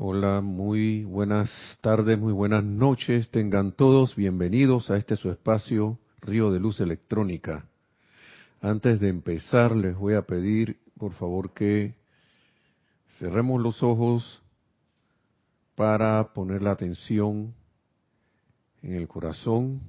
Hola, 0.00 0.42
muy 0.42 1.02
buenas 1.02 1.50
tardes, 1.80 2.16
muy 2.16 2.32
buenas 2.32 2.62
noches. 2.62 3.28
Tengan 3.30 3.72
todos 3.72 4.14
bienvenidos 4.14 4.92
a 4.92 4.96
este 4.96 5.16
su 5.16 5.28
espacio 5.28 5.98
Río 6.20 6.52
de 6.52 6.60
Luz 6.60 6.78
Electrónica. 6.78 7.66
Antes 8.60 9.00
de 9.00 9.08
empezar, 9.08 9.74
les 9.74 9.96
voy 9.96 10.14
a 10.14 10.22
pedir, 10.22 10.78
por 10.96 11.14
favor, 11.14 11.52
que 11.52 11.96
cerremos 13.18 13.60
los 13.60 13.82
ojos 13.82 14.40
para 15.74 16.32
poner 16.32 16.62
la 16.62 16.70
atención 16.70 17.52
en 18.82 18.92
el 18.92 19.08
corazón, 19.08 19.80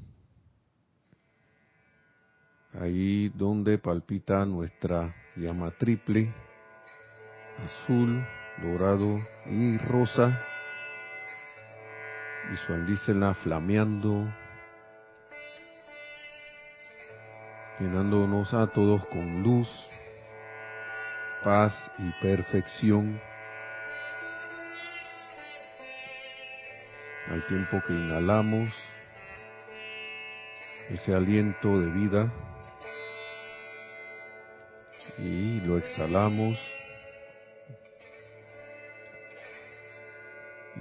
ahí 2.73 3.30
donde 3.36 3.78
palpita 3.78 4.44
nuestra 4.44 5.14
llama 5.36 5.70
triple, 5.78 6.34
azul, 7.64 8.23
dorado 8.62 9.21
y 9.46 9.78
rosa. 9.78 10.42
Visualícenla 12.50 13.34
flameando, 13.36 14.28
llenándonos 17.79 18.54
a 18.54 18.68
todos 18.68 19.06
con 19.07 19.43
luz, 19.43 19.70
paz 21.43 21.74
y 22.00 22.11
perfección. 22.21 23.21
Al 27.29 27.46
tiempo 27.46 27.82
que 27.86 27.93
inhalamos 27.93 28.73
ese 30.89 31.14
aliento 31.14 31.79
de 31.79 31.92
vida 31.92 32.34
y 35.20 35.59
lo 35.62 35.78
exhalamos 35.78 36.59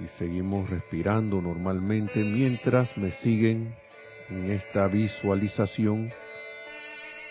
y 0.03 0.07
seguimos 0.17 0.69
respirando 0.69 1.41
normalmente 1.41 2.23
mientras 2.23 2.95
me 2.97 3.11
siguen 3.11 3.75
en 4.29 4.51
esta 4.51 4.87
visualización 4.87 6.11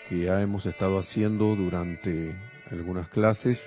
que 0.07 0.19
ya 0.19 0.41
hemos 0.41 0.65
estado 0.65 0.99
haciendo 0.99 1.55
durante 1.55 2.35
algunas 2.71 3.07
clases. 3.09 3.59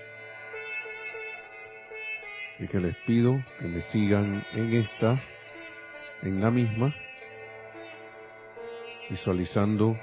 Y 2.59 2.67
que 2.67 2.81
les 2.81 2.97
pido 3.07 3.43
que 3.59 3.67
me 3.67 3.83
sigan 3.83 4.43
en 4.53 4.75
esta, 4.75 5.21
en 6.23 6.41
la 6.41 6.51
misma, 6.51 6.95
visualizando 9.11 9.97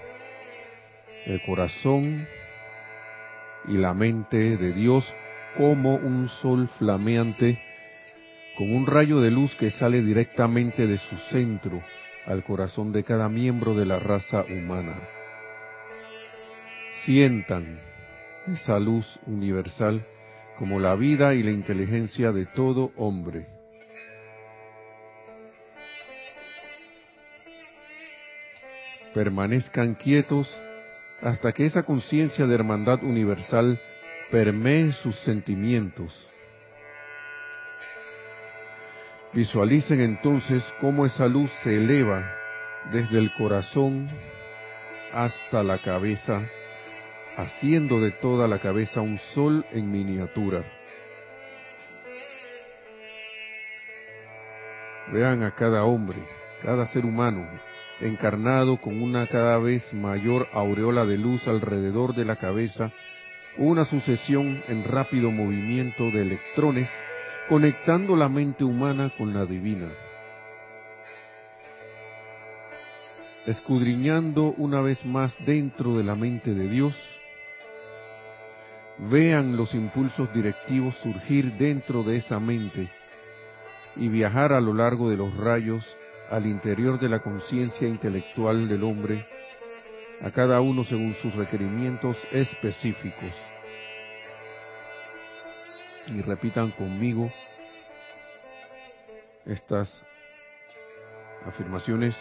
el 1.25 1.41
corazón 1.43 2.27
y 3.67 3.77
la 3.77 3.93
mente 3.93 4.57
de 4.57 4.73
Dios 4.73 5.13
como 5.57 5.95
un 5.95 6.27
sol 6.27 6.67
flameante 6.77 7.59
con 8.59 8.75
un 8.75 8.85
rayo 8.85 9.21
de 9.21 9.31
luz 9.31 9.55
que 9.55 9.71
sale 9.71 10.01
directamente 10.01 10.85
de 10.85 10.97
su 10.97 11.15
centro 11.31 11.81
al 12.25 12.43
corazón 12.43 12.91
de 12.91 13.05
cada 13.05 13.29
miembro 13.29 13.73
de 13.73 13.85
la 13.85 13.99
raza 13.99 14.43
humana. 14.43 14.99
Sientan 17.05 17.79
esa 18.47 18.77
luz 18.77 19.17
universal 19.25 20.05
como 20.57 20.77
la 20.77 20.93
vida 20.95 21.35
y 21.35 21.41
la 21.41 21.51
inteligencia 21.51 22.33
de 22.33 22.47
todo 22.47 22.91
hombre. 22.97 23.47
Permanezcan 29.13 29.95
quietos 29.95 30.53
hasta 31.21 31.53
que 31.53 31.65
esa 31.65 31.83
conciencia 31.83 32.45
de 32.45 32.55
hermandad 32.55 33.05
universal 33.05 33.79
permee 34.29 34.91
sus 34.91 35.17
sentimientos 35.21 36.29
Visualicen 39.33 39.99
entonces 39.99 40.63
cómo 40.81 41.05
esa 41.05 41.27
luz 41.27 41.51
se 41.63 41.75
eleva 41.75 42.25
desde 42.91 43.19
el 43.19 43.31
corazón 43.33 44.09
hasta 45.13 45.61
la 45.61 45.77
cabeza, 45.77 46.41
haciendo 47.37 47.99
de 48.01 48.11
toda 48.11 48.47
la 48.47 48.57
cabeza 48.57 49.01
un 49.01 49.19
sol 49.35 49.65
en 49.71 49.91
miniatura. 49.91 50.63
Vean 55.11 55.43
a 55.43 55.51
cada 55.51 55.83
hombre, 55.83 56.17
cada 56.63 56.87
ser 56.87 57.05
humano, 57.05 57.47
encarnado 58.01 58.81
con 58.81 58.99
una 58.99 59.27
cada 59.27 59.59
vez 59.59 59.93
mayor 59.93 60.47
aureola 60.53 61.05
de 61.05 61.19
luz 61.19 61.47
alrededor 61.47 62.15
de 62.15 62.25
la 62.25 62.37
cabeza, 62.37 62.91
una 63.57 63.85
sucesión 63.85 64.63
en 64.67 64.85
rápido 64.85 65.29
movimiento 65.29 66.05
de 66.05 66.21
electrones 66.23 66.89
conectando 67.49 68.15
la 68.15 68.29
mente 68.29 68.63
humana 68.63 69.11
con 69.17 69.33
la 69.33 69.43
divina, 69.43 69.89
escudriñando 73.47 74.53
una 74.57 74.81
vez 74.81 75.03
más 75.03 75.35
dentro 75.47 75.97
de 75.97 76.03
la 76.03 76.13
mente 76.13 76.53
de 76.53 76.69
Dios, 76.69 76.95
vean 78.99 79.57
los 79.57 79.73
impulsos 79.73 80.31
directivos 80.31 80.93
surgir 80.97 81.53
dentro 81.53 82.03
de 82.03 82.17
esa 82.17 82.39
mente 82.39 82.87
y 83.95 84.09
viajar 84.09 84.53
a 84.53 84.61
lo 84.61 84.75
largo 84.75 85.09
de 85.09 85.17
los 85.17 85.35
rayos 85.35 85.97
al 86.29 86.45
interior 86.45 86.99
de 86.99 87.09
la 87.09 87.17
conciencia 87.17 87.87
intelectual 87.87 88.69
del 88.69 88.83
hombre, 88.83 89.25
a 90.21 90.29
cada 90.29 90.61
uno 90.61 90.83
según 90.83 91.15
sus 91.15 91.33
requerimientos 91.33 92.15
específicos 92.31 93.33
y 96.09 96.21
repitan 96.21 96.71
conmigo 96.71 97.31
estas 99.45 100.05
afirmaciones. 101.45 102.15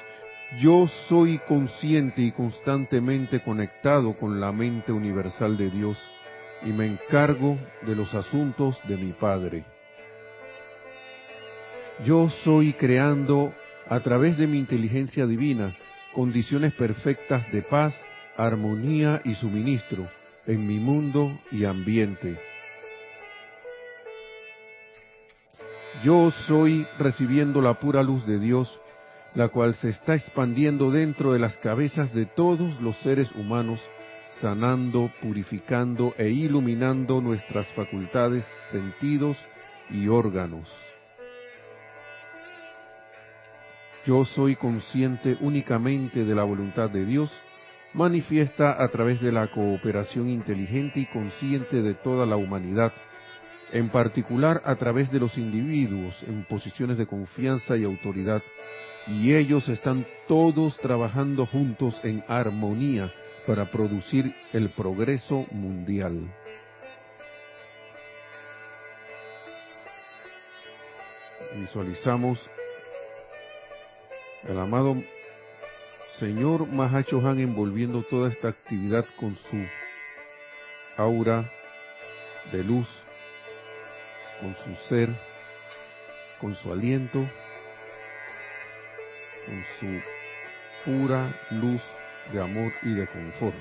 Yo 0.61 0.89
soy 1.09 1.39
consciente 1.41 2.23
y 2.23 2.33
constantemente 2.33 3.41
conectado 3.41 4.17
con 4.17 4.41
la 4.41 4.51
mente 4.53 4.93
universal 4.93 5.57
de 5.57 5.71
Dios 5.71 5.99
y 6.63 6.73
me 6.73 6.87
encargo 6.87 7.59
de 7.83 7.95
los 7.95 8.15
asuntos 8.15 8.79
de 8.89 8.97
mi 8.97 9.13
Padre. 9.13 9.65
Yo 12.05 12.31
soy 12.31 12.73
creando 12.75 13.53
a 13.89 14.01
través 14.01 14.39
de 14.39 14.47
mi 14.47 14.59
inteligencia 14.59 15.27
divina 15.27 15.75
condiciones 16.15 16.73
perfectas 16.75 17.51
de 17.53 17.63
paz, 17.63 17.95
armonía 18.37 19.21
y 19.25 19.35
suministro 19.35 20.09
en 20.47 20.67
mi 20.67 20.79
mundo 20.79 21.39
y 21.51 21.65
ambiente. 21.65 22.39
Yo 26.03 26.31
soy 26.47 26.87
recibiendo 26.99 27.61
la 27.61 27.75
pura 27.75 28.03
luz 28.05 28.25
de 28.25 28.39
Dios, 28.39 28.79
la 29.35 29.49
cual 29.49 29.75
se 29.75 29.89
está 29.89 30.15
expandiendo 30.15 30.93
dentro 30.93 31.33
de 31.33 31.41
las 31.41 31.57
cabezas 31.59 32.15
de 32.15 32.27
todos 32.27 32.81
los 32.81 32.97
seres 32.99 33.33
humanos, 33.35 33.81
sanando, 34.41 35.11
purificando 35.21 36.15
e 36.17 36.29
iluminando 36.29 37.21
nuestras 37.21 37.67
facultades, 37.73 38.47
sentidos 38.71 39.37
y 39.91 40.07
órganos. 40.07 40.69
Yo 44.07 44.25
soy 44.25 44.55
consciente 44.55 45.37
únicamente 45.41 46.25
de 46.25 46.35
la 46.35 46.45
voluntad 46.45 46.91
de 46.91 47.05
Dios, 47.05 47.31
manifiesta 47.93 48.81
a 48.81 48.89
través 48.89 49.21
de 49.21 49.33
la 49.33 49.49
cooperación 49.49 50.29
inteligente 50.29 51.01
y 51.01 51.07
consciente 51.07 51.83
de 51.83 51.95
toda 51.95 52.25
la 52.25 52.37
humanidad, 52.37 52.93
en 53.73 53.89
particular 53.91 54.63
a 54.65 54.75
través 54.77 55.11
de 55.11 55.21
los 55.21 55.37
individuos 55.37 56.23
en 56.27 56.45
posiciones 56.45 56.99
de 56.99 57.07
confianza 57.07 57.77
y 57.77 57.85
autoridad, 57.85 58.43
y 59.07 59.35
ellos 59.35 59.69
están 59.69 60.07
todos 60.27 60.77
trabajando 60.79 61.47
juntos 61.47 61.99
en 62.05 62.23
armonía 62.29 63.13
para 63.47 63.65
producir 63.71 64.27
el 64.53 64.71
progreso 64.71 65.47
mundial. 65.51 66.31
Visualizamos 71.57 72.39
al 74.49 74.59
amado 74.61 74.95
Señor 76.19 76.67
Mahacho 76.67 77.27
Han 77.27 77.41
envolviendo 77.41 78.03
toda 78.03 78.31
esta 78.31 78.49
actividad 78.49 79.05
con 79.19 79.35
su 79.37 79.65
aura 80.97 81.51
de 82.53 82.65
luz 82.65 82.89
con 84.41 84.55
su 84.57 84.75
ser, 84.89 85.11
con 86.41 86.55
su 86.55 86.73
aliento, 86.73 87.19
con 89.47 89.65
su 89.79 90.01
pura 90.85 91.33
luz 91.51 91.83
de 92.33 92.41
amor 92.41 92.73
y 92.83 92.95
de 92.95 93.07
confort. 93.07 93.57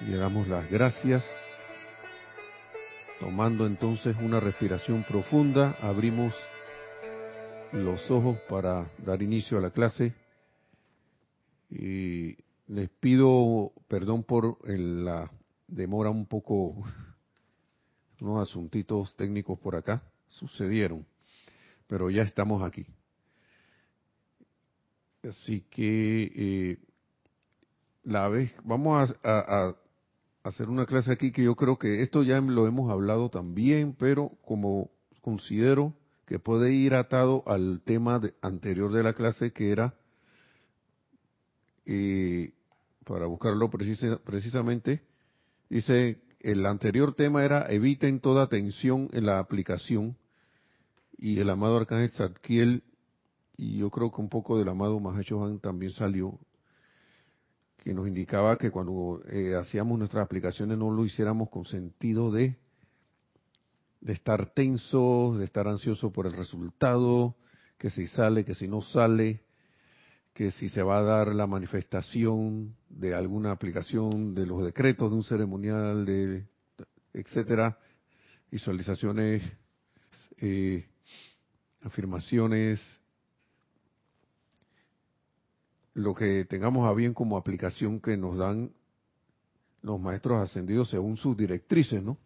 Le 0.00 0.16
damos 0.16 0.48
las 0.48 0.70
gracias. 0.70 1.24
Tomando 3.20 3.66
entonces 3.66 4.16
una 4.18 4.40
respiración 4.40 5.04
profunda, 5.04 5.76
abrimos 5.82 6.34
los 7.72 8.10
ojos 8.10 8.38
para 8.48 8.86
dar 8.98 9.20
inicio 9.20 9.58
a 9.58 9.60
la 9.60 9.70
clase 9.70 10.14
y 11.70 12.36
les 12.66 12.90
pido 13.00 13.72
perdón 13.88 14.24
por 14.24 14.58
la 14.68 15.30
demora 15.66 16.10
un 16.10 16.26
poco, 16.26 16.84
unos 18.20 18.48
asuntitos 18.48 19.14
técnicos 19.16 19.58
por 19.58 19.76
acá 19.76 20.02
sucedieron, 20.26 21.06
pero 21.86 22.10
ya 22.10 22.22
estamos 22.22 22.62
aquí. 22.62 22.86
Así 25.22 25.62
que 25.70 26.32
eh, 26.34 26.78
la 28.04 28.28
vez, 28.28 28.52
vamos 28.64 29.14
a, 29.22 29.74
hacer 30.42 30.70
una 30.70 30.86
clase 30.86 31.12
aquí 31.12 31.32
que 31.32 31.42
yo 31.42 31.54
creo 31.54 31.78
que 31.78 32.02
esto 32.02 32.22
ya 32.22 32.40
lo 32.40 32.66
hemos 32.66 32.90
hablado 32.90 33.28
también, 33.28 33.94
pero 33.98 34.30
como 34.42 34.90
considero 35.20 35.94
que 36.26 36.38
puede 36.38 36.72
ir 36.72 36.94
atado 36.94 37.42
al 37.46 37.82
tema 37.84 38.20
anterior 38.40 38.92
de 38.92 39.02
la 39.02 39.12
clase 39.12 39.52
que 39.52 39.70
era, 39.70 39.94
eh, 41.86 42.52
para 43.04 43.26
buscarlo 43.26 43.70
precisamente, 43.70 45.02
dice, 45.68 46.20
el 46.40 46.64
anterior 46.66 47.14
tema 47.14 47.44
era 47.44 47.66
eviten 47.70 48.20
toda 48.20 48.48
tensión 48.48 49.08
en 49.12 49.26
la 49.26 49.38
aplicación 49.38 50.16
y 51.18 51.38
el 51.40 51.50
amado 51.50 51.76
Arcángel 51.76 52.10
Zadkiel 52.10 52.82
y 53.56 53.78
yo 53.78 53.90
creo 53.90 54.10
que 54.10 54.20
un 54.20 54.28
poco 54.28 54.58
del 54.58 54.68
amado 54.68 54.98
Mahachohan 55.00 55.58
también 55.60 55.92
salió 55.92 56.38
que 57.78 57.92
nos 57.94 58.08
indicaba 58.08 58.56
que 58.56 58.70
cuando 58.70 59.22
eh, 59.28 59.54
hacíamos 59.54 59.98
nuestras 59.98 60.24
aplicaciones 60.24 60.78
no 60.78 60.90
lo 60.90 61.04
hiciéramos 61.04 61.50
con 61.50 61.64
sentido 61.64 62.30
de 62.30 62.56
de 64.00 64.12
estar 64.14 64.46
tensos, 64.54 65.38
de 65.38 65.44
estar 65.44 65.68
ansioso 65.68 66.10
por 66.10 66.26
el 66.26 66.32
resultado, 66.32 67.36
que 67.78 67.90
si 67.90 68.06
sale, 68.06 68.44
que 68.44 68.54
si 68.54 68.66
no 68.66 68.80
sale, 68.80 69.42
que 70.40 70.52
si 70.52 70.70
se 70.70 70.82
va 70.82 71.00
a 71.00 71.02
dar 71.02 71.34
la 71.34 71.46
manifestación 71.46 72.74
de 72.88 73.14
alguna 73.14 73.50
aplicación 73.50 74.34
de 74.34 74.46
los 74.46 74.64
decretos 74.64 75.10
de 75.10 75.16
un 75.16 75.22
ceremonial, 75.22 76.06
de 76.06 76.46
etcétera, 77.12 77.78
visualizaciones, 78.50 79.42
eh, 80.38 80.88
afirmaciones, 81.82 82.80
lo 85.92 86.14
que 86.14 86.46
tengamos 86.46 86.88
a 86.88 86.94
bien 86.94 87.12
como 87.12 87.36
aplicación 87.36 88.00
que 88.00 88.16
nos 88.16 88.38
dan 88.38 88.72
los 89.82 90.00
maestros 90.00 90.40
ascendidos 90.40 90.88
según 90.88 91.18
sus 91.18 91.36
directrices, 91.36 92.02
¿no? 92.02 92.16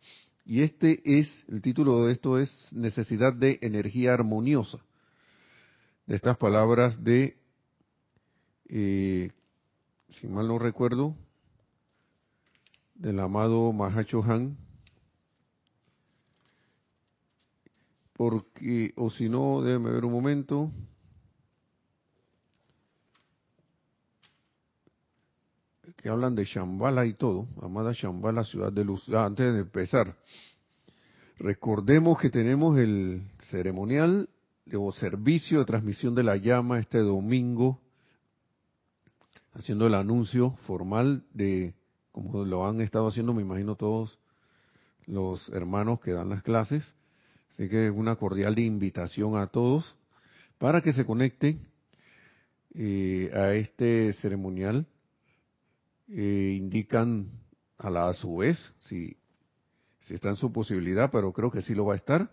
Y 0.45 0.63
este 0.63 1.03
es, 1.19 1.29
el 1.49 1.61
título 1.61 2.07
de 2.07 2.13
esto 2.13 2.39
es 2.39 2.49
Necesidad 2.71 3.33
de 3.33 3.59
Energía 3.61 4.15
Armoniosa. 4.15 4.79
De 6.07 6.15
estas 6.15 6.37
palabras 6.37 7.03
de, 7.03 7.43
eh, 8.69 9.31
si 10.09 10.29
mal 10.29 10.49
no 10.49 10.59
recuerdo, 10.59 11.17
del 12.95 13.21
amado 13.21 13.73
Mahacho 13.73 14.23
Han. 14.23 14.57
Porque, 18.13 18.93
o 18.97 19.11
si 19.11 19.29
no, 19.29 19.61
déjeme 19.61 19.91
ver 19.91 20.05
un 20.05 20.13
momento. 20.13 20.71
que 26.05 26.11
hablan 26.11 26.35
de 26.35 26.45
Shambhala 26.45 27.07
y 27.07 27.15
todo, 27.15 27.49
amada 27.63 27.93
Shambhala, 27.95 28.45
ciudad 28.45 28.71
de 28.71 28.85
luz. 28.85 29.09
Ah, 29.09 29.25
antes 29.25 29.55
de 29.55 29.61
empezar, 29.61 30.15
recordemos 31.39 32.19
que 32.19 32.29
tenemos 32.29 32.77
el 32.79 33.23
ceremonial 33.49 34.29
o 34.75 34.93
servicio 34.93 35.61
de 35.61 35.65
transmisión 35.65 36.15
de 36.15 36.23
la 36.23 36.37
llama 36.37 36.79
este 36.79 36.99
domingo, 36.99 37.81
haciendo 39.55 39.87
el 39.87 39.95
anuncio 39.95 40.53
formal 40.67 41.25
de, 41.33 41.75
como 42.13 42.45
lo 42.45 42.67
han 42.67 42.81
estado 42.81 43.09
haciendo, 43.09 43.33
me 43.33 43.43
imagino 43.43 43.77
todos 43.77 44.19
los 45.07 45.49
hermanos 45.51 46.01
que 46.01 46.13
dan 46.13 46.29
las 46.29 46.43
clases. 46.43 46.85
Así 47.53 47.69
que 47.69 47.91
una 47.91 48.17
cordial 48.17 48.59
invitación 48.59 49.37
a 49.37 49.47
todos 49.47 49.97
para 50.59 50.81
que 50.81 50.93
se 50.93 51.05
conecten 51.05 51.67
eh, 52.75 53.31
a 53.33 53.55
este 53.55 54.13
ceremonial 54.15 54.87
eh, 56.09 56.57
indican 56.59 57.31
a 57.79 57.91
la 57.91 58.09
a 58.09 58.15
su 58.15 58.39
vez 58.39 58.73
si, 58.81 59.17
si 60.01 60.15
está 60.15 60.31
en 60.31 60.37
su 60.37 60.53
posibilidad, 60.53 61.11
pero 61.13 61.33
creo 61.33 61.51
que 61.51 61.63
sí 61.63 61.75
lo 61.75 61.87
va 61.87 61.93
a 61.93 61.97
estar, 61.97 62.31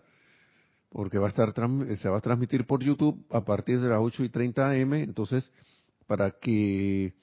porque 0.88 1.18
va 1.18 1.26
a 1.26 1.30
estar 1.30 1.54
se 1.96 2.08
va 2.08 2.18
a 2.18 2.20
transmitir 2.20 2.66
por 2.66 2.82
YouTube 2.82 3.24
a 3.30 3.44
partir 3.44 3.80
de 3.80 3.88
las 3.88 4.00
8 4.00 4.24
y 4.24 4.28
30 4.28 4.70
am, 4.70 4.94
entonces 4.94 5.50
para 6.12 6.32
que 6.32 7.14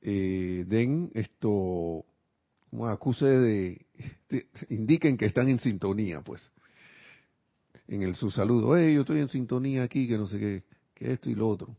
eh, 0.00 0.64
den 0.68 1.10
esto, 1.12 2.04
como 2.70 2.86
acuse 2.86 3.26
de, 3.26 3.86
indiquen 4.68 5.16
que 5.16 5.26
están 5.26 5.48
en 5.48 5.58
sintonía, 5.58 6.20
pues, 6.20 6.48
en 7.88 8.02
el 8.02 8.14
su 8.14 8.30
saludo, 8.30 8.76
hey, 8.76 8.94
yo 8.94 9.00
estoy 9.00 9.18
en 9.18 9.28
sintonía 9.28 9.82
aquí, 9.82 10.06
que 10.06 10.16
no 10.16 10.28
sé 10.28 10.38
qué, 10.38 10.62
que 10.94 11.14
esto 11.14 11.30
y 11.30 11.34
lo 11.34 11.48
otro 11.48 11.76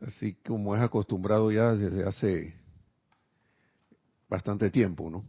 así 0.00 0.32
como 0.46 0.74
es 0.74 0.80
acostumbrado 0.80 1.52
ya 1.52 1.74
desde 1.74 2.08
hace 2.08 2.54
bastante 4.30 4.70
tiempo, 4.70 5.10
¿no? 5.10 5.26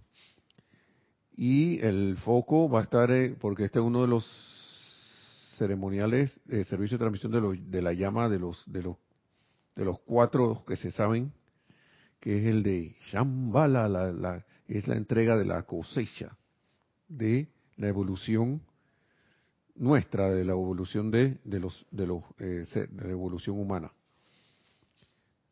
Y 1.36 1.80
el 1.81 2.16
foco 2.24 2.69
va 2.69 2.80
a 2.80 2.84
estar, 2.84 3.12
eh, 3.12 3.36
porque 3.38 3.66
este 3.66 3.80
es 3.80 3.86
uno 3.86 4.04
de 4.04 4.08
los 4.08 4.25
ceremoniales 5.58 6.40
de 6.46 6.64
servicio 6.64 6.98
de 6.98 7.02
transmisión 7.02 7.34
de, 7.34 7.62
de 7.69 7.81
la 7.81 7.92
llama 7.92 8.30
de 8.30 8.40
los, 8.40 8.64
de 8.72 8.84
los 8.84 8.96
de 9.78 9.86
los 9.86 10.00
cuatro 10.00 10.64
que 10.68 10.76
se 10.76 10.90
saben, 10.90 11.32
que 12.20 12.40
es 12.40 12.46
el 12.46 12.64
de 12.64 12.96
Shambhala, 13.12 13.88
la, 13.88 14.46
es 14.68 14.88
la 14.88 14.96
entrega 14.96 15.38
de 15.38 15.46
la 15.46 15.64
cosecha, 15.64 16.36
de 17.08 17.48
la 17.78 17.88
evolución 17.88 18.64
nuestra, 19.76 20.32
de 20.32 20.44
la 20.44 20.54
evolución 20.54 21.12
de, 21.12 21.38
de 21.44 21.60
los, 21.60 21.86
de 21.92 22.08
los, 22.08 22.24
eh, 22.40 22.66
de 22.74 23.06
la 23.06 23.12
evolución 23.12 23.60
humana. 23.60 23.92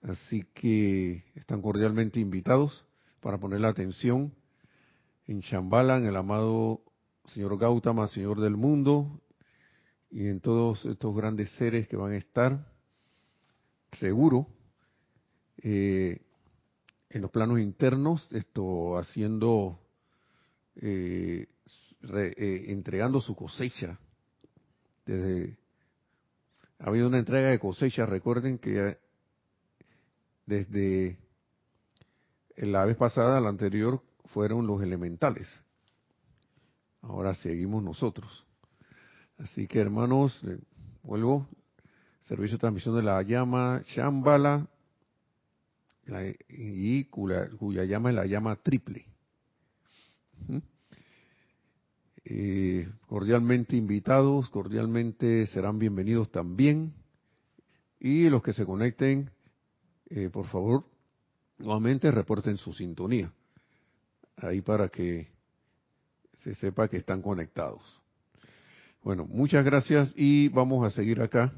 Así 0.01 0.44
que 0.56 1.24
están 1.36 1.62
cordialmente 1.62 2.19
invitados 2.19 2.83
para 3.22 3.38
poner 3.38 3.62
la 3.62 3.69
atención 3.69 4.33
en 5.27 5.42
Shambhala, 5.42 6.00
en 6.00 6.06
el 6.07 6.16
amado 6.16 6.81
señor 7.25 7.60
Gautama, 7.60 8.07
señor 8.07 8.42
del 8.42 8.57
mundo, 8.57 9.22
y 10.10 10.27
en 10.27 10.39
todos 10.42 10.83
estos 10.86 11.16
grandes 11.16 11.51
seres 11.51 11.88
que 11.88 11.95
van 11.95 12.13
a 12.13 12.18
estar, 12.18 12.75
seguro, 13.95 14.47
eh, 15.57 16.21
en 17.09 17.21
los 17.21 17.31
planos 17.31 17.59
internos, 17.59 18.27
esto 18.31 18.98
haciendo, 18.98 19.79
eh, 20.75 21.48
eh, 22.13 22.65
entregando 22.67 23.22
su 23.22 23.36
cosecha. 23.36 23.98
Desde, 25.05 25.58
ha 26.79 26.88
habido 26.89 27.08
una 27.08 27.19
entrega 27.19 27.50
de 27.50 27.60
cosecha, 27.60 28.05
recuerden 28.05 28.58
que 28.58 28.98
desde 30.46 31.17
la 32.58 32.86
vez 32.86 32.98
pasada, 32.98 33.39
la 33.39 33.50
anterior, 33.50 34.01
fueron 34.25 34.67
los 34.67 34.81
elementales. 34.81 35.48
Ahora 37.01 37.34
seguimos 37.36 37.84
nosotros. 37.84 38.46
Así 39.38 39.67
que 39.67 39.79
hermanos, 39.79 40.41
vuelvo, 41.03 41.48
servicio 42.25 42.58
de 42.58 42.62
transmisión 42.62 42.96
de 42.96 43.03
la 43.03 43.22
llama 43.22 43.82
Shambhala, 43.86 44.67
y 46.50 47.05
cuya, 47.05 47.84
llama 47.86 48.10
es 48.10 48.15
la 48.15 48.25
llama 48.25 48.55
triple. 48.58 49.05
Eh, 52.24 52.89
cordialmente 53.08 53.75
invitados, 53.75 54.50
cordialmente 54.50 55.48
serán 55.48 55.79
bienvenidos 55.79 56.32
también. 56.32 56.94
Y 58.00 58.29
los 58.29 58.44
que 58.44 58.53
se 58.53 58.65
conecten 58.65 59.32
eh, 60.10 60.29
por 60.29 60.46
favor, 60.48 60.86
nuevamente 61.58 62.12
reporten 62.12 62.58
su 62.58 62.74
sintonía. 62.74 63.32
Ahí 64.38 64.62
para 64.62 64.89
que 64.89 65.27
se 66.44 66.53
sepa 66.55 66.88
que 66.88 66.98
están 66.98 67.22
conectados. 67.22 67.82
Bueno, 69.01 69.25
muchas 69.25 69.63
gracias 69.65 70.12
y 70.15 70.50
vamos 70.50 70.86
a 70.86 70.91
seguir 70.91 71.22
acá. 71.22 71.53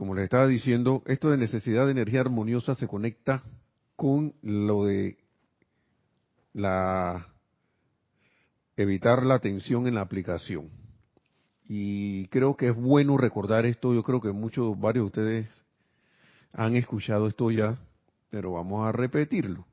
Como 0.00 0.14
les 0.14 0.24
estaba 0.24 0.46
diciendo, 0.46 1.02
esto 1.04 1.28
de 1.28 1.36
necesidad 1.36 1.84
de 1.84 1.92
energía 1.92 2.22
armoniosa 2.22 2.74
se 2.74 2.88
conecta 2.88 3.42
con 3.96 4.32
lo 4.40 4.86
de 4.86 5.18
la 6.54 7.26
evitar 8.76 9.26
la 9.26 9.40
tensión 9.40 9.86
en 9.86 9.96
la 9.96 10.00
aplicación. 10.00 10.70
Y 11.68 12.28
creo 12.28 12.56
que 12.56 12.68
es 12.68 12.74
bueno 12.74 13.18
recordar 13.18 13.66
esto, 13.66 13.92
yo 13.92 14.02
creo 14.02 14.22
que 14.22 14.32
muchos, 14.32 14.80
varios 14.80 15.02
de 15.02 15.06
ustedes 15.06 15.48
han 16.54 16.76
escuchado 16.76 17.26
esto 17.26 17.50
ya, 17.50 17.78
pero 18.30 18.52
vamos 18.52 18.88
a 18.88 18.92
repetirlo. 18.92 19.66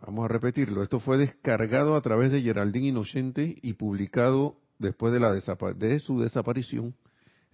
Vamos 0.00 0.24
a 0.24 0.28
repetirlo. 0.28 0.82
Esto 0.82 0.98
fue 0.98 1.16
descargado 1.16 1.94
a 1.94 2.00
través 2.00 2.32
de 2.32 2.42
Geraldine 2.42 2.88
Inocente 2.88 3.56
y 3.62 3.74
publicado 3.74 4.56
después 4.80 5.12
de, 5.12 5.20
la 5.20 5.32
de 5.32 6.00
su 6.00 6.20
desaparición 6.20 6.96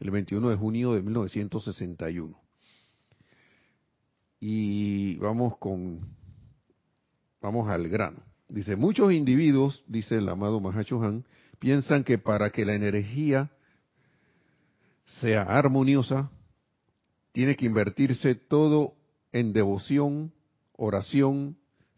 el 0.02 0.10
21 0.10 0.50
de 0.50 0.56
junio 0.56 0.94
de 0.94 1.02
1961. 1.02 2.36
Y 4.40 5.16
vamos 5.18 5.56
con, 5.58 6.00
vamos 7.40 7.70
al 7.70 7.88
grano. 7.88 8.18
Dice, 8.48 8.74
muchos 8.74 9.12
individuos, 9.12 9.84
dice 9.86 10.16
el 10.18 10.28
amado 10.28 10.58
Mahacho 10.58 11.00
Han, 11.00 11.24
piensan 11.60 12.02
que 12.02 12.18
para 12.18 12.50
que 12.50 12.64
la 12.64 12.74
energía 12.74 13.52
sea 15.20 15.42
armoniosa, 15.42 16.32
tiene 17.30 17.54
que 17.54 17.66
invertirse 17.66 18.34
todo 18.34 18.94
en 19.30 19.52
devoción, 19.52 20.32
oración, 20.72 21.56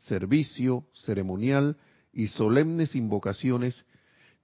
servicio, 0.09 0.85
ceremonial 0.93 1.79
y 2.13 2.27
solemnes 2.27 2.95
invocaciones 2.95 3.87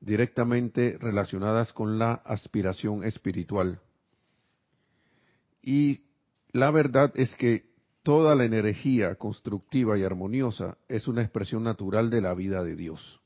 directamente 0.00 0.96
relacionadas 0.98 1.72
con 1.72 1.98
la 1.98 2.14
aspiración 2.14 3.04
espiritual. 3.04 3.80
Y 5.62 6.00
la 6.52 6.70
verdad 6.70 7.12
es 7.14 7.34
que 7.36 7.66
toda 8.02 8.34
la 8.34 8.44
energía 8.44 9.14
constructiva 9.16 9.98
y 9.98 10.04
armoniosa 10.04 10.78
es 10.88 11.06
una 11.06 11.22
expresión 11.22 11.62
natural 11.62 12.08
de 12.08 12.22
la 12.22 12.34
vida 12.34 12.64
de 12.64 12.76
Dios. 12.76 13.20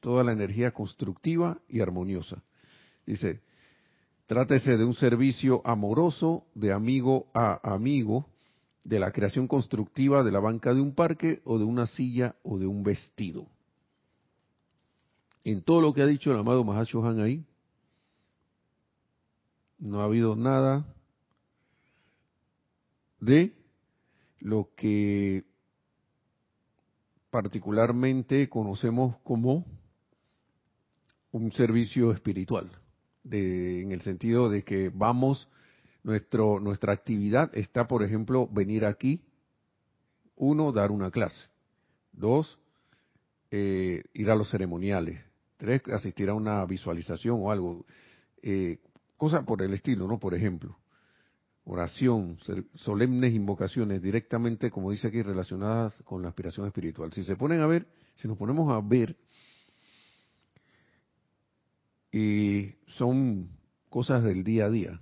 Toda 0.00 0.24
la 0.24 0.32
energía 0.32 0.72
constructiva 0.72 1.58
y 1.68 1.80
armoniosa. 1.80 2.42
Dice, 3.06 3.42
trátese 4.26 4.78
de 4.78 4.84
un 4.84 4.94
servicio 4.94 5.60
amoroso 5.66 6.46
de 6.54 6.72
amigo 6.72 7.26
a 7.34 7.60
amigo, 7.74 8.26
de 8.84 8.98
la 8.98 9.12
creación 9.12 9.48
constructiva 9.48 10.22
de 10.22 10.32
la 10.32 10.40
banca 10.40 10.74
de 10.74 10.80
un 10.80 10.94
parque 10.94 11.40
o 11.44 11.58
de 11.58 11.64
una 11.64 11.86
silla 11.86 12.36
o 12.42 12.58
de 12.58 12.66
un 12.66 12.82
vestido 12.82 13.46
en 15.44 15.62
todo 15.62 15.80
lo 15.82 15.92
que 15.92 16.02
ha 16.02 16.06
dicho 16.06 16.32
el 16.32 16.38
amado 16.38 16.64
Mahashohan 16.64 17.20
ahí, 17.20 17.44
no 19.78 20.00
ha 20.00 20.04
habido 20.04 20.34
nada 20.34 20.86
de 23.20 23.52
lo 24.40 24.70
que 24.74 25.44
particularmente 27.30 28.48
conocemos 28.48 29.16
como 29.18 29.66
un 31.32 31.52
servicio 31.52 32.12
espiritual, 32.12 32.70
de, 33.22 33.82
en 33.82 33.92
el 33.92 34.00
sentido 34.02 34.48
de 34.48 34.62
que 34.62 34.90
vamos, 34.94 35.48
nuestro, 36.04 36.60
nuestra 36.60 36.92
actividad 36.92 37.50
está, 37.56 37.86
por 37.86 38.02
ejemplo, 38.02 38.46
venir 38.46 38.84
aquí, 38.84 39.24
uno, 40.36 40.72
dar 40.72 40.90
una 40.90 41.10
clase, 41.10 41.48
dos, 42.12 42.58
eh, 43.50 44.04
ir 44.12 44.30
a 44.30 44.36
los 44.36 44.50
ceremoniales, 44.50 45.20
Tres, 45.64 45.80
asistir 45.94 46.28
a 46.28 46.34
una 46.34 46.62
visualización 46.66 47.38
o 47.40 47.50
algo. 47.50 47.86
Eh, 48.42 48.80
cosas 49.16 49.46
por 49.46 49.62
el 49.62 49.72
estilo, 49.72 50.06
¿no? 50.06 50.18
Por 50.18 50.34
ejemplo, 50.34 50.76
oración, 51.64 52.36
solemnes 52.74 53.32
invocaciones 53.32 54.02
directamente, 54.02 54.70
como 54.70 54.90
dice 54.90 55.08
aquí, 55.08 55.22
relacionadas 55.22 55.94
con 56.02 56.20
la 56.20 56.28
aspiración 56.28 56.66
espiritual. 56.66 57.14
Si 57.14 57.24
se 57.24 57.34
ponen 57.36 57.62
a 57.62 57.66
ver, 57.66 57.86
si 58.16 58.28
nos 58.28 58.36
ponemos 58.36 58.70
a 58.70 58.86
ver, 58.86 59.16
y 62.12 62.74
son 62.86 63.48
cosas 63.88 64.22
del 64.22 64.44
día 64.44 64.66
a 64.66 64.70
día. 64.70 65.00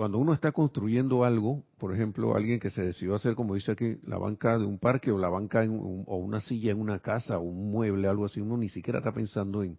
Cuando 0.00 0.16
uno 0.16 0.32
está 0.32 0.50
construyendo 0.50 1.24
algo, 1.24 1.62
por 1.76 1.92
ejemplo, 1.92 2.34
alguien 2.34 2.58
que 2.58 2.70
se 2.70 2.80
decidió 2.80 3.14
hacer, 3.14 3.34
como 3.34 3.54
dice 3.54 3.72
aquí, 3.72 3.98
la 4.04 4.16
banca 4.16 4.58
de 4.58 4.64
un 4.64 4.78
parque 4.78 5.12
o 5.12 5.18
la 5.18 5.28
banca 5.28 5.60
o 5.60 6.16
una 6.16 6.40
silla 6.40 6.70
en 6.70 6.80
una 6.80 7.00
casa 7.00 7.36
o 7.36 7.42
un 7.42 7.70
mueble, 7.70 8.08
algo 8.08 8.24
así, 8.24 8.40
uno 8.40 8.56
ni 8.56 8.70
siquiera 8.70 9.00
está 9.00 9.12
pensando 9.12 9.62
en, 9.62 9.76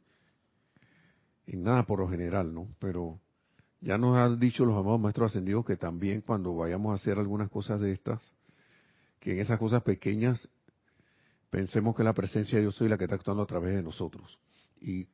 en 1.47 1.63
nada 1.63 1.87
por 1.87 2.01
lo 2.01 2.07
general, 2.07 2.53
¿no? 2.53 2.67
Pero 2.77 3.19
ya 3.79 3.97
nos 3.97 4.15
han 4.15 4.39
dicho 4.39 4.63
los 4.63 4.77
amados 4.77 4.99
maestros 4.99 5.31
ascendidos 5.31 5.65
que 5.65 5.75
también 5.75 6.21
cuando 6.21 6.55
vayamos 6.55 6.91
a 6.91 7.01
hacer 7.01 7.17
algunas 7.17 7.49
cosas 7.49 7.81
de 7.81 7.91
estas, 7.91 8.21
que 9.19 9.33
en 9.33 9.39
esas 9.39 9.57
cosas 9.57 9.81
pequeñas 9.81 10.47
pensemos 11.49 11.95
que 11.95 12.03
la 12.03 12.13
presencia 12.13 12.57
de 12.57 12.65
Dios 12.65 12.75
soy 12.75 12.89
la 12.89 12.99
que 12.99 13.05
está 13.05 13.15
actuando 13.15 13.41
a 13.41 13.47
través 13.47 13.73
de 13.73 13.81
nosotros. 13.81 14.37
Y 14.79 15.07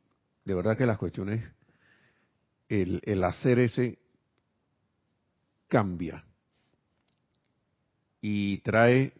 de 0.43 0.53
verdad 0.53 0.75
que 0.77 0.85
las 0.85 0.97
cuestiones, 0.97 1.49
el, 2.67 2.99
el 3.05 3.23
hacer 3.23 3.59
ese 3.59 3.99
cambia 5.67 6.23
y 8.21 8.59
trae 8.59 9.13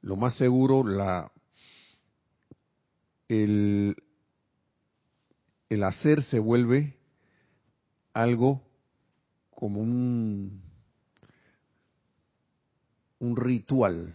lo 0.00 0.16
más 0.16 0.36
seguro 0.36 0.84
la 0.84 1.30
el, 3.28 3.96
el 5.68 5.84
hacer 5.84 6.22
se 6.24 6.38
vuelve 6.38 6.96
algo 8.12 8.62
como 9.50 9.80
un 9.80 10.62
un 13.18 13.36
ritual 13.36 14.14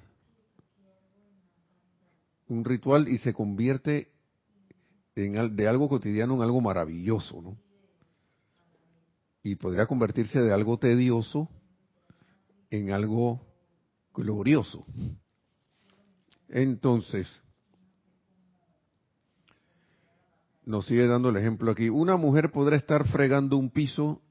un 2.50 2.64
ritual 2.64 3.08
y 3.08 3.18
se 3.18 3.34
convierte 3.34 4.12
en, 5.16 5.56
de 5.56 5.68
algo 5.68 5.90
cotidiano 5.90 6.36
en 6.36 6.42
algo 6.42 6.62
maravilloso, 6.62 7.42
¿no? 7.42 7.58
Y 9.52 9.56
podría 9.56 9.86
convertirse 9.86 10.42
de 10.42 10.54
algo 10.54 10.78
tedioso 10.78 11.50
en 12.70 12.92
algo 12.92 13.42
glorioso. 14.14 14.86
Entonces, 16.50 17.28
nos 20.66 20.86
sigue 20.86 21.08
dando 21.08 21.30
el 21.30 21.38
ejemplo 21.38 21.72
aquí. 21.72 21.88
Una 21.90 22.18
mujer 22.18 22.52
podrá 22.52 22.76
estar 22.76 23.08
fregando 23.08 23.58
un 23.58 23.70
piso 23.70 24.22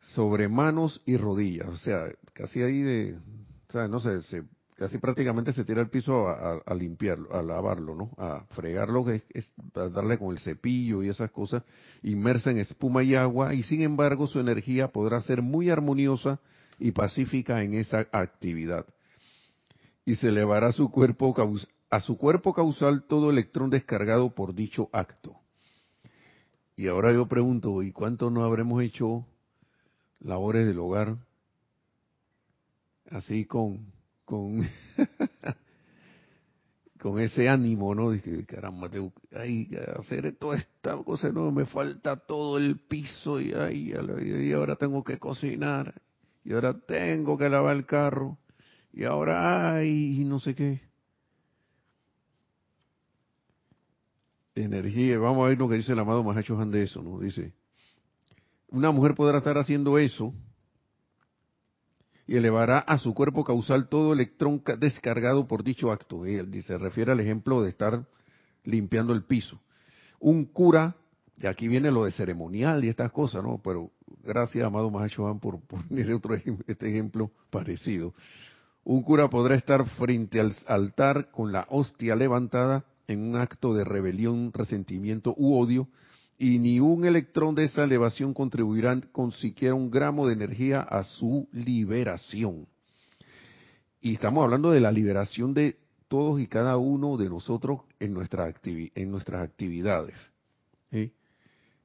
sobre 0.00 0.48
manos 0.48 1.00
y 1.06 1.16
rodillas, 1.16 1.68
o 1.68 1.76
sea, 1.78 2.04
casi 2.34 2.62
ahí 2.62 2.82
de, 2.82 3.16
o 3.68 3.72
sea, 3.72 3.88
no 3.88 4.00
sé, 4.00 4.20
se 4.24 4.42
casi 4.76 4.98
prácticamente 4.98 5.52
se 5.52 5.64
tira 5.64 5.80
el 5.80 5.88
piso 5.88 6.28
a, 6.28 6.74
limpiarlo, 6.74 7.32
a 7.32 7.42
lavarlo, 7.42 7.94
¿no? 7.94 8.10
A 8.18 8.44
fregarlo, 8.50 9.08
es, 9.10 9.24
a 9.74 9.88
darle 9.88 10.18
con 10.18 10.32
el 10.32 10.40
cepillo 10.40 11.02
y 11.02 11.08
esas 11.08 11.30
cosas, 11.30 11.62
inmersa 12.02 12.50
en 12.50 12.58
espuma 12.58 13.02
y 13.02 13.14
agua, 13.14 13.54
y 13.54 13.62
sin 13.62 13.82
embargo 13.82 14.26
su 14.26 14.40
energía 14.40 14.88
podrá 14.88 15.20
ser 15.20 15.42
muy 15.42 15.70
armoniosa 15.70 16.40
y 16.78 16.92
pacífica 16.92 17.62
en 17.62 17.74
esa 17.74 18.06
actividad. 18.12 18.86
Y 20.04 20.16
se 20.16 20.28
elevará 20.28 20.72
su 20.72 20.90
cuerpo, 20.90 21.34
a 21.90 22.00
su 22.00 22.18
cuerpo 22.18 22.52
causal 22.52 23.04
todo 23.04 23.30
electrón 23.30 23.70
descargado 23.70 24.34
por 24.34 24.54
dicho 24.54 24.90
acto. 24.92 25.36
Y 26.76 26.88
ahora 26.88 27.12
yo 27.12 27.26
pregunto, 27.26 27.82
¿y 27.82 27.92
cuánto 27.92 28.30
no 28.30 28.44
habremos 28.44 28.82
hecho 28.82 29.24
labores 30.18 30.66
del 30.66 30.80
hogar 30.80 31.16
así 33.10 33.44
con 33.44 33.92
con, 34.24 34.62
con 37.00 37.20
ese 37.20 37.48
ánimo, 37.48 37.94
¿no? 37.94 38.10
Dije, 38.10 38.44
caramba, 38.46 38.88
tengo 38.88 39.12
que 39.30 39.78
hacer 39.96 40.36
toda 40.36 40.56
esta 40.56 40.96
cosa, 41.04 41.30
no, 41.30 41.50
me 41.52 41.66
falta 41.66 42.16
todo 42.16 42.58
el 42.58 42.78
piso 42.78 43.40
y, 43.40 43.52
ay, 43.52 43.92
y 43.92 44.52
ahora 44.52 44.76
tengo 44.76 45.04
que 45.04 45.18
cocinar, 45.18 46.00
y 46.44 46.52
ahora 46.52 46.78
tengo 46.78 47.36
que 47.36 47.48
lavar 47.48 47.76
el 47.76 47.86
carro, 47.86 48.38
y 48.92 49.04
ahora, 49.04 49.74
ay, 49.74 50.24
no 50.24 50.38
sé 50.38 50.54
qué. 50.54 50.80
Energía, 54.54 55.18
vamos 55.18 55.44
a 55.44 55.48
ver 55.48 55.58
lo 55.58 55.68
que 55.68 55.76
dice 55.76 55.92
el 55.92 55.98
amado 55.98 56.22
Mahacho 56.22 56.58
Han 56.60 56.70
de 56.70 56.84
eso, 56.84 57.02
¿no? 57.02 57.18
Dice, 57.18 57.52
una 58.68 58.92
mujer 58.92 59.14
podrá 59.14 59.38
estar 59.38 59.58
haciendo 59.58 59.98
eso, 59.98 60.32
y 62.26 62.36
elevará 62.36 62.78
a 62.78 62.98
su 62.98 63.14
cuerpo 63.14 63.44
causal 63.44 63.88
todo 63.88 64.12
electrón 64.12 64.62
descargado 64.78 65.46
por 65.46 65.62
dicho 65.62 65.92
acto. 65.92 66.24
Él 66.24 66.62
se 66.62 66.78
refiere 66.78 67.12
al 67.12 67.20
ejemplo 67.20 67.62
de 67.62 67.68
estar 67.70 68.06
limpiando 68.64 69.12
el 69.12 69.24
piso. 69.24 69.60
Un 70.20 70.46
cura, 70.46 70.96
y 71.38 71.46
aquí 71.46 71.68
viene 71.68 71.90
lo 71.90 72.04
de 72.04 72.12
ceremonial 72.12 72.84
y 72.84 72.88
estas 72.88 73.12
cosas, 73.12 73.42
¿no? 73.42 73.60
Pero 73.62 73.90
gracias, 74.22 74.64
amado 74.64 74.90
Mahachohan, 74.90 75.38
por 75.38 75.60
poner 75.60 76.12
otro 76.12 76.34
este 76.34 76.88
ejemplo 76.88 77.30
parecido. 77.50 78.14
Un 78.84 79.02
cura 79.02 79.28
podrá 79.28 79.54
estar 79.54 79.84
frente 79.90 80.40
al 80.40 80.54
altar 80.66 81.30
con 81.30 81.52
la 81.52 81.66
hostia 81.70 82.16
levantada 82.16 82.84
en 83.06 83.20
un 83.20 83.36
acto 83.36 83.74
de 83.74 83.84
rebelión, 83.84 84.52
resentimiento 84.52 85.34
u 85.36 85.58
odio, 85.58 85.88
y 86.38 86.58
ni 86.58 86.80
un 86.80 87.04
electrón 87.04 87.54
de 87.54 87.64
esa 87.64 87.84
elevación 87.84 88.34
contribuirá 88.34 89.00
con 89.12 89.32
siquiera 89.32 89.74
un 89.74 89.90
gramo 89.90 90.26
de 90.26 90.34
energía 90.34 90.80
a 90.80 91.04
su 91.04 91.48
liberación. 91.52 92.66
Y 94.00 94.14
estamos 94.14 94.44
hablando 94.44 94.70
de 94.70 94.80
la 94.80 94.92
liberación 94.92 95.54
de 95.54 95.78
todos 96.08 96.40
y 96.40 96.46
cada 96.46 96.76
uno 96.76 97.16
de 97.16 97.28
nosotros 97.28 97.82
en, 98.00 98.12
nuestra 98.12 98.52
en 98.64 99.10
nuestras 99.10 99.42
actividades. 99.42 100.16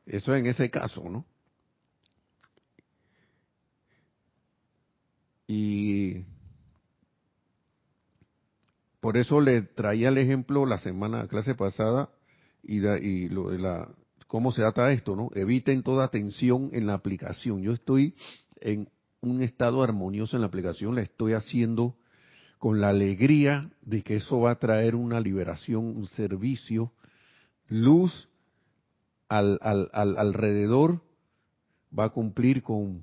Eso 0.06 0.36
en 0.36 0.48
ese 0.48 0.70
caso, 0.70 1.08
¿no? 1.08 1.26
Y 5.48 6.26
por 9.00 9.18
eso 9.18 9.40
le 9.42 9.62
traía 9.62 10.10
el 10.10 10.18
ejemplo 10.18 10.66
la 10.66 10.78
semana, 10.78 11.28
clase 11.28 11.56
pasada, 11.56 12.10
y, 12.62 12.86
y 12.86 13.30
lo 13.30 13.52
la 13.52 13.88
¿cómo 14.30 14.52
se 14.52 14.64
ata 14.64 14.92
esto, 14.92 15.16
no? 15.16 15.32
Eviten 15.34 15.82
toda 15.82 16.10
tensión 16.10 16.70
en 16.72 16.86
la 16.86 16.94
aplicación. 16.94 17.64
Yo 17.64 17.74
estoy 17.74 18.14
en 18.62 18.88
un 19.22 19.42
estado 19.42 19.82
armonioso 19.82 20.38
en 20.38 20.42
la 20.42 20.48
aplicación, 20.48 20.94
la 20.94 21.02
estoy 21.02 21.34
haciendo 21.34 21.96
con 22.60 22.80
la 22.80 22.90
alegría 22.90 23.72
de 23.82 24.04
que 24.04 24.18
eso 24.18 24.40
va 24.40 24.52
a 24.52 24.60
traer 24.60 24.96
una 24.96 25.20
liberación, 25.20 25.98
un 25.98 26.06
servicio, 26.06 26.94
luz 27.70 28.30
al, 29.30 29.58
al, 29.64 29.90
al 29.94 30.16
alrededor, 30.18 31.02
va 31.98 32.06
a 32.06 32.10
cumplir 32.10 32.62
con, 32.62 33.02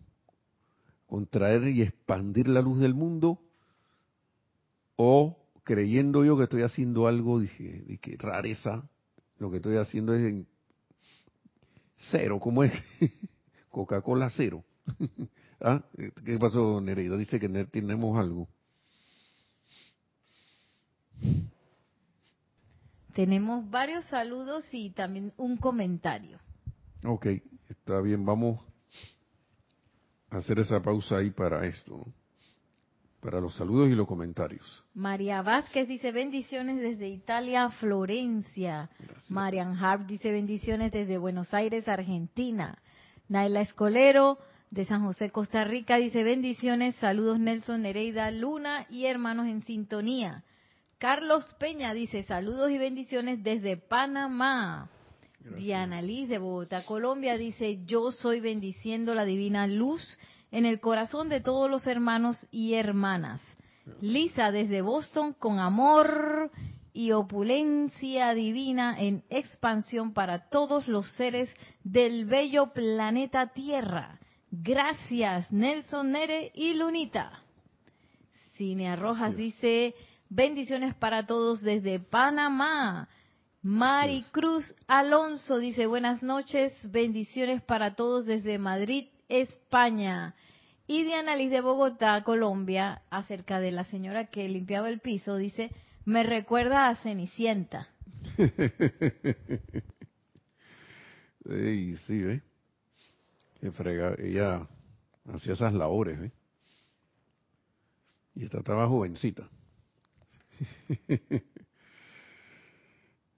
con 1.09 1.27
traer 1.27 1.67
y 1.67 1.83
expandir 1.83 2.47
la 2.47 2.61
luz 2.61 2.79
del 2.79 2.95
mundo, 2.95 3.41
o 4.95 5.37
creyendo 5.65 6.25
yo 6.25 6.37
que 6.37 6.45
estoy 6.45 6.63
haciendo 6.63 7.09
algo, 7.09 7.41
dije, 7.41 7.99
que 8.01 8.17
rareza, 8.17 8.89
lo 9.39 9.51
que 9.51 9.57
estoy 9.57 9.77
haciendo 9.77 10.15
es 10.15 10.47
cero, 12.11 12.39
¿cómo 12.41 12.65
es? 12.65 12.73
Coca-Cola 13.71 14.31
cero. 14.37 14.65
¿Ah? 15.61 15.83
¿Qué 16.25 16.39
pasó, 16.39 16.81
Nereida? 16.81 17.17
Dice 17.17 17.41
que 17.41 17.49
tenemos 17.67 18.19
algo. 18.19 18.49
Tenemos 23.15 23.69
varios 23.71 24.05
saludos 24.07 24.67
y 24.73 24.91
también 24.91 25.33
un 25.39 25.57
comentario. 25.57 26.39
Ok, 27.03 27.27
está 27.69 28.01
bien, 28.03 28.27
vamos 28.27 28.61
a 30.29 30.37
hacer 30.37 30.59
esa 30.59 30.83
pausa 30.83 31.17
ahí 31.17 31.31
para 31.31 31.67
esto, 31.67 32.07
para 33.21 33.41
los 33.41 33.55
saludos 33.55 33.89
y 33.89 33.95
los 33.95 34.07
comentarios. 34.07 34.85
María 34.95 35.43
Vázquez 35.43 35.89
dice 35.89 36.13
bendiciones 36.13 36.81
desde 36.81 37.09
Italia, 37.09 37.71
Florencia. 37.71 38.91
Marian 39.29 39.77
Harp 39.77 40.07
dice 40.07 40.33
bendiciones 40.33 40.93
desde 40.93 41.19
Buenos 41.19 41.53
Aires, 41.53 41.89
Argentina. 41.89 42.79
Naila 43.29 43.63
Escolero 43.63 44.39
de 44.71 44.85
San 44.85 45.05
José, 45.05 45.31
Costa 45.31 45.65
Rica 45.65 45.97
dice 45.97 46.23
bendiciones, 46.23 46.95
saludos 46.97 47.39
Nelson 47.39 47.83
Nereida 47.83 48.31
Luna 48.31 48.87
y 48.91 49.07
hermanos 49.07 49.47
en 49.47 49.63
sintonía. 49.63 50.45
Carlos 50.99 51.55
Peña 51.59 51.93
dice 51.95 52.23
saludos 52.25 52.71
y 52.71 52.79
bendiciones 52.79 53.43
desde 53.43 53.77
Panamá. 53.77 54.91
Diana 55.57 56.03
Liz 56.03 56.29
de 56.29 56.39
Bogotá, 56.39 56.85
Colombia 56.85 57.37
dice 57.37 57.85
yo 57.87 58.11
soy 58.11 58.41
bendiciendo 58.41 59.15
la 59.15 59.25
divina 59.25 59.67
luz 59.67 60.19
en 60.51 60.67
el 60.67 60.81
corazón 60.81 61.29
de 61.29 61.41
todos 61.41 61.71
los 61.71 61.87
hermanos 61.87 62.47
y 62.51 62.75
hermanas. 62.75 63.41
Lisa 64.01 64.51
desde 64.51 64.83
Boston 64.83 65.33
con 65.33 65.59
amor 65.59 66.51
y 66.93 67.13
opulencia 67.13 68.33
divina 68.35 68.97
en 68.99 69.23
expansión 69.29 70.13
para 70.13 70.49
todos 70.49 70.89
los 70.89 71.11
seres 71.13 71.51
del 71.85 72.25
bello 72.25 72.73
planeta 72.73 73.49
Tierra. 73.49 74.19
Gracias, 74.51 75.51
Nelson 75.53 76.13
Nere 76.13 76.53
y 76.55 76.75
Lunita. 76.75 77.43
Cinea 78.57 78.97
Rojas 78.97 79.37
dice, 79.37 79.95
bendiciones 80.31 80.95
para 80.95 81.27
todos 81.27 81.61
desde 81.61 82.01
Panamá. 82.01 83.09
Mari 83.63 84.25
Cruz 84.31 84.65
Alonso 84.87 85.59
dice, 85.59 85.87
buenas 85.87 86.23
noches, 86.23 86.73
bendiciones 86.91 87.63
para 87.63 87.95
todos 87.95 88.25
desde 88.25 88.59
Madrid, 88.59 89.09
España. 89.29 90.35
Y 90.87 91.03
Diana 91.03 91.35
Liz 91.37 91.51
de 91.51 91.61
Bogotá, 91.61 92.23
Colombia, 92.23 93.03
acerca 93.11 93.59
de 93.61 93.73
la 93.73 93.85
señora 93.85 94.27
que 94.27 94.49
limpiaba 94.49 94.89
el 94.89 95.01
piso, 95.01 95.37
dice, 95.37 95.71
me 96.05 96.23
recuerda 96.23 96.89
a 96.89 96.97
Cenicienta. 96.97 97.89
sí, 101.45 101.97
sí, 102.07 102.23
¿eh? 102.23 102.43
ella 104.19 104.69
hacía 105.33 105.55
esas 105.55 105.73
labores, 105.73 106.21
¿eh? 106.21 106.33
Y 108.37 108.45
esta 108.45 108.59
estaba 108.59 108.87
jovencita. 108.87 109.49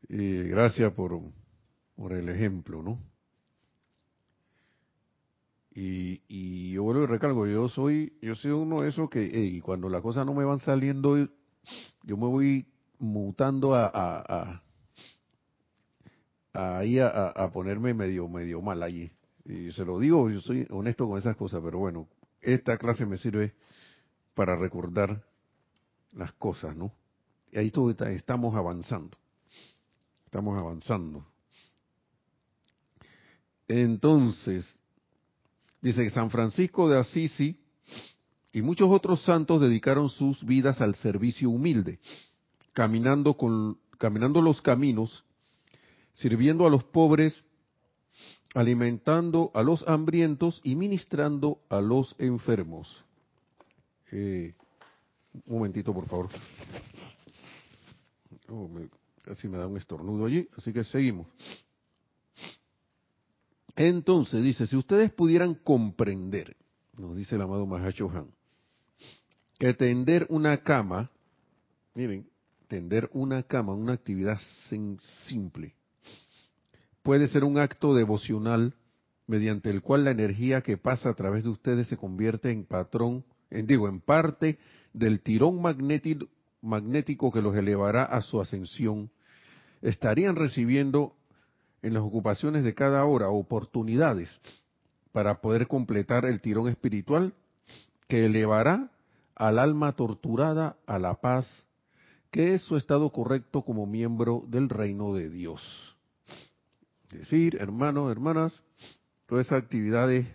y 0.09 0.43
gracias 0.43 0.93
por, 0.93 1.21
por 1.97 2.13
el 2.13 2.29
ejemplo, 2.29 2.83
¿no? 2.83 3.01
Y, 5.81 6.23
y 6.27 6.73
yo 6.73 6.83
vuelvo 6.83 7.05
y 7.05 7.07
recalco, 7.07 7.47
yo 7.47 7.69
soy, 7.69 8.13
yo 8.21 8.35
soy 8.35 8.51
uno 8.51 8.83
de 8.83 8.89
esos 8.89 9.09
que 9.09 9.61
cuando 9.63 9.89
las 9.89 10.03
cosas 10.03 10.27
no 10.27 10.35
me 10.35 10.45
van 10.45 10.59
saliendo, 10.59 11.17
yo 12.03 12.17
me 12.17 12.27
voy 12.27 12.67
mutando 12.99 13.77
a, 13.77 13.87
a, 13.87 14.61
a, 16.53 17.51
ponerme 17.53 17.95
medio 17.95 18.27
medio 18.27 18.61
mal 18.61 18.83
allí. 18.83 19.09
Y 19.45 19.71
se 19.71 19.85
lo 19.85 20.01
digo, 20.01 20.29
yo 20.29 20.41
soy 20.41 20.67
honesto 20.69 21.07
con 21.07 21.17
esas 21.17 21.37
cosas, 21.37 21.61
pero 21.63 21.79
bueno, 21.79 22.09
esta 22.41 22.77
clase 22.77 23.07
me 23.07 23.17
sirve 23.17 23.55
para 24.35 24.57
recordar 24.57 25.23
las 26.11 26.33
cosas, 26.33 26.77
¿no? 26.77 26.93
Y 27.53 27.59
ahí 27.59 27.71
todo 27.71 27.93
estamos 27.93 28.57
avanzando. 28.57 29.17
Estamos 30.25 30.59
avanzando. 30.59 31.25
Entonces, 33.69 34.78
Dice 35.81 36.03
que 36.03 36.11
San 36.11 36.31
Francisco 36.31 36.89
de 36.89 36.99
Asisi 36.99 37.61
y 38.53 38.63
muchos 38.63 38.91
otros 38.91 39.23
santos 39.23 39.61
dedicaron 39.61 40.09
sus 40.09 40.45
vidas 40.45 40.81
al 40.81 40.95
servicio 40.97 41.51
humilde, 41.51 42.01
caminando, 42.73 43.35
con, 43.35 43.79
caminando 43.99 44.43
los 44.43 44.61
caminos, 44.61 45.25
sirviendo 46.15 46.67
a 46.67 46.71
los 46.71 46.83
pobres, 46.85 47.45
alimentando 48.55 49.53
a 49.55 49.63
los 49.63 49.87
hambrientos 49.87 50.61
y 50.65 50.75
ministrando 50.75 51.61
a 51.69 51.81
los 51.81 52.17
enfermos. 52.19 53.05
Eh, 54.11 54.55
un 55.47 55.59
momentito, 55.59 55.93
por 55.95 56.07
favor. 56.07 56.29
Oh, 58.49 58.69
casi 59.23 59.47
me 59.47 59.59
da 59.59 59.67
un 59.67 59.77
estornudo 59.77 60.27
allí, 60.27 60.49
así 60.57 60.73
que 60.73 60.83
seguimos. 60.83 61.27
Entonces 63.79 64.43
dice, 64.43 64.67
si 64.67 64.77
ustedes 64.77 65.13
pudieran 65.13 65.55
comprender, 65.55 66.57
nos 66.97 67.17
dice 67.17 67.37
el 67.37 67.43
amado 67.43 67.65
Mahacho 67.65 68.11
Han, 68.11 68.27
que 69.57 69.73
tender 69.73 70.27
una 70.31 70.65
cama, 70.65 71.13
miren, 71.95 72.29
tender 72.67 73.09
una 73.13 73.45
cama, 73.45 73.75
una 73.75 73.93
actividad 73.93 74.41
simple, 75.29 75.77
puede 77.05 77.29
ser 77.29 77.45
un 77.45 77.57
acto 77.57 77.95
devocional 77.95 78.75
mediante 79.29 79.71
el 79.71 79.81
cual 79.81 80.03
la 80.03 80.11
energía 80.11 80.61
que 80.61 80.77
pasa 80.77 81.11
a 81.11 81.15
través 81.15 81.45
de 81.45 81.51
ustedes 81.51 81.87
se 81.87 81.97
convierte 81.97 82.51
en 82.51 82.65
patrón, 82.65 83.25
en, 83.49 83.69
digo, 83.69 83.89
en 83.89 84.01
parte 84.01 84.59
del 84.93 85.21
tirón 85.21 85.63
magnético 85.63 87.31
que 87.31 87.43
los 87.43 87.55
elevará 87.55 88.03
a 88.03 88.23
su 88.23 88.41
ascensión, 88.41 89.13
estarían 89.83 90.35
recibiendo 90.35 91.15
en 91.83 91.95
las 91.95 92.03
ocupaciones 92.03 92.65
de 92.65 92.75
cada 92.75 93.05
hora 93.05 93.29
oportunidades 93.29 94.41
para 95.13 95.41
poder 95.41 95.67
completar 95.67 96.25
el 96.25 96.41
tirón 96.41 96.69
espiritual 96.69 97.35
que 98.09 98.27
elevará 98.27 98.91
al 99.35 99.59
alma 99.59 99.93
torturada 99.93 100.77
a 100.87 100.99
la 100.99 101.15
paz, 101.15 101.67
que 102.31 102.55
es 102.55 102.63
su 102.63 102.77
estado 102.77 103.11
correcto 103.11 103.63
como 103.63 103.87
miembro 103.87 104.45
del 104.49 104.69
reino 104.69 105.15
de 105.15 105.31
Dios. 105.31 105.97
Es 107.13 107.21
decir, 107.21 107.57
hermanos, 107.61 108.11
hermanas, 108.11 108.61
todas 109.27 109.47
esas 109.47 109.63
actividades 109.63 110.27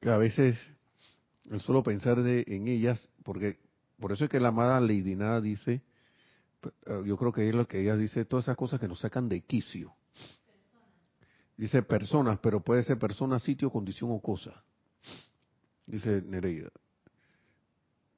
que 0.00 0.10
a 0.10 0.16
veces 0.16 0.58
solo 1.58 1.82
pensar 1.82 2.22
de, 2.22 2.44
en 2.48 2.66
ellas, 2.66 3.08
porque 3.22 3.58
por 4.00 4.12
eso 4.12 4.24
es 4.24 4.30
que 4.30 4.40
la 4.40 4.48
amada 4.48 4.80
Lady 4.80 5.14
Nada 5.14 5.40
dice, 5.40 5.82
yo 7.04 7.16
creo 7.16 7.32
que 7.32 7.48
es 7.48 7.54
lo 7.54 7.68
que 7.68 7.82
ella 7.82 7.96
dice, 7.96 8.24
todas 8.24 8.46
esas 8.46 8.56
cosas 8.56 8.80
que 8.80 8.88
nos 8.88 9.00
sacan 9.00 9.28
de 9.28 9.42
quicio 9.42 9.94
Dice 11.62 11.80
personas, 11.84 12.40
pero 12.40 12.58
puede 12.58 12.82
ser 12.82 12.98
persona, 12.98 13.38
sitio, 13.38 13.70
condición 13.70 14.10
o 14.10 14.20
cosa. 14.20 14.64
Dice 15.86 16.20
Nereida. 16.20 16.72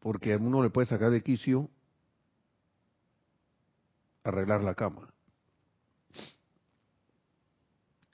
Porque 0.01 0.33
a 0.33 0.39
uno 0.39 0.63
le 0.63 0.71
puede 0.71 0.87
sacar 0.87 1.11
de 1.11 1.23
quicio 1.23 1.69
arreglar 4.23 4.65
la 4.65 4.75
cama. 4.75 5.13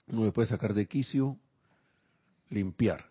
Uno 0.07 0.25
le 0.25 0.33
puede 0.33 0.49
sacar 0.49 0.73
de 0.73 0.85
quicio 0.85 1.37
limpiar. 2.49 3.09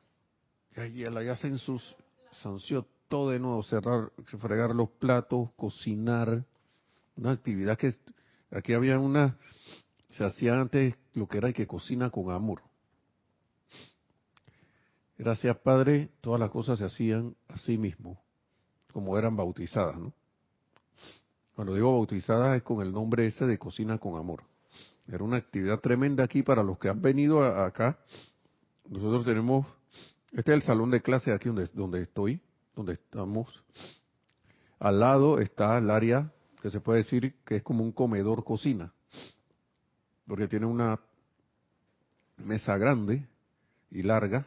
Y 0.77 1.03
la 1.07 1.23
ya 1.23 1.33
hacen 1.33 1.57
sus 1.57 1.97
sanción 2.43 2.87
todo 3.09 3.31
de 3.31 3.39
nuevo, 3.39 3.63
cerrar, 3.63 4.13
fregar 4.39 4.75
los 4.75 4.91
platos, 4.91 5.53
cocinar, 5.57 6.45
una 7.17 7.31
actividad 7.31 7.79
que 7.79 7.95
aquí 8.51 8.75
había 8.75 8.99
una 8.99 9.39
se 10.11 10.25
hacía 10.25 10.61
antes 10.61 10.97
lo 11.15 11.27
que 11.29 11.39
era 11.39 11.49
el 11.49 11.55
que 11.55 11.67
cocina 11.67 12.11
con 12.11 12.31
amor. 12.31 12.63
Gracias, 15.19 15.57
Padre, 15.59 16.11
todas 16.21 16.41
las 16.41 16.51
cosas 16.51 16.79
se 16.79 16.85
hacían 16.85 17.37
así 17.49 17.77
mismo, 17.77 18.23
como 18.93 19.19
eran 19.19 19.37
bautizadas, 19.37 19.99
¿no? 19.99 20.15
Cuando 21.55 21.75
digo 21.75 21.93
bautizadas 21.93 22.57
es 22.57 22.63
con 22.63 22.81
el 22.81 22.91
nombre 22.91 23.27
ese 23.27 23.45
de 23.47 23.59
cocina 23.59 23.99
con 23.99 24.17
amor. 24.17 24.45
Era 25.07 25.23
una 25.23 25.37
actividad 25.37 25.81
tremenda 25.81 26.25
aquí 26.25 26.43
para 26.43 26.63
los 26.63 26.79
que 26.79 26.89
han 26.89 27.03
venido 27.03 27.45
acá. 27.45 27.99
Nosotros 28.89 29.25
tenemos, 29.25 29.67
este 30.33 30.53
es 30.53 30.57
el 30.57 30.63
salón 30.63 30.91
de 30.91 31.03
clase 31.03 31.33
aquí 31.33 31.49
donde, 31.49 31.69
donde 31.75 32.01
estoy, 32.01 32.41
donde 32.75 32.95
estamos. 32.95 33.63
Al 34.79 35.01
lado 35.01 35.39
está 35.39 35.77
el 35.77 35.91
área 35.91 36.33
que 36.63 36.71
se 36.71 36.81
puede 36.81 37.01
decir 37.01 37.35
que 37.45 37.57
es 37.57 37.63
como 37.63 37.85
un 37.85 37.93
comedor 37.93 38.43
cocina, 38.43 38.95
porque 40.31 40.47
tiene 40.47 40.65
una 40.65 40.97
mesa 42.37 42.79
grande 42.79 43.27
y 43.91 44.03
larga, 44.03 44.47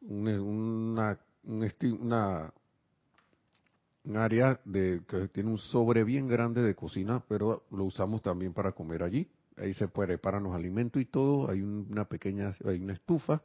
una, 0.00 0.40
un 0.40 0.98
área 4.16 4.58
de, 4.64 5.02
que 5.06 5.28
tiene 5.28 5.50
un 5.50 5.58
sobre 5.58 6.02
bien 6.02 6.26
grande 6.26 6.62
de 6.62 6.74
cocina, 6.74 7.22
pero 7.28 7.62
lo 7.70 7.84
usamos 7.84 8.22
también 8.22 8.52
para 8.52 8.72
comer 8.72 9.04
allí. 9.04 9.30
Ahí 9.56 9.72
se 9.72 9.86
preparan 9.86 10.42
los 10.42 10.52
alimentos 10.52 11.00
y 11.00 11.04
todo. 11.04 11.48
Hay 11.48 11.62
una 11.62 12.06
pequeña, 12.06 12.56
hay 12.64 12.82
una 12.82 12.94
estufa, 12.94 13.40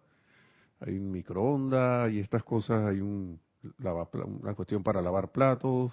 hay 0.80 0.98
un 0.98 1.12
microondas 1.12 2.12
y 2.12 2.20
estas 2.20 2.44
cosas. 2.44 2.84
Hay 2.84 3.00
un 3.00 3.40
una 4.42 4.56
cuestión 4.56 4.82
para 4.82 5.04
lavar 5.04 5.32
platos, 5.32 5.92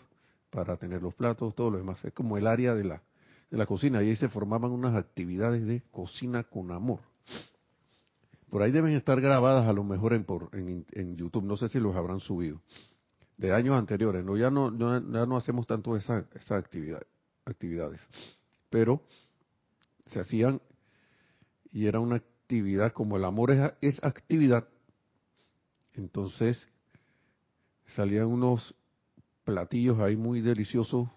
para 0.48 0.79
tener 0.79 1.02
los 1.02 1.14
platos, 1.14 1.55
todo 1.55 1.70
lo 1.70 1.76
demás. 1.76 2.02
Es 2.02 2.14
como 2.14 2.38
el 2.38 2.46
área 2.46 2.74
de 2.74 2.85
la 2.85 3.02
de 3.50 3.56
la 3.56 3.66
cocina 3.66 4.02
y 4.02 4.09
ahí 4.09 4.16
se 4.16 4.28
formaban 4.28 4.70
unas 4.70 4.94
actividades 4.94 5.66
de 5.66 5.82
cocina 5.90 6.44
con 6.44 6.72
amor. 6.72 7.00
Por 8.50 8.62
ahí 8.62 8.70
deben 8.70 8.92
estar 8.92 9.20
grabadas 9.20 9.68
a 9.68 9.72
lo 9.72 9.85
mejor 9.85 10.12
en, 10.14 10.24
por, 10.24 10.50
en, 10.52 11.16
YouTube, 11.16 11.44
no 11.44 11.56
sé 11.56 11.68
si 11.68 11.80
los 11.80 11.96
habrán 11.96 12.20
subido, 12.20 12.61
de 13.37 13.52
años 13.52 13.76
anteriores. 13.76 14.24
No, 14.24 14.37
ya 14.37 14.50
no, 14.50 14.76
ya 14.76 15.26
no 15.26 15.37
hacemos 15.37 15.66
tanto 15.66 15.96
esas 15.96 16.24
esa 16.35 16.56
actividad, 16.56 17.02
actividades, 17.44 18.00
pero 18.70 19.02
se 20.06 20.20
hacían 20.20 20.61
y 21.72 21.87
era 21.87 22.00
una 22.00 22.16
actividad 22.16 22.92
como 22.92 23.16
el 23.16 23.24
amor 23.24 23.50
es, 23.50 23.72
es 23.80 24.04
actividad. 24.04 24.68
Entonces 25.94 26.68
salían 27.88 28.26
unos 28.26 28.74
platillos 29.44 29.98
ahí 30.00 30.16
muy 30.16 30.40
deliciosos 30.40 31.09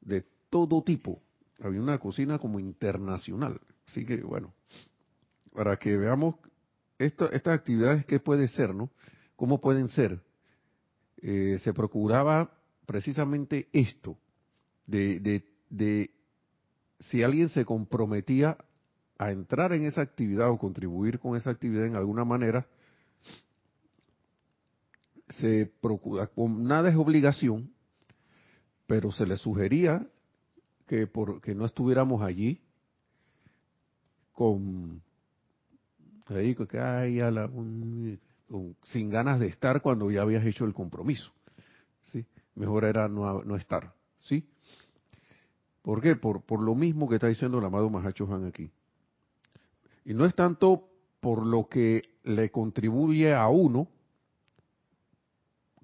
de 0.00 0.24
todo 0.50 0.82
tipo. 0.82 1.22
Había 1.62 1.80
una 1.80 1.98
cocina 1.98 2.38
como 2.38 2.58
internacional. 2.58 3.60
Así 3.86 4.04
que, 4.04 4.16
bueno, 4.18 4.52
para 5.52 5.76
que 5.78 5.96
veamos 5.96 6.36
estas 6.98 7.46
actividades, 7.46 8.04
¿qué 8.04 8.20
puede 8.20 8.48
ser, 8.48 8.74
no? 8.74 8.90
¿Cómo 9.36 9.60
pueden 9.60 9.88
ser? 9.88 10.20
Eh, 11.22 11.58
se 11.62 11.72
procuraba 11.72 12.50
precisamente 12.86 13.68
esto, 13.72 14.18
de, 14.86 15.20
de, 15.20 15.44
de 15.70 16.10
si 16.98 17.22
alguien 17.22 17.48
se 17.48 17.64
comprometía 17.64 18.58
a 19.18 19.30
entrar 19.30 19.72
en 19.72 19.84
esa 19.84 20.00
actividad 20.00 20.50
o 20.50 20.58
contribuir 20.58 21.18
con 21.18 21.36
esa 21.36 21.50
actividad 21.50 21.86
en 21.86 21.96
alguna 21.96 22.24
manera, 22.24 22.66
se 25.38 25.70
procura, 25.80 26.30
nada 26.36 26.88
es 26.88 26.96
obligación, 26.96 27.72
pero 28.86 29.12
se 29.12 29.26
le 29.26 29.36
sugería 29.36 30.06
que, 30.90 31.06
por, 31.06 31.40
que 31.40 31.54
no 31.54 31.66
estuviéramos 31.66 32.20
allí 32.20 32.60
con, 34.32 35.00
ahí, 36.26 36.56
que, 36.56 36.80
ay, 36.80 37.20
a 37.20 37.30
la, 37.30 37.48
sin 38.86 39.08
ganas 39.08 39.38
de 39.38 39.46
estar 39.46 39.82
cuando 39.82 40.10
ya 40.10 40.22
habías 40.22 40.44
hecho 40.44 40.64
el 40.64 40.74
compromiso. 40.74 41.30
¿sí? 42.02 42.26
Mejor 42.56 42.86
era 42.86 43.06
no, 43.06 43.40
no 43.44 43.54
estar. 43.54 43.94
¿sí? 44.18 44.48
¿Por 45.80 46.02
qué? 46.02 46.16
Por, 46.16 46.42
por 46.42 46.60
lo 46.60 46.74
mismo 46.74 47.08
que 47.08 47.14
está 47.14 47.28
diciendo 47.28 47.60
el 47.60 47.64
amado 47.64 47.88
Mahacho 47.88 48.26
Han 48.34 48.46
aquí. 48.46 48.68
Y 50.04 50.12
no 50.12 50.26
es 50.26 50.34
tanto 50.34 50.88
por 51.20 51.46
lo 51.46 51.68
que 51.68 52.02
le 52.24 52.50
contribuye 52.50 53.32
a 53.32 53.46
uno, 53.48 53.86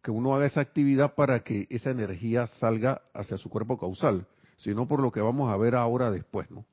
que 0.02 0.10
uno 0.10 0.34
haga 0.34 0.46
esa 0.46 0.62
actividad 0.62 1.14
para 1.14 1.44
que 1.44 1.68
esa 1.70 1.90
energía 1.92 2.48
salga 2.48 3.02
hacia 3.14 3.36
su 3.36 3.48
cuerpo 3.48 3.78
causal, 3.78 4.26
sino 4.56 4.86
por 4.86 5.00
lo 5.00 5.10
que 5.12 5.20
vamos 5.20 5.52
a 5.52 5.56
ver 5.56 5.74
ahora 5.74 6.10
después, 6.10 6.50
¿no? 6.50 6.64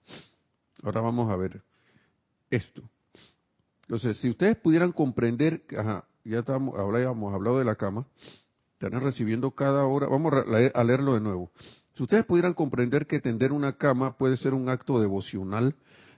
Ahora 0.84 1.02
vamos 1.02 1.32
a 1.32 1.36
ver 1.36 1.62
esto. 2.50 2.82
Entonces, 3.84 4.18
si 4.18 4.30
ustedes 4.30 4.58
pudieran 4.58 4.92
comprender, 4.92 5.64
ya 6.24 6.40
estamos, 6.40 6.78
ahora 6.78 7.02
hemos 7.02 7.34
hablado 7.34 7.60
de 7.60 7.66
la 7.66 7.76
cama, 7.76 8.06
están 8.80 9.00
recibiendo 9.02 9.52
cada 9.52 9.86
hora, 9.86 10.08
vamos 10.08 10.34
a 10.34 10.84
leerlo 10.84 11.14
de 11.14 11.22
nuevo. 11.22 11.52
Si 11.94 12.04
ustedes 12.04 12.26
pudieran 12.26 12.54
comprender 12.54 13.06
que 13.06 13.20
tender 13.20 13.52
una 13.52 13.78
cama 13.78 14.18
puede 14.18 14.38
ser 14.38 14.54
un 14.54 14.70
acto 14.70 15.00
devocional 15.00 15.76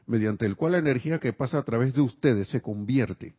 mediante 0.08 0.46
el 0.46 0.56
cual 0.56 0.74
la 0.74 0.78
energía 0.78 1.20
que 1.20 1.34
pasa 1.34 1.58
a 1.58 1.64
través 1.64 1.94
de 1.94 2.02
ustedes 2.02 2.48
se 2.48 2.62
convierte 2.62 3.36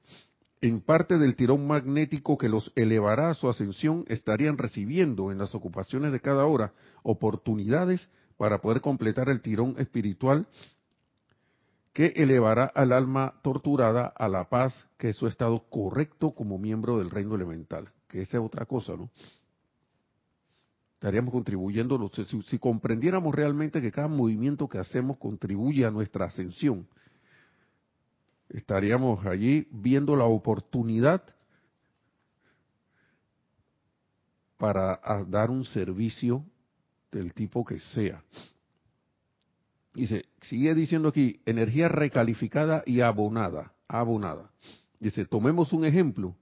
en 0.67 0.81
parte 0.81 1.19
del 1.19 1.37
tirón 1.37 1.67
magnético 1.67 2.39
que 2.39 2.49
los 2.49 2.73
elevará 2.77 3.31
a 3.31 3.35
su 3.35 3.49
ascensión, 3.49 4.05
estarían 4.09 4.59
recibiendo 4.59 5.31
en 5.31 5.39
las 5.39 5.55
ocupaciones 5.55 6.13
de 6.13 6.21
cada 6.21 6.47
hora 6.47 6.73
oportunidades 7.03 8.09
para 8.37 8.61
poder 8.61 8.81
completar 8.81 9.29
el 9.29 9.41
tirón 9.41 9.77
espiritual 9.79 10.47
que 11.93 12.13
elevará 12.17 12.65
al 12.65 12.93
alma 12.93 13.35
torturada 13.43 14.07
a 14.07 14.29
la 14.29 14.51
paz, 14.51 14.87
que 14.99 15.09
es 15.09 15.17
su 15.17 15.27
estado 15.27 15.65
correcto 15.71 16.33
como 16.33 16.59
miembro 16.59 16.99
del 16.99 17.09
reino 17.09 17.35
elemental, 17.35 17.89
que 18.07 18.21
esa 18.21 18.37
es 18.37 18.43
otra 18.43 18.67
cosa, 18.67 18.95
¿no? 18.97 19.11
Estaríamos 20.93 21.33
contribuyendo, 21.33 22.11
si, 22.13 22.43
si 22.43 22.59
comprendiéramos 22.59 23.35
realmente 23.35 23.81
que 23.81 23.93
cada 23.93 24.09
movimiento 24.09 24.69
que 24.69 24.79
hacemos 24.79 25.17
contribuye 25.19 25.87
a 25.87 25.91
nuestra 25.91 26.27
ascensión, 26.27 26.87
estaríamos 28.49 29.25
allí 29.27 29.67
viendo 29.71 30.17
la 30.17 30.25
oportunidad 30.25 31.23
para 34.57 35.01
dar 35.29 35.51
un 35.51 35.65
servicio 35.65 36.45
del 37.11 37.33
tipo 37.35 37.65
que 37.65 37.79
sea. 37.81 38.23
Dice, 39.95 40.27
sigue 40.43 40.75
diciendo 40.75 41.09
aquí, 41.09 41.41
energía 41.47 41.89
recalificada 41.89 42.83
y 42.87 43.01
abonada, 43.01 43.73
abonada. 43.89 44.51
Dice, 45.01 45.25
tomemos 45.25 45.73
un 45.73 45.85
ejemplo. 45.85 46.37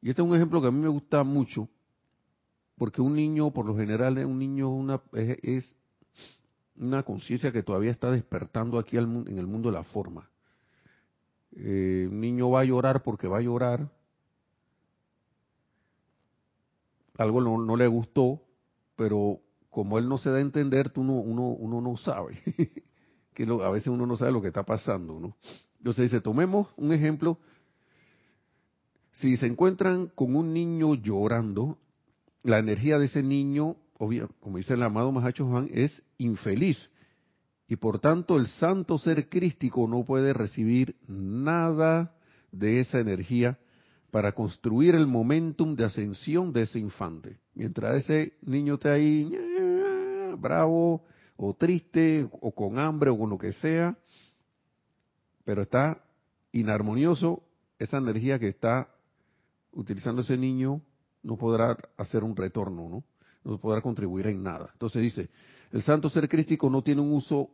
Y 0.00 0.10
este 0.10 0.22
es 0.22 0.28
un 0.28 0.36
ejemplo 0.36 0.60
que 0.60 0.68
a 0.68 0.70
mí 0.70 0.78
me 0.78 0.88
gusta 0.88 1.24
mucho, 1.24 1.68
porque 2.76 3.00
un 3.00 3.14
niño, 3.14 3.50
por 3.50 3.66
lo 3.66 3.76
general, 3.76 4.18
un 4.24 4.38
niño 4.38 4.70
una, 4.70 5.00
es, 5.12 5.74
una 6.76 7.02
conciencia 7.02 7.50
que 7.50 7.62
todavía 7.62 7.90
está 7.90 8.10
despertando 8.10 8.78
aquí 8.78 8.96
en 8.96 9.38
el 9.38 9.46
mundo 9.46 9.70
de 9.70 9.76
la 9.76 9.84
forma. 9.84 10.28
Eh, 11.56 12.08
un 12.10 12.20
niño 12.20 12.50
va 12.50 12.60
a 12.60 12.64
llorar 12.64 13.02
porque 13.02 13.28
va 13.28 13.38
a 13.38 13.42
llorar, 13.42 13.90
algo 17.16 17.40
no, 17.40 17.76
le 17.76 17.86
gustó, 17.86 18.42
pero 18.96 19.40
como 19.70 19.98
él 19.98 20.08
no 20.08 20.18
se 20.18 20.30
da 20.30 20.36
a 20.36 20.40
entender, 20.40 20.90
tú 20.90 21.02
no, 21.02 21.14
uno, 21.14 21.80
no 21.80 21.96
sabe, 21.96 22.40
que 23.34 23.44
a 23.44 23.70
veces 23.70 23.88
uno 23.88 24.06
no 24.06 24.16
sabe 24.16 24.32
lo 24.32 24.40
que 24.40 24.48
está 24.48 24.62
pasando, 24.62 25.18
¿no? 25.18 25.36
Entonces 25.78 26.10
dice, 26.10 26.20
tomemos 26.20 26.68
un 26.76 26.92
ejemplo, 26.92 27.38
si 29.12 29.36
se 29.36 29.46
encuentran 29.46 30.08
con 30.14 30.36
un 30.36 30.52
niño 30.52 30.94
llorando, 30.94 31.78
la 32.42 32.58
energía 32.58 32.98
de 32.98 33.06
ese 33.06 33.22
niño, 33.22 33.76
como 33.94 34.58
dice 34.58 34.74
el 34.74 34.82
amado 34.82 35.10
Mahacho 35.10 35.46
Juan, 35.46 35.68
es 35.72 36.02
infeliz 36.18 36.78
y 37.68 37.76
por 37.76 38.00
tanto 38.00 38.38
el 38.38 38.46
santo 38.46 38.98
ser 38.98 39.28
crístico 39.28 39.86
no 39.86 40.02
puede 40.04 40.32
recibir 40.32 40.96
nada 41.06 42.14
de 42.50 42.80
esa 42.80 42.98
energía 42.98 43.58
para 44.10 44.32
construir 44.32 44.94
el 44.94 45.06
momentum 45.06 45.76
de 45.76 45.84
ascensión 45.84 46.52
de 46.52 46.62
ese 46.62 46.78
infante. 46.78 47.38
Mientras 47.54 48.04
ese 48.04 48.32
niño 48.40 48.74
está 48.74 48.92
ahí 48.92 49.30
bravo 50.38 51.04
o 51.36 51.54
triste 51.54 52.26
o 52.40 52.52
con 52.52 52.78
hambre 52.78 53.10
o 53.10 53.18
con 53.18 53.28
lo 53.28 53.36
que 53.36 53.52
sea, 53.52 53.98
pero 55.44 55.62
está 55.62 56.02
inarmonioso, 56.52 57.42
esa 57.78 57.98
energía 57.98 58.38
que 58.38 58.48
está 58.48 58.88
utilizando 59.72 60.22
ese 60.22 60.38
niño 60.38 60.80
no 61.22 61.36
podrá 61.36 61.76
hacer 61.98 62.24
un 62.24 62.34
retorno, 62.34 62.88
¿no? 62.88 63.04
No 63.44 63.58
podrá 63.58 63.82
contribuir 63.82 64.26
en 64.28 64.42
nada. 64.42 64.70
Entonces 64.72 65.02
dice, 65.02 65.28
el 65.70 65.82
santo 65.82 66.08
ser 66.08 66.28
crístico 66.28 66.70
no 66.70 66.82
tiene 66.82 67.02
un 67.02 67.12
uso 67.12 67.50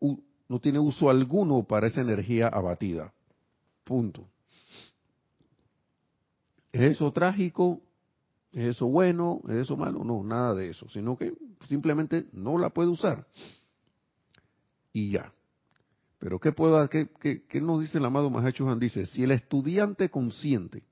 no 0.00 0.60
tiene 0.60 0.78
uso 0.78 1.10
alguno 1.10 1.64
para 1.64 1.86
esa 1.86 2.00
energía 2.00 2.48
abatida. 2.48 3.12
Punto. 3.84 4.28
¿Es 6.72 6.82
eso 6.82 7.12
trágico? 7.12 7.80
¿Es 8.52 8.76
eso 8.76 8.86
bueno? 8.86 9.40
¿Es 9.48 9.56
eso 9.56 9.76
malo? 9.76 10.04
No, 10.04 10.22
nada 10.22 10.54
de 10.54 10.70
eso, 10.70 10.88
sino 10.88 11.16
que 11.16 11.32
simplemente 11.68 12.26
no 12.32 12.58
la 12.58 12.70
puede 12.70 12.90
usar. 12.90 13.26
Y 14.92 15.10
ya. 15.10 15.32
Pero 16.18 16.38
¿qué, 16.38 16.52
puedo, 16.52 16.88
qué, 16.88 17.08
qué, 17.20 17.60
nos 17.60 17.80
dice 17.80 17.98
el 17.98 18.04
amado 18.04 18.30
Mahacho 18.30 18.68
Han? 18.68 18.78
Dice, 18.78 19.06
si 19.06 19.24
el 19.24 19.30
estudiante 19.32 20.08
consciente, 20.10 20.82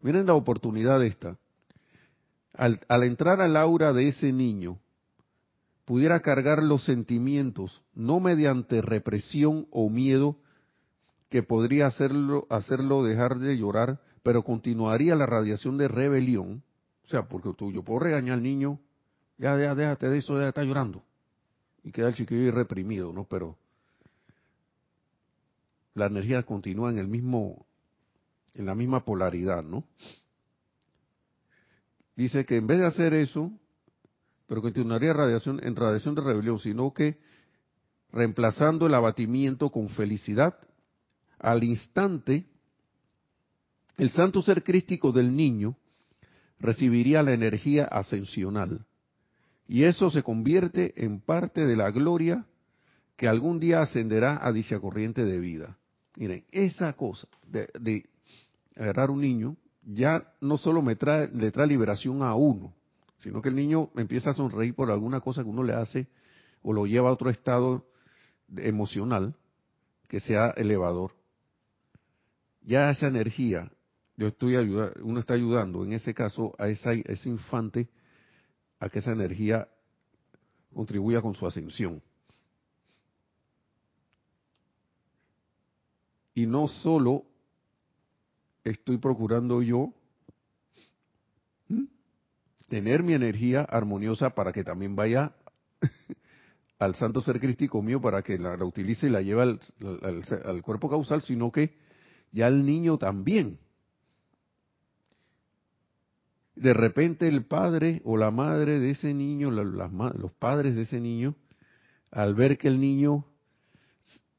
miren 0.00 0.26
la 0.26 0.34
oportunidad 0.34 1.04
esta, 1.04 1.36
al, 2.52 2.80
al 2.88 3.02
entrar 3.02 3.40
al 3.40 3.56
aura 3.56 3.92
de 3.92 4.08
ese 4.08 4.32
niño, 4.32 4.78
pudiera 5.84 6.20
cargar 6.20 6.62
los 6.62 6.84
sentimientos, 6.84 7.82
no 7.94 8.20
mediante 8.20 8.80
represión 8.80 9.66
o 9.70 9.90
miedo, 9.90 10.36
que 11.28 11.42
podría 11.42 11.86
hacerlo, 11.86 12.46
hacerlo 12.48 13.02
dejar 13.02 13.38
de 13.38 13.56
llorar, 13.58 14.00
pero 14.22 14.42
continuaría 14.42 15.16
la 15.16 15.26
radiación 15.26 15.76
de 15.76 15.88
rebelión. 15.88 16.62
O 17.04 17.08
sea, 17.08 17.28
porque 17.28 17.52
tú, 17.56 17.72
yo 17.72 17.82
puedo 17.82 18.00
regañar 18.00 18.34
al 18.34 18.42
niño, 18.42 18.80
ya, 19.36 19.58
ya, 19.58 19.74
déjate 19.74 20.08
de 20.08 20.18
eso, 20.18 20.40
ya 20.40 20.48
está 20.48 20.62
llorando. 20.62 21.02
Y 21.82 21.92
queda 21.92 22.08
el 22.08 22.14
chiquillo 22.14 22.50
reprimido, 22.52 23.12
¿no? 23.12 23.24
Pero 23.24 23.58
la 25.94 26.06
energía 26.06 26.42
continúa 26.44 26.90
en 26.90 26.98
el 26.98 27.08
mismo, 27.08 27.66
en 28.54 28.66
la 28.66 28.74
misma 28.74 29.04
polaridad, 29.04 29.62
¿no? 29.62 29.84
Dice 32.16 32.46
que 32.46 32.56
en 32.56 32.66
vez 32.66 32.78
de 32.78 32.86
hacer 32.86 33.12
eso, 33.12 33.50
pero 34.54 34.62
continuaría 34.62 35.12
radiación, 35.12 35.58
en 35.64 35.74
radiación 35.74 36.14
de 36.14 36.20
rebelión, 36.20 36.60
sino 36.60 36.94
que 36.94 37.18
reemplazando 38.12 38.86
el 38.86 38.94
abatimiento 38.94 39.70
con 39.70 39.88
felicidad, 39.88 40.54
al 41.40 41.64
instante, 41.64 42.46
el 43.98 44.10
santo 44.10 44.42
ser 44.42 44.62
crístico 44.62 45.10
del 45.10 45.34
niño 45.34 45.76
recibiría 46.60 47.24
la 47.24 47.32
energía 47.32 47.86
ascensional. 47.86 48.86
Y 49.66 49.82
eso 49.82 50.08
se 50.08 50.22
convierte 50.22 50.94
en 51.04 51.18
parte 51.18 51.66
de 51.66 51.74
la 51.74 51.90
gloria 51.90 52.46
que 53.16 53.26
algún 53.26 53.58
día 53.58 53.82
ascenderá 53.82 54.38
a 54.40 54.52
dicha 54.52 54.78
corriente 54.78 55.24
de 55.24 55.40
vida. 55.40 55.76
Miren, 56.14 56.44
esa 56.52 56.92
cosa 56.92 57.26
de, 57.44 57.68
de 57.80 58.08
agarrar 58.76 59.10
un 59.10 59.20
niño 59.20 59.56
ya 59.82 60.32
no 60.40 60.58
solo 60.58 60.80
me 60.80 60.94
trae, 60.94 61.28
le 61.34 61.50
trae 61.50 61.66
liberación 61.66 62.22
a 62.22 62.36
uno, 62.36 62.72
sino 63.24 63.40
que 63.40 63.48
el 63.48 63.56
niño 63.56 63.88
empieza 63.96 64.30
a 64.30 64.34
sonreír 64.34 64.74
por 64.74 64.90
alguna 64.90 65.22
cosa 65.22 65.42
que 65.42 65.48
uno 65.48 65.62
le 65.62 65.72
hace 65.72 66.06
o 66.62 66.74
lo 66.74 66.84
lleva 66.84 67.08
a 67.08 67.12
otro 67.12 67.30
estado 67.30 67.86
emocional 68.54 69.34
que 70.08 70.20
sea 70.20 70.50
elevador. 70.50 71.12
Ya 72.60 72.90
esa 72.90 73.08
energía, 73.08 73.72
yo 74.18 74.26
estoy 74.26 74.56
ayudando, 74.56 75.02
uno 75.02 75.20
está 75.20 75.32
ayudando 75.32 75.84
en 75.84 75.94
ese 75.94 76.12
caso 76.12 76.54
a, 76.58 76.68
esa, 76.68 76.90
a 76.90 76.92
ese 76.92 77.30
infante 77.30 77.88
a 78.78 78.90
que 78.90 78.98
esa 78.98 79.12
energía 79.12 79.66
contribuya 80.74 81.22
con 81.22 81.34
su 81.34 81.46
ascensión. 81.46 82.02
Y 86.34 86.44
no 86.44 86.68
solo 86.68 87.24
estoy 88.64 88.98
procurando 88.98 89.62
yo 89.62 89.94
tener 92.74 93.04
mi 93.04 93.12
energía 93.12 93.60
armoniosa 93.60 94.30
para 94.30 94.50
que 94.50 94.64
también 94.64 94.96
vaya 94.96 95.32
al 96.80 96.96
santo 96.96 97.20
ser 97.20 97.38
crístico 97.38 97.80
mío 97.80 98.00
para 98.00 98.20
que 98.22 98.36
la, 98.36 98.56
utilice 98.64 99.06
y 99.06 99.10
la 99.10 99.22
lleve 99.22 99.42
al, 99.42 100.62
cuerpo 100.62 100.90
causal, 100.90 101.22
sino 101.22 101.52
que 101.52 101.76
ya 102.32 102.48
el 102.48 102.66
niño 102.66 102.98
también. 102.98 103.60
De 106.56 106.74
repente 106.74 107.28
el 107.28 107.44
padre 107.44 108.02
o 108.04 108.16
la 108.16 108.32
madre 108.32 108.80
de 108.80 108.90
ese 108.90 109.14
niño, 109.14 109.52
los 109.52 110.32
padres 110.32 110.74
de 110.74 110.82
ese 110.82 110.98
niño, 110.98 111.36
al 112.10 112.34
ver 112.34 112.58
que 112.58 112.66
el 112.66 112.80
niño 112.80 113.24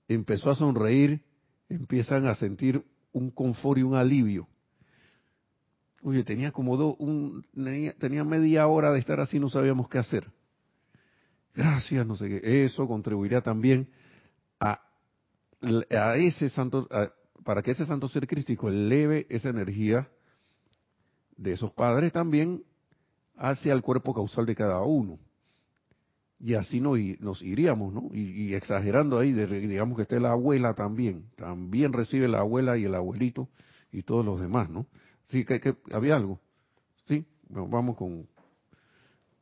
empezó 0.09 0.51
a 0.51 0.55
sonreír, 0.55 1.21
empiezan 1.69 2.27
a 2.27 2.35
sentir 2.35 2.83
un 3.13 3.31
confort 3.31 3.77
y 3.77 3.83
un 3.83 3.95
alivio. 3.95 4.49
Oye, 6.05 6.23
tenía 6.23 6.51
como 6.51 6.77
dos, 6.77 6.95
un, 6.99 7.43
tenía, 7.97 8.23
media 8.23 8.67
hora 8.67 8.91
de 8.91 8.99
estar 8.99 9.19
así, 9.19 9.39
no 9.39 9.49
sabíamos 9.49 9.89
qué 9.89 9.97
hacer. 9.97 10.31
Gracias, 11.55 12.05
no 12.05 12.15
sé 12.15 12.29
qué. 12.29 12.65
Eso 12.65 12.87
contribuiría 12.87 13.41
también 13.41 13.89
a, 14.59 14.81
a 15.89 16.15
ese 16.17 16.49
santo, 16.49 16.87
para 17.43 17.63
que 17.63 17.71
ese 17.71 17.87
santo 17.87 18.07
ser 18.07 18.27
crístico 18.27 18.69
eleve 18.69 19.25
esa 19.31 19.49
energía 19.49 20.07
de 21.37 21.53
esos 21.53 21.71
padres 21.71 22.13
también 22.13 22.61
hacia 23.35 23.73
el 23.73 23.81
cuerpo 23.81 24.13
causal 24.13 24.45
de 24.45 24.53
cada 24.53 24.83
uno. 24.83 25.17
Y 26.39 26.53
así 26.53 26.81
nos, 26.81 26.99
nos 27.19 27.41
iríamos, 27.41 27.91
¿no? 27.91 28.11
Y, 28.13 28.53
exagerando 28.53 29.17
ahí, 29.17 29.33
digamos 29.33 29.95
que 29.95 30.03
esté 30.03 30.19
la 30.19 30.33
abuela 30.33 30.75
también, 30.75 31.31
también 31.35 31.93
recibe 31.93 32.27
la 32.27 32.41
abuela 32.41 32.77
y 32.77 32.83
el 32.85 32.93
abuelito 32.93 33.49
y 33.91 34.03
todos 34.03 34.23
los 34.23 34.39
demás, 34.39 34.69
¿no? 34.69 34.85
Sí, 35.27 35.45
que, 35.45 35.75
había 35.91 36.15
algo. 36.15 36.39
Sí, 37.05 37.25
vamos 37.49 37.97
con, 37.97 38.27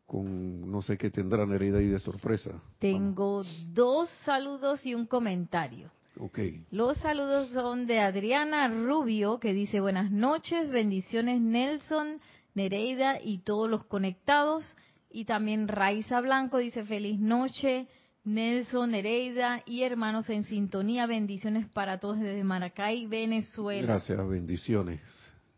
con 0.05 0.71
no 0.71 0.81
sé 0.81 0.97
qué 0.97 1.09
tendrán 1.09 1.51
herida 1.51 1.79
ahí 1.79 1.87
de 1.87 1.99
sorpresa. 1.99 2.51
Tengo 2.79 3.43
dos 3.73 4.09
saludos 4.25 4.85
y 4.85 4.95
un 4.95 5.05
comentario. 5.05 5.91
Okay. 6.19 6.63
Los 6.69 6.97
saludos 6.97 7.49
son 7.49 7.87
de 7.87 7.99
Adriana 7.99 8.67
Rubio, 8.67 9.39
que 9.39 9.51
dice 9.51 9.79
buenas 9.79 10.11
noches, 10.11 10.69
bendiciones 10.69 11.41
Nelson, 11.41 12.21
Nereida 12.53 13.19
y 13.19 13.39
todos 13.39 13.69
los 13.69 13.83
conectados. 13.85 14.63
Y 15.09 15.25
también 15.25 15.67
Raiza 15.67 16.21
Blanco 16.21 16.59
dice 16.59 16.85
feliz 16.85 17.19
noche, 17.19 17.87
Nelson, 18.23 18.91
Nereida 18.91 19.63
y 19.65 19.83
hermanos 19.83 20.29
en 20.29 20.43
sintonía, 20.43 21.07
bendiciones 21.07 21.67
para 21.67 21.99
todos 21.99 22.19
desde 22.19 22.43
Maracay, 22.43 23.07
Venezuela. 23.07 23.81
Gracias, 23.81 24.27
bendiciones. 24.27 25.01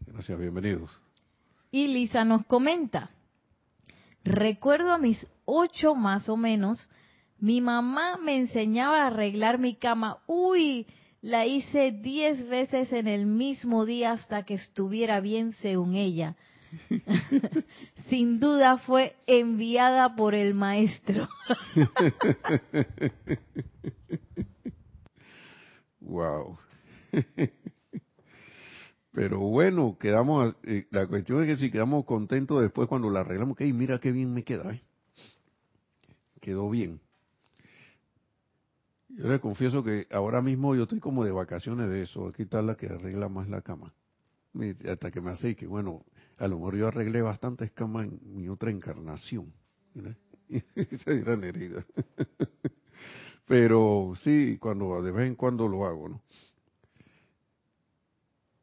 Gracias, 0.07 0.39
bienvenidos. 0.39 1.01
Y 1.71 1.87
Lisa 1.87 2.23
nos 2.23 2.45
comenta, 2.45 3.09
recuerdo 4.23 4.93
a 4.93 4.97
mis 4.97 5.27
ocho 5.45 5.95
más 5.95 6.29
o 6.29 6.37
menos, 6.37 6.89
mi 7.39 7.59
mamá 7.59 8.17
me 8.17 8.37
enseñaba 8.37 9.03
a 9.03 9.07
arreglar 9.07 9.59
mi 9.59 9.75
cama. 9.75 10.19
Uy, 10.27 10.87
la 11.21 11.45
hice 11.45 11.91
diez 11.91 12.47
veces 12.47 12.93
en 12.93 13.07
el 13.07 13.25
mismo 13.25 13.85
día 13.85 14.13
hasta 14.13 14.43
que 14.43 14.53
estuviera 14.53 15.19
bien 15.19 15.51
según 15.53 15.95
ella. 15.95 16.35
Sin 18.09 18.39
duda 18.39 18.77
fue 18.77 19.15
enviada 19.27 20.15
por 20.15 20.35
el 20.35 20.53
maestro. 20.53 21.27
wow. 25.99 26.57
Pero 29.15 29.39
bueno, 29.39 29.97
quedamos, 29.97 30.57
eh, 30.63 30.87
la 30.91 31.07
cuestión 31.07 31.41
es 31.41 31.47
que 31.47 31.55
si 31.55 31.71
quedamos 31.71 32.03
contentos 32.03 32.61
después 32.61 32.89
cuando 32.89 33.09
la 33.09 33.21
arreglamos, 33.21 33.55
que 33.55 33.63
mira 33.71 33.97
qué 33.97 34.11
bien 34.11 34.33
me 34.33 34.43
queda, 34.43 34.73
¿eh? 34.73 34.83
quedó 36.41 36.69
bien. 36.69 36.99
Yo 39.07 39.29
le 39.29 39.39
confieso 39.39 39.85
que 39.85 40.05
ahora 40.11 40.41
mismo 40.41 40.75
yo 40.75 40.83
estoy 40.83 40.99
como 40.99 41.23
de 41.23 41.31
vacaciones 41.31 41.89
de 41.89 42.01
eso, 42.01 42.27
aquí 42.27 42.43
está 42.43 42.61
la 42.61 42.75
que 42.75 42.87
arregla 42.87 43.29
más 43.29 43.47
la 43.47 43.61
cama. 43.61 43.93
Hasta 44.85 45.11
que 45.11 45.21
me 45.21 45.31
hace 45.31 45.55
que, 45.55 45.65
bueno, 45.65 46.03
a 46.37 46.49
lo 46.49 46.57
mejor 46.57 46.75
yo 46.75 46.87
arreglé 46.89 47.21
bastante 47.21 47.63
escama 47.63 48.03
en 48.03 48.19
mi 48.21 48.49
otra 48.49 48.69
encarnación. 48.69 49.53
Esa 50.75 51.11
gran 51.13 51.41
herida. 51.45 51.85
Pero 53.47 54.11
sí, 54.21 54.57
cuando 54.59 55.01
de 55.01 55.11
vez 55.11 55.27
en 55.27 55.35
cuando 55.35 55.69
lo 55.69 55.85
hago, 55.85 56.09
¿no? 56.09 56.21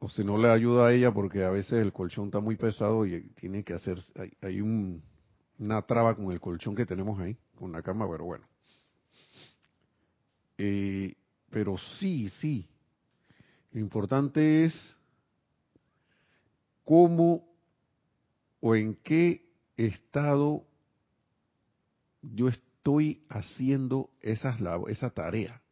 O 0.03 0.09
si 0.09 0.21
no 0.21 0.37
le 0.37 0.49
ayuda 0.49 0.87
a 0.87 0.93
ella 0.93 1.13
porque 1.13 1.45
a 1.45 1.49
veces 1.49 1.81
el 1.81 1.93
colchón 1.93 2.25
está 2.25 2.41
muy 2.41 2.57
pesado 2.57 3.05
y 3.05 3.21
tiene 3.35 3.63
que 3.63 3.71
hacer, 3.71 3.97
hay, 4.41 4.59
un, 4.59 5.01
una 5.59 5.81
traba 5.83 6.13
con 6.13 6.29
el 6.33 6.41
colchón 6.41 6.75
que 6.75 6.85
tenemos 6.85 7.17
ahí, 7.21 7.37
con 7.55 7.71
la 7.71 7.81
cama, 7.81 8.05
pero 8.11 8.25
bueno. 8.25 8.45
Eh, 10.57 11.15
pero 11.49 11.77
sí, 11.77 12.29
sí. 12.41 12.67
Lo 13.71 13.79
importante 13.79 14.65
es 14.65 14.95
cómo 16.83 17.47
o 18.59 18.75
en 18.75 18.95
qué 18.95 19.45
estado 19.77 20.65
yo 22.21 22.49
estoy 22.49 23.23
haciendo 23.29 24.09
esas, 24.19 24.59
esa 24.89 25.11
tarea. 25.11 25.62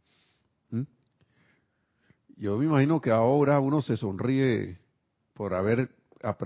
Yo 2.41 2.57
me 2.57 2.65
imagino 2.65 2.99
que 2.99 3.11
ahora 3.11 3.59
uno 3.59 3.83
se 3.83 3.97
sonríe 3.97 4.79
por 5.35 5.53
haber 5.53 5.91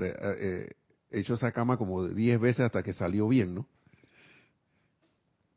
eh, 0.01 0.73
hecho 1.09 1.35
esa 1.35 1.53
cama 1.53 1.77
como 1.77 2.05
diez 2.09 2.37
veces 2.37 2.65
hasta 2.65 2.83
que 2.83 2.91
salió 2.91 3.29
bien, 3.29 3.55
¿no? 3.55 3.65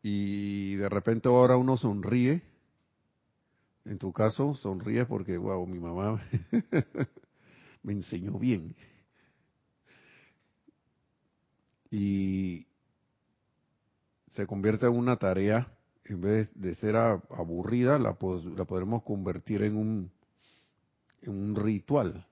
Y 0.00 0.76
de 0.76 0.88
repente 0.88 1.28
ahora 1.28 1.56
uno 1.56 1.76
sonríe. 1.76 2.40
En 3.84 3.98
tu 3.98 4.12
caso, 4.12 4.54
sonríe 4.54 5.06
porque, 5.06 5.36
wow, 5.36 5.66
mi 5.66 5.80
mamá 5.80 6.22
me 7.82 7.94
enseñó 7.94 8.38
bien 8.38 8.76
y 11.90 12.64
se 14.34 14.46
convierte 14.46 14.86
en 14.86 14.92
una 14.92 15.16
tarea, 15.16 15.66
en 16.04 16.20
vez 16.20 16.48
de 16.54 16.76
ser 16.76 16.94
aburrida, 16.94 17.98
la, 17.98 18.16
la 18.56 18.64
podremos 18.66 19.02
convertir 19.02 19.64
en 19.64 19.76
un, 19.76 20.17
en 21.22 21.30
un 21.30 21.56
ritual. 21.56 22.26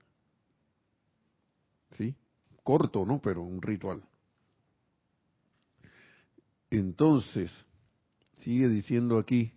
¿Sí? 1.91 2.15
Corto, 2.63 3.05
¿no? 3.05 3.19
Pero 3.21 3.41
un 3.41 3.61
ritual. 3.61 4.03
Entonces, 6.69 7.51
Sigue 8.39 8.69
diciendo 8.69 9.17
aquí. 9.17 9.51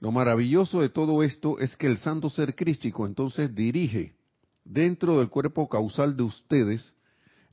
Lo 0.00 0.10
maravilloso 0.10 0.80
de 0.80 0.88
todo 0.88 1.22
esto 1.22 1.60
es 1.60 1.76
que 1.76 1.86
el 1.86 1.98
santo 1.98 2.28
ser 2.28 2.56
crístico 2.56 3.06
entonces 3.06 3.54
dirige 3.54 4.16
dentro 4.64 5.18
del 5.18 5.28
cuerpo 5.28 5.68
causal 5.68 6.16
de 6.16 6.24
ustedes 6.24 6.92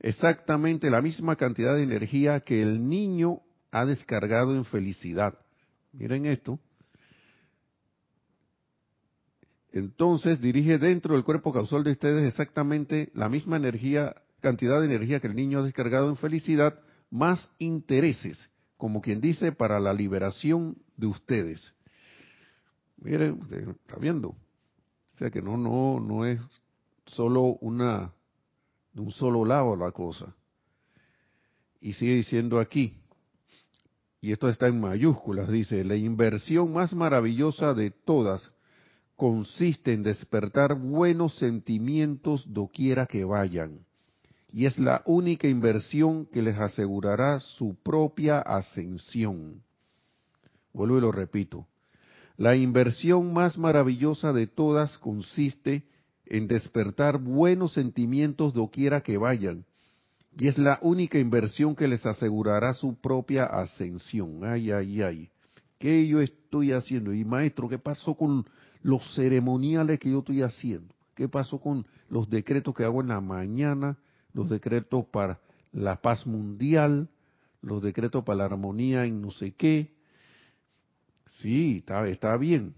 exactamente 0.00 0.90
la 0.90 1.00
misma 1.00 1.36
cantidad 1.36 1.74
de 1.74 1.82
energía 1.82 2.40
que 2.40 2.62
el 2.62 2.88
niño 2.88 3.40
ha 3.70 3.84
descargado 3.84 4.54
en 4.56 4.64
felicidad. 4.64 5.38
Miren 5.92 6.26
esto. 6.26 6.58
Entonces 9.72 10.40
dirige 10.40 10.78
dentro 10.78 11.14
del 11.14 11.24
cuerpo 11.24 11.52
causal 11.52 11.84
de 11.84 11.92
ustedes 11.92 12.26
exactamente 12.26 13.10
la 13.14 13.28
misma 13.28 13.56
energía, 13.56 14.16
cantidad 14.40 14.80
de 14.80 14.86
energía 14.86 15.20
que 15.20 15.28
el 15.28 15.36
niño 15.36 15.60
ha 15.60 15.62
descargado 15.62 16.08
en 16.08 16.16
felicidad, 16.16 16.80
más 17.10 17.52
intereses, 17.58 18.50
como 18.76 19.00
quien 19.00 19.20
dice, 19.20 19.52
para 19.52 19.78
la 19.78 19.92
liberación 19.92 20.76
de 20.96 21.06
ustedes. 21.06 21.74
Miren, 22.96 23.40
usted 23.40 23.68
está 23.68 23.96
viendo. 23.96 24.30
O 24.30 25.16
sea 25.16 25.30
que 25.30 25.42
no, 25.42 25.56
no, 25.56 26.00
no 26.00 26.24
es 26.24 26.40
solo 27.06 27.58
una, 27.60 28.12
de 28.92 29.00
un 29.00 29.10
solo 29.10 29.44
lado 29.44 29.76
la 29.76 29.92
cosa. 29.92 30.34
Y 31.80 31.92
sigue 31.94 32.14
diciendo 32.14 32.60
aquí, 32.60 32.94
y 34.20 34.32
esto 34.32 34.48
está 34.48 34.68
en 34.68 34.80
mayúsculas, 34.80 35.50
dice, 35.50 35.82
la 35.84 35.96
inversión 35.96 36.72
más 36.72 36.92
maravillosa 36.92 37.72
de 37.72 37.90
todas 37.90 38.52
consiste 39.16 39.92
en 39.92 40.02
despertar 40.02 40.74
buenos 40.74 41.34
sentimientos 41.36 42.44
doquiera 42.52 43.06
que 43.06 43.24
vayan, 43.24 43.80
y 44.52 44.66
es 44.66 44.78
la 44.78 45.02
única 45.06 45.48
inversión 45.48 46.26
que 46.26 46.42
les 46.42 46.58
asegurará 46.58 47.38
su 47.38 47.76
propia 47.82 48.40
ascensión. 48.40 49.62
Vuelvo 50.72 50.98
y 50.98 51.00
lo 51.00 51.12
repito. 51.12 51.66
La 52.36 52.56
inversión 52.56 53.32
más 53.32 53.58
maravillosa 53.58 54.32
de 54.32 54.46
todas 54.46 54.96
consiste 54.98 55.84
en 56.30 56.48
despertar 56.48 57.18
buenos 57.18 57.74
sentimientos 57.74 58.54
doquiera 58.54 59.02
que 59.02 59.18
vayan, 59.18 59.64
y 60.38 60.48
es 60.48 60.56
la 60.58 60.78
única 60.80 61.18
inversión 61.18 61.74
que 61.74 61.88
les 61.88 62.06
asegurará 62.06 62.72
su 62.72 62.94
propia 62.94 63.44
ascensión. 63.44 64.44
Ay, 64.44 64.70
ay, 64.70 65.02
ay. 65.02 65.30
¿Qué 65.78 66.06
yo 66.06 66.20
estoy 66.20 66.72
haciendo? 66.72 67.12
Y 67.12 67.24
maestro, 67.24 67.68
¿qué 67.68 67.78
pasó 67.78 68.14
con 68.14 68.46
los 68.82 69.14
ceremoniales 69.14 69.98
que 69.98 70.10
yo 70.10 70.20
estoy 70.20 70.42
haciendo? 70.42 70.94
¿Qué 71.14 71.28
pasó 71.28 71.58
con 71.58 71.84
los 72.08 72.30
decretos 72.30 72.74
que 72.74 72.84
hago 72.84 73.00
en 73.00 73.08
la 73.08 73.20
mañana? 73.20 73.98
Los 74.32 74.48
decretos 74.48 75.04
para 75.06 75.40
la 75.72 76.00
paz 76.00 76.26
mundial, 76.26 77.08
los 77.60 77.82
decretos 77.82 78.24
para 78.24 78.38
la 78.38 78.44
armonía 78.44 79.04
en 79.04 79.20
no 79.20 79.30
sé 79.30 79.52
qué. 79.52 79.92
Sí, 81.40 81.78
está, 81.78 82.06
está 82.08 82.36
bien. 82.36 82.74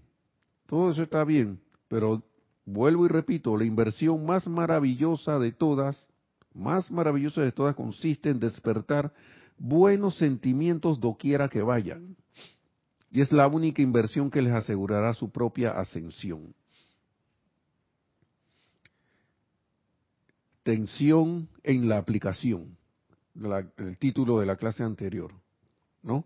Todo 0.65 0.91
eso 0.91 1.03
está 1.03 1.23
bien. 1.23 1.59
Pero 1.87 2.23
vuelvo 2.65 3.05
y 3.05 3.09
repito, 3.09 3.57
la 3.57 3.65
inversión 3.65 4.25
más 4.25 4.47
maravillosa 4.47 5.39
de 5.39 5.51
todas, 5.51 6.09
más 6.53 6.91
maravillosa 6.91 7.41
de 7.41 7.51
todas 7.51 7.75
consiste 7.75 8.29
en 8.29 8.39
despertar 8.39 9.13
buenos 9.57 10.15
sentimientos 10.17 10.99
doquiera 10.99 11.49
que 11.49 11.61
vayan. 11.61 12.15
Y 13.09 13.21
es 13.21 13.31
la 13.31 13.47
única 13.47 13.81
inversión 13.81 14.31
que 14.31 14.41
les 14.41 14.53
asegurará 14.53 15.13
su 15.13 15.29
propia 15.29 15.71
ascensión. 15.71 16.53
Tensión 20.63 21.49
en 21.61 21.89
la 21.89 21.97
aplicación, 21.97 22.77
el 23.77 23.97
título 23.97 24.39
de 24.39 24.45
la 24.45 24.55
clase 24.55 24.83
anterior, 24.83 25.31
¿no? 26.01 26.25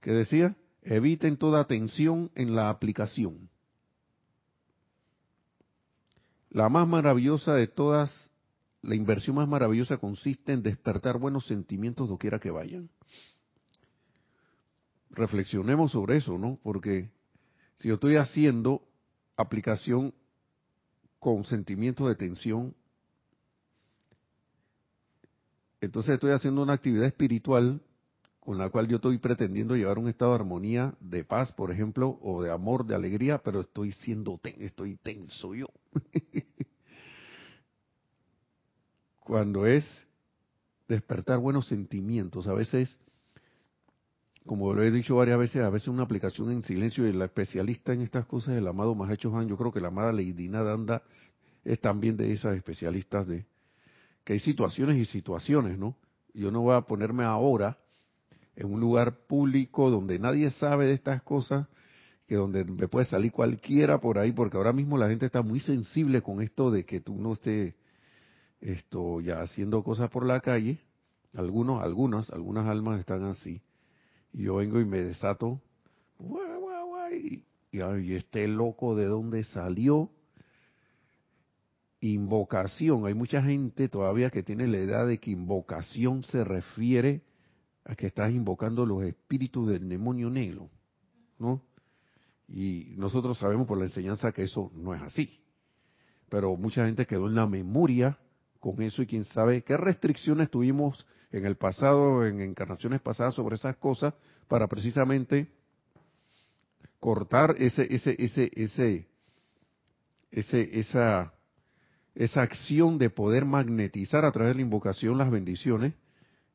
¿Qué 0.00 0.12
decía? 0.12 0.54
Eviten 0.82 1.36
toda 1.36 1.66
tensión 1.66 2.30
en 2.34 2.54
la 2.54 2.68
aplicación. 2.68 3.48
La 6.52 6.68
más 6.68 6.86
maravillosa 6.86 7.54
de 7.54 7.66
todas, 7.66 8.30
la 8.80 8.94
inversión 8.94 9.36
más 9.36 9.48
maravillosa 9.48 9.96
consiste 9.96 10.52
en 10.52 10.62
despertar 10.62 11.18
buenos 11.18 11.46
sentimientos 11.46 12.08
doquiera 12.08 12.38
que 12.38 12.50
vayan 12.50 12.88
reflexionemos 15.12 15.92
sobre 15.92 16.16
eso, 16.16 16.38
¿no? 16.38 16.58
Porque 16.62 17.10
si 17.76 17.88
yo 17.88 17.94
estoy 17.94 18.16
haciendo 18.16 18.82
aplicación 19.36 20.14
con 21.18 21.44
sentimientos 21.44 22.08
de 22.08 22.16
tensión, 22.16 22.74
entonces 25.80 26.14
estoy 26.14 26.32
haciendo 26.32 26.62
una 26.62 26.74
actividad 26.74 27.06
espiritual 27.06 27.80
con 28.44 28.58
la 28.58 28.70
cual 28.70 28.88
yo 28.88 28.96
estoy 28.96 29.18
pretendiendo 29.18 29.76
llevar 29.76 30.00
un 30.00 30.08
estado 30.08 30.32
de 30.32 30.40
armonía, 30.40 30.94
de 30.98 31.22
paz, 31.22 31.52
por 31.52 31.70
ejemplo, 31.70 32.18
o 32.22 32.42
de 32.42 32.50
amor, 32.50 32.84
de 32.84 32.96
alegría, 32.96 33.38
pero 33.38 33.60
estoy 33.60 33.92
siendo 33.92 34.40
estoy 34.58 34.96
tenso 34.96 35.54
yo. 35.54 35.66
Cuando 39.20 39.64
es 39.64 39.86
despertar 40.88 41.38
buenos 41.38 41.68
sentimientos, 41.68 42.48
a 42.48 42.54
veces 42.54 42.98
como 44.44 44.74
lo 44.74 44.82
he 44.82 44.90
dicho 44.90 45.14
varias 45.14 45.38
veces, 45.38 45.62
a 45.62 45.70
veces 45.70 45.86
una 45.86 46.02
aplicación 46.02 46.50
en 46.50 46.64
silencio 46.64 47.06
y 47.06 47.12
la 47.12 47.26
especialista 47.26 47.92
en 47.92 48.00
estas 48.00 48.26
cosas, 48.26 48.56
el 48.56 48.66
amado 48.66 48.92
Mahacho 48.96 49.32
Han, 49.38 49.46
yo 49.46 49.56
creo 49.56 49.70
que 49.70 49.80
la 49.80 49.86
amada 49.86 50.10
Leidina 50.10 50.64
Danda 50.64 51.04
es 51.64 51.80
también 51.80 52.16
de 52.16 52.32
esas 52.32 52.56
especialistas 52.56 53.28
de 53.28 53.46
que 54.24 54.32
hay 54.32 54.40
situaciones 54.40 54.96
y 54.96 55.04
situaciones, 55.04 55.78
¿no? 55.78 55.96
Yo 56.34 56.50
no 56.50 56.62
voy 56.62 56.74
a 56.74 56.80
ponerme 56.80 57.22
ahora 57.22 57.78
en 58.56 58.72
un 58.72 58.80
lugar 58.80 59.26
público 59.26 59.90
donde 59.90 60.18
nadie 60.18 60.50
sabe 60.50 60.86
de 60.86 60.94
estas 60.94 61.22
cosas, 61.22 61.66
que 62.26 62.36
donde 62.36 62.64
me 62.64 62.88
puede 62.88 63.06
salir 63.06 63.32
cualquiera 63.32 64.00
por 64.00 64.18
ahí, 64.18 64.32
porque 64.32 64.56
ahora 64.56 64.72
mismo 64.72 64.96
la 64.96 65.08
gente 65.08 65.26
está 65.26 65.42
muy 65.42 65.60
sensible 65.60 66.22
con 66.22 66.40
esto 66.40 66.70
de 66.70 66.84
que 66.84 67.00
tú 67.00 67.14
no 67.20 67.34
estés 67.34 67.74
esto 68.60 69.20
ya 69.20 69.42
haciendo 69.42 69.82
cosas 69.82 70.08
por 70.10 70.24
la 70.24 70.40
calle. 70.40 70.78
Algunos, 71.34 71.82
algunas, 71.82 72.30
algunas 72.30 72.68
almas 72.68 73.00
están 73.00 73.24
así 73.24 73.60
y 74.32 74.44
yo 74.44 74.56
vengo 74.56 74.80
y 74.80 74.84
me 74.84 75.02
desato, 75.02 75.60
y, 77.12 77.44
y 77.70 78.14
este 78.14 78.48
loco 78.48 78.94
de 78.94 79.06
dónde 79.06 79.44
salió. 79.44 80.10
Invocación, 82.00 83.06
hay 83.06 83.14
mucha 83.14 83.42
gente 83.42 83.88
todavía 83.88 84.30
que 84.30 84.42
tiene 84.42 84.66
la 84.66 84.78
edad 84.78 85.06
de 85.06 85.18
que 85.18 85.30
invocación 85.30 86.24
se 86.24 86.42
refiere 86.42 87.22
a 87.84 87.94
que 87.94 88.06
estás 88.06 88.30
invocando 88.30 88.86
los 88.86 89.02
espíritus 89.04 89.68
del 89.68 89.88
demonio 89.88 90.30
negro, 90.30 90.70
¿no? 91.38 91.62
Y 92.48 92.94
nosotros 92.96 93.38
sabemos 93.38 93.66
por 93.66 93.78
la 93.78 93.84
enseñanza 93.84 94.32
que 94.32 94.44
eso 94.44 94.70
no 94.74 94.94
es 94.94 95.02
así. 95.02 95.40
Pero 96.28 96.56
mucha 96.56 96.84
gente 96.84 97.06
quedó 97.06 97.28
en 97.28 97.34
la 97.34 97.46
memoria 97.46 98.18
con 98.60 98.80
eso 98.82 99.02
y 99.02 99.06
quién 99.06 99.24
sabe 99.24 99.62
qué 99.62 99.76
restricciones 99.76 100.50
tuvimos 100.50 101.06
en 101.30 101.46
el 101.46 101.56
pasado, 101.56 102.24
en 102.26 102.40
encarnaciones 102.40 103.00
pasadas 103.00 103.34
sobre 103.34 103.56
esas 103.56 103.76
cosas, 103.76 104.14
para 104.48 104.68
precisamente 104.68 105.48
cortar 107.00 107.56
ese, 107.58 107.86
ese, 107.92 108.14
ese, 108.18 108.50
ese, 108.54 109.08
ese, 110.30 110.78
esa, 110.78 111.32
esa 112.14 112.42
acción 112.42 112.98
de 112.98 113.10
poder 113.10 113.44
magnetizar 113.44 114.24
a 114.24 114.30
través 114.30 114.52
de 114.52 114.56
la 114.56 114.66
invocación 114.66 115.18
las 115.18 115.30
bendiciones 115.30 115.94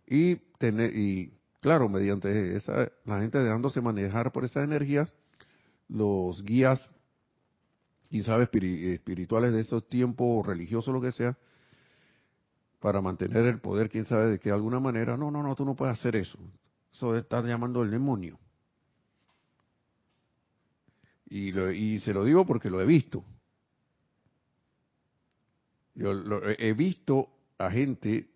y 0.08 0.38
tener, 0.58 0.96
y 0.96 1.34
claro, 1.60 1.90
mediante 1.90 2.56
esa, 2.56 2.90
la 3.06 3.20
gente 3.20 3.40
dejándose 3.40 3.82
manejar 3.82 4.32
por 4.32 4.46
esas 4.46 4.64
energías, 4.64 5.14
los 5.90 6.44
guías, 6.44 6.90
y 8.10 8.24
sabe, 8.24 8.44
espirituales 8.44 9.54
de 9.54 9.60
esos 9.60 9.88
tiempos, 9.90 10.46
religiosos, 10.48 10.94
lo 10.94 11.02
que 11.02 11.12
sea, 11.12 11.38
para 12.80 13.02
mantener 13.02 13.46
el 13.46 13.60
poder, 13.60 13.90
quién 13.90 14.06
sabe 14.06 14.32
de 14.32 14.40
qué 14.40 14.52
alguna 14.52 14.80
manera, 14.80 15.18
no, 15.18 15.30
no, 15.30 15.44
no, 15.44 15.56
tú 15.56 15.66
no 15.66 15.76
puedes 15.76 16.00
hacer 16.00 16.16
eso. 16.16 16.40
Eso 16.94 17.16
está 17.18 17.42
llamando 17.42 17.84
el 17.84 17.92
demonio. 17.92 18.40
Y, 21.30 21.60
y 21.60 22.00
se 22.00 22.14
lo 22.14 22.24
digo 22.24 22.46
porque 22.46 22.70
lo 22.70 22.80
he 22.80 22.86
visto. 22.86 23.26
Yo 25.96 26.12
he 26.58 26.74
visto 26.74 27.30
a 27.58 27.72
gente 27.72 28.30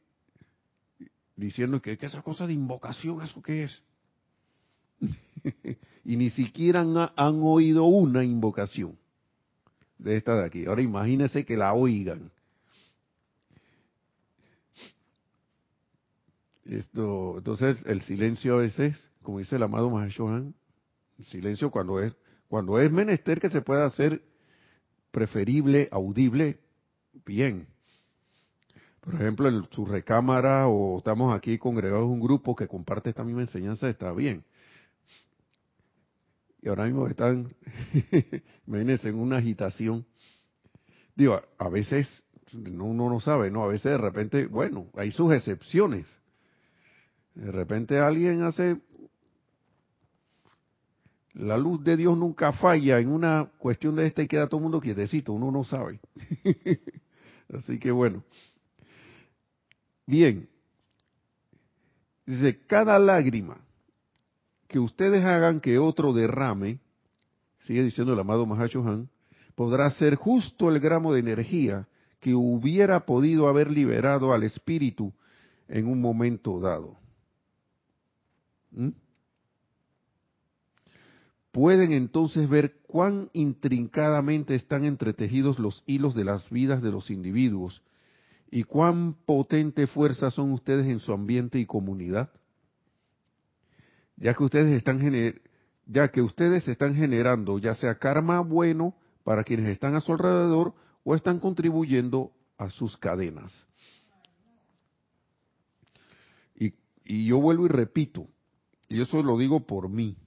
diciendo 1.42 1.82
que, 1.82 1.98
esa 2.00 2.22
cosa 2.22 2.48
de 2.48 2.54
invocación, 2.54 3.22
¿eso 3.22 3.42
qué 3.42 3.64
es? 3.64 3.84
y 6.06 6.16
ni 6.16 6.30
siquiera 6.30 6.82
han, 6.82 6.96
han, 6.98 7.42
oído 7.42 7.86
una 7.86 8.24
invocación 8.24 8.98
de 9.98 10.18
esta 10.18 10.36
de 10.36 10.46
aquí. 10.46 10.66
Ahora 10.66 10.82
imagínense 10.82 11.46
que 11.46 11.58
la 11.58 11.74
oigan. 11.74 12.32
Esto, 16.66 17.36
entonces 17.38 17.78
el 17.86 18.02
silencio 18.04 18.54
a 18.54 18.58
veces, 18.58 19.12
como 19.24 19.40
dice 19.40 19.56
el 19.56 19.64
amado 19.64 19.90
Mahashohan, 19.90 20.54
el 21.18 21.26
silencio 21.26 21.72
cuando 21.72 22.00
es, 22.00 22.14
cuando 22.48 22.80
es 22.80 22.92
menester 22.92 23.40
que 23.40 23.50
se 23.50 23.62
pueda 23.62 23.86
hacer 23.86 24.22
preferible, 25.12 25.90
audible, 25.92 26.60
bien. 27.26 27.68
Por 29.02 29.16
ejemplo, 29.16 29.50
en 29.50 29.66
su 29.72 29.86
recámara 29.86 30.68
o 30.68 31.00
estamos 31.00 31.36
aquí 31.36 31.58
congregados 31.58 32.06
en 32.06 32.12
un 32.12 32.20
grupo 32.20 32.56
que 32.56 32.68
comparte 32.68 33.10
esta 33.10 33.24
misma 33.24 33.42
enseñanza, 33.42 33.90
está 33.90 34.12
bien. 34.12 34.44
Y 36.62 36.70
ahora 36.70 36.86
mismo 36.86 37.08
están, 37.08 37.52
imagínense, 38.68 39.10
en 39.10 39.16
una 39.16 39.38
agitación. 39.38 40.06
Digo, 41.16 41.42
a 41.58 41.70
veces 41.70 42.24
uno 42.54 43.10
no 43.10 43.20
sabe, 43.20 43.50
¿no? 43.50 43.64
A 43.64 43.68
veces 43.68 43.92
de 43.92 43.98
repente, 43.98 44.46
bueno, 44.46 44.88
hay 44.96 45.12
sus 45.12 45.34
excepciones. 45.34 46.08
De 47.34 47.52
repente 47.52 47.98
alguien 48.00 48.44
hace... 48.44 48.78
La 51.34 51.58
luz 51.58 51.82
de 51.82 51.96
Dios 51.96 52.18
nunca 52.18 52.52
falla 52.52 53.00
en 53.00 53.08
una 53.08 53.50
cuestión 53.58 53.96
de 53.96 54.06
esta 54.06 54.22
y 54.22 54.28
queda 54.28 54.48
todo 54.48 54.58
el 54.58 54.64
mundo 54.64 54.82
quietecito, 54.82 55.32
uno 55.32 55.50
no 55.50 55.64
sabe. 55.64 56.02
Así 57.54 57.80
que 57.80 57.90
bueno. 57.90 58.22
Bien. 60.06 60.50
Dice, 62.26 62.66
cada 62.66 62.98
lágrima 63.00 63.58
que 64.68 64.80
ustedes 64.80 65.26
hagan 65.26 65.60
que 65.60 65.80
otro 65.80 66.14
derrame, 66.14 66.80
sigue 67.60 67.84
diciendo 67.84 68.14
el 68.14 68.20
amado 68.20 68.46
Mahashohan, 68.46 69.10
podrá 69.56 69.90
ser 69.92 70.16
justo 70.16 70.70
el 70.70 70.80
gramo 70.80 71.14
de 71.14 71.20
energía 71.20 71.88
que 72.20 72.34
hubiera 72.34 73.06
podido 73.06 73.48
haber 73.50 73.70
liberado 73.70 74.32
al 74.32 74.44
espíritu 74.44 75.14
en 75.68 75.88
un 75.88 76.00
momento 76.00 76.60
dado. 76.60 76.98
¿Mm? 78.72 78.90
Pueden 81.52 81.92
entonces 81.92 82.48
ver 82.48 82.78
cuán 82.88 83.30
intrincadamente 83.34 84.56
están 84.56 84.86
entretejidos 84.86 85.60
los 85.60 85.84
hilos 85.86 86.16
de 86.16 86.24
las 86.24 86.50
vidas 86.50 86.82
de 86.82 86.92
los 86.92 87.12
individuos 87.12 87.84
y 88.52 88.64
cuán 88.64 89.14
potente 89.26 89.88
fuerza 89.88 90.30
son 90.30 90.52
ustedes 90.52 90.86
en 90.86 91.00
su 91.00 91.14
ambiente 91.14 91.58
y 91.58 91.66
comunidad. 91.66 92.30
Ya 94.18 94.34
que 94.34 94.44
ustedes 94.44 94.76
están 94.76 95.00
ya 95.86 96.12
que 96.12 96.22
ustedes 96.22 96.68
están 96.68 96.94
generando 96.94 97.58
ya 97.58 97.74
sea 97.74 97.98
karma 97.98 98.42
bueno 98.42 98.94
para 99.24 99.44
quienes 99.46 99.70
están 99.70 99.96
a 99.96 100.02
su 100.02 100.12
alrededor 100.12 100.74
o 101.04 101.16
están 101.16 101.40
contribuyendo 101.40 102.34
a 102.58 102.70
sus 102.70 102.98
cadenas. 102.98 103.66
Y, 106.56 106.74
y 107.06 107.26
yo 107.26 107.40
vuelvo 107.40 107.66
y 107.66 107.70
repito, 107.70 108.28
y 108.90 109.02
eso 109.02 109.24
lo 109.24 109.38
digo 109.38 109.66
por 109.66 109.90
mí, 109.90 110.18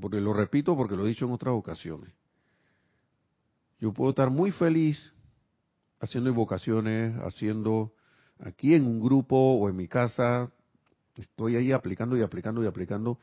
porque 0.00 0.20
lo 0.20 0.32
repito 0.32 0.74
porque 0.74 0.96
lo 0.96 1.04
he 1.04 1.10
dicho 1.10 1.26
en 1.26 1.32
otras 1.32 1.54
ocasiones. 1.54 2.10
Yo 3.78 3.92
puedo 3.92 4.10
estar 4.10 4.30
muy 4.30 4.50
feliz 4.52 5.12
haciendo 6.00 6.30
invocaciones, 6.30 7.14
haciendo 7.20 7.92
aquí 8.38 8.74
en 8.74 8.86
un 8.86 9.00
grupo 9.00 9.36
o 9.36 9.68
en 9.68 9.76
mi 9.76 9.88
casa, 9.88 10.50
estoy 11.16 11.56
ahí 11.56 11.72
aplicando 11.72 12.16
y 12.16 12.22
aplicando 12.22 12.62
y 12.62 12.66
aplicando, 12.66 13.18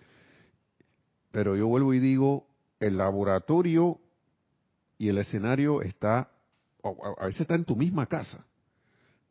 pero 1.31 1.55
yo 1.55 1.67
vuelvo 1.67 1.93
y 1.93 1.99
digo, 1.99 2.47
el 2.79 2.97
laboratorio 2.97 3.99
y 4.97 5.09
el 5.09 5.17
escenario 5.17 5.81
está 5.81 6.29
a 6.83 7.25
veces 7.25 7.41
está 7.41 7.55
en 7.55 7.65
tu 7.65 7.75
misma 7.75 8.07
casa, 8.07 8.45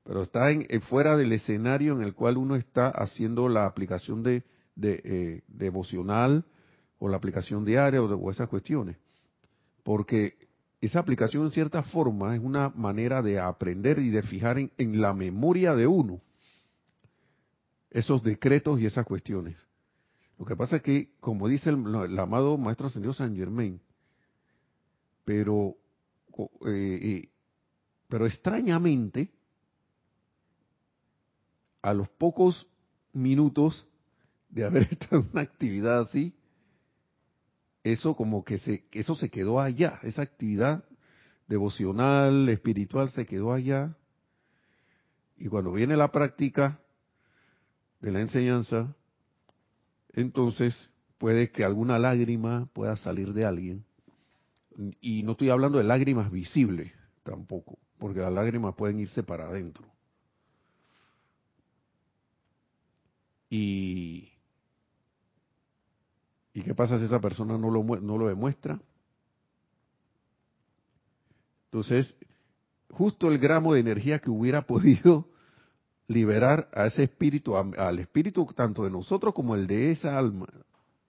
pero 0.05 0.23
está 0.23 0.51
en, 0.51 0.67
fuera 0.83 1.17
del 1.17 1.33
escenario 1.33 1.95
en 1.95 2.03
el 2.03 2.15
cual 2.15 2.39
uno 2.39 2.57
está 2.57 2.89
haciendo 2.89 3.49
la 3.49 3.67
aplicación 3.67 4.23
de, 4.23 4.43
de, 4.75 5.03
eh, 5.05 5.43
devocional 5.49 6.45
o 6.99 7.09
la 7.09 7.19
aplicación 7.19 7.65
diaria 7.65 8.03
o, 8.03 8.31
esas 8.31 8.49
cuestiones. 8.49 8.97
Porque 9.83 10.42
esa 10.83 10.99
aplicación 10.99 11.45
en 11.45 11.53
cierta 11.53 11.85
forma 11.85 12.35
es 12.35 12.43
una 12.43 12.69
manera 12.71 13.23
de 13.23 13.39
aprender 13.39 14.01
y 14.01 14.11
de 14.11 14.23
fijar 14.23 14.59
en, 14.59 15.01
la 15.01 15.15
memoria 15.15 15.77
de 15.77 15.87
uno 15.87 16.21
esos 17.91 18.23
decretos 18.25 18.81
y 18.81 18.87
esas 18.87 19.07
cuestiones. 19.07 19.57
Lo 20.39 20.45
que 20.45 20.57
pasa 20.57 20.77
es 20.77 20.83
que, 20.83 21.13
como 21.21 21.47
dice 21.47 21.71
el, 21.71 22.19
amado 22.19 22.59
Maestro 22.59 22.91
Señor 22.91 23.15
San 23.15 23.37
Germain, 23.37 23.81
pero 25.25 25.77
eh, 26.67 26.99
eh, 27.03 27.29
pero 28.09 28.27
extrañamente, 28.27 29.31
a 31.81 31.95
los 31.95 32.09
pocos 32.09 32.69
minutos 33.13 33.87
de 34.49 34.65
haber 34.65 34.83
estado 34.91 35.23
en 35.23 35.29
una 35.31 35.43
actividad 35.43 36.01
así, 36.01 36.35
eso 37.85 38.15
como 38.15 38.45
que 38.45 38.59
se, 38.59 38.85
eso 38.93 39.15
se 39.15 39.31
quedó 39.31 39.61
allá, 39.61 39.99
esa 40.03 40.23
actividad 40.23 40.85
devocional, 41.49 42.49
espiritual 42.49 43.11
se 43.11 43.27
quedó 43.27 43.53
allá. 43.53 43.97
Y 45.37 45.49
cuando 45.49 45.73
viene 45.73 45.97
la 45.97 46.13
práctica 46.13 46.81
de 48.01 48.13
la 48.13 48.21
enseñanza, 48.21 48.95
entonces 50.13 50.91
puede 51.19 51.51
que 51.51 51.65
alguna 51.65 51.99
lágrima 51.99 52.69
pueda 52.73 52.97
salir 52.97 53.33
de 53.33 53.45
alguien. 53.45 53.85
Y 55.01 55.23
no 55.23 55.33
estoy 55.33 55.51
hablando 55.51 55.79
de 55.79 55.85
lágrimas 55.85 56.31
visibles 56.31 56.93
tampoco 57.23 57.79
porque 58.03 58.19
las 58.19 58.33
lágrimas 58.33 58.75
pueden 58.75 58.99
irse 58.99 59.23
para 59.23 59.47
adentro. 59.47 59.87
Y, 63.49 64.33
¿Y 66.55 66.63
qué 66.63 66.75
pasa 66.75 66.99
si 66.99 67.05
esa 67.05 67.21
persona 67.21 67.57
no 67.57 67.71
lo, 67.71 67.83
no 67.83 68.19
lo 68.19 68.29
demuestra? 68.29 68.81
Entonces, 71.67 72.17
justo 72.91 73.29
el 73.29 73.39
gramo 73.39 73.75
de 73.75 73.81
energía 73.81 74.19
que 74.19 74.31
hubiera 74.31 74.63
podido 74.67 75.29
liberar 76.09 76.69
a 76.75 76.87
ese 76.87 77.05
espíritu, 77.05 77.57
al 77.57 77.99
espíritu 77.99 78.47
tanto 78.55 78.85
de 78.85 78.91
nosotros 78.91 79.33
como 79.35 79.55
el 79.55 79.67
de 79.67 79.93
esa 79.93 80.19
alma, 80.19 80.47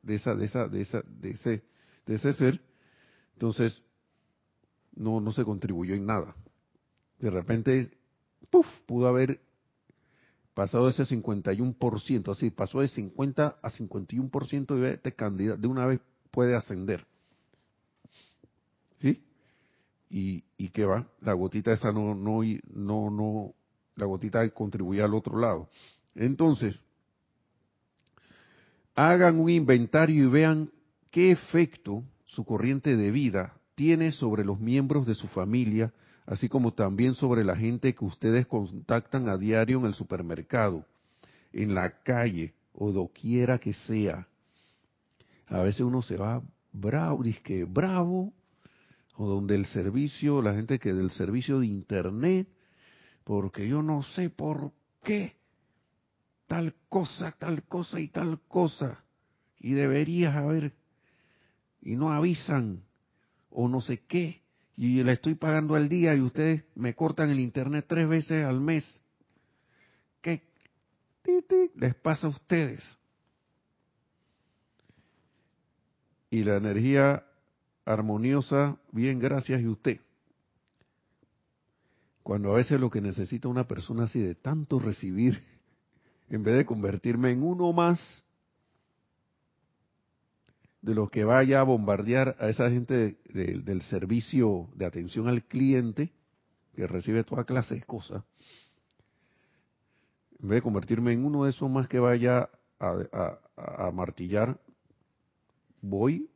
de 0.01 0.15
esa, 0.15 0.33
de 0.35 0.45
esa, 0.45 0.67
de 0.67 0.81
esa, 0.81 1.01
de 1.05 1.31
ese, 1.31 1.63
de 2.05 2.15
ese 2.15 2.33
ser, 2.33 2.61
entonces 3.33 3.83
no, 4.95 5.19
no 5.19 5.31
se 5.31 5.43
contribuyó 5.43 5.93
en 5.93 6.05
nada 6.05 6.35
de 7.23 7.31
repente, 7.31 7.89
puff, 8.49 8.67
pudo 8.85 9.07
haber 9.07 9.39
pasado 10.53 10.87
ese 10.89 11.03
51%, 11.05 12.31
así, 12.31 12.51
pasó 12.51 12.81
de 12.81 12.87
50 12.87 13.57
a 13.61 13.69
51% 13.69 14.75
de 14.75 14.93
este 14.93 15.13
candidato, 15.13 15.61
de 15.61 15.67
una 15.67 15.85
vez 15.85 15.99
puede 16.31 16.55
ascender. 16.55 17.05
¿Sí? 19.01 19.23
Y, 20.09 20.43
y 20.57 20.69
qué 20.69 20.85
va, 20.85 21.07
la 21.21 21.33
gotita 21.33 21.73
esa 21.73 21.91
no, 21.91 22.13
no, 22.13 22.41
no, 22.73 23.09
no, 23.09 23.53
la 23.95 24.05
gotita 24.05 24.47
contribuye 24.49 25.01
al 25.01 25.13
otro 25.13 25.37
lado. 25.39 25.69
Entonces, 26.15 26.79
hagan 28.95 29.39
un 29.39 29.49
inventario 29.49 30.25
y 30.25 30.27
vean 30.27 30.71
qué 31.09 31.31
efecto 31.31 32.03
su 32.25 32.45
corriente 32.45 32.95
de 32.95 33.11
vida 33.11 33.53
tiene 33.75 34.11
sobre 34.11 34.45
los 34.45 34.59
miembros 34.59 35.07
de 35.07 35.15
su 35.15 35.27
familia 35.27 35.91
así 36.25 36.49
como 36.49 36.73
también 36.73 37.15
sobre 37.15 37.43
la 37.43 37.55
gente 37.55 37.93
que 37.93 38.05
ustedes 38.05 38.47
contactan 38.47 39.29
a 39.29 39.37
diario 39.37 39.79
en 39.79 39.85
el 39.85 39.93
supermercado, 39.93 40.85
en 41.51 41.75
la 41.75 42.01
calle 42.03 42.53
o 42.73 42.91
doquiera 42.91 43.59
que 43.59 43.73
sea. 43.73 44.27
A 45.47 45.61
veces 45.61 45.81
uno 45.81 46.01
se 46.01 46.17
va 46.17 46.41
bravo, 46.71 47.23
que 47.43 47.65
bravo, 47.65 48.33
o 49.15 49.27
donde 49.27 49.55
el 49.55 49.65
servicio, 49.67 50.41
la 50.41 50.53
gente 50.53 50.79
que 50.79 50.93
del 50.93 51.11
servicio 51.11 51.59
de 51.59 51.67
internet, 51.67 52.47
porque 53.23 53.67
yo 53.67 53.81
no 53.81 54.03
sé 54.03 54.29
por 54.29 54.71
qué 55.03 55.35
tal 56.47 56.75
cosa, 56.89 57.31
tal 57.37 57.63
cosa 57.63 57.99
y 57.99 58.07
tal 58.07 58.39
cosa, 58.47 59.03
y 59.59 59.73
deberías 59.73 60.35
haber, 60.35 60.73
y 61.81 61.95
no 61.95 62.11
avisan, 62.11 62.83
o 63.49 63.67
no 63.67 63.81
sé 63.81 63.99
qué, 64.07 64.42
y 64.75 65.03
le 65.03 65.13
estoy 65.13 65.35
pagando 65.35 65.75
al 65.75 65.87
día 65.87 66.15
y 66.15 66.21
ustedes 66.21 66.63
me 66.75 66.95
cortan 66.95 67.29
el 67.29 67.39
internet 67.39 67.85
tres 67.87 68.07
veces 68.07 68.45
al 68.45 68.59
mes. 68.59 68.99
¿Qué 70.21 70.41
les 71.75 71.95
pasa 71.95 72.27
a 72.27 72.31
ustedes? 72.31 72.83
Y 76.29 76.43
la 76.43 76.57
energía 76.57 77.23
armoniosa, 77.85 78.77
bien, 78.91 79.19
gracias 79.19 79.61
y 79.61 79.67
usted. 79.67 79.99
Cuando 82.23 82.51
a 82.51 82.55
veces 82.55 82.79
lo 82.79 82.89
que 82.89 83.01
necesita 83.01 83.47
una 83.47 83.67
persona 83.67 84.05
así 84.05 84.19
de 84.19 84.35
tanto 84.35 84.79
recibir, 84.79 85.43
en 86.29 86.43
vez 86.43 86.55
de 86.55 86.65
convertirme 86.65 87.31
en 87.31 87.43
uno 87.43 87.71
más, 87.73 88.23
de 90.83 90.93
lo 90.93 91.07
que 91.07 91.23
vaya 91.23 91.61
a 91.61 91.63
bombardear 91.63 92.35
a 92.39 92.49
esa 92.49 92.69
gente 92.69 93.17
del 93.33 93.81
servicio 93.83 94.69
de 94.75 94.85
atención 94.85 95.29
al 95.29 95.43
cliente, 95.43 96.11
que 96.75 96.85
recibe 96.85 97.23
toda 97.23 97.45
clase 97.45 97.75
de 97.75 97.83
cosas, 97.83 98.21
en 100.41 100.49
vez 100.49 100.57
de 100.57 100.61
convertirme 100.61 101.13
en 101.13 101.23
uno 101.23 101.45
de 101.45 101.51
esos 101.51 101.69
más 101.69 101.87
que 101.87 101.99
vaya 101.99 102.49
a, 102.79 103.91
martillar, 103.93 104.59
voy 105.81 106.29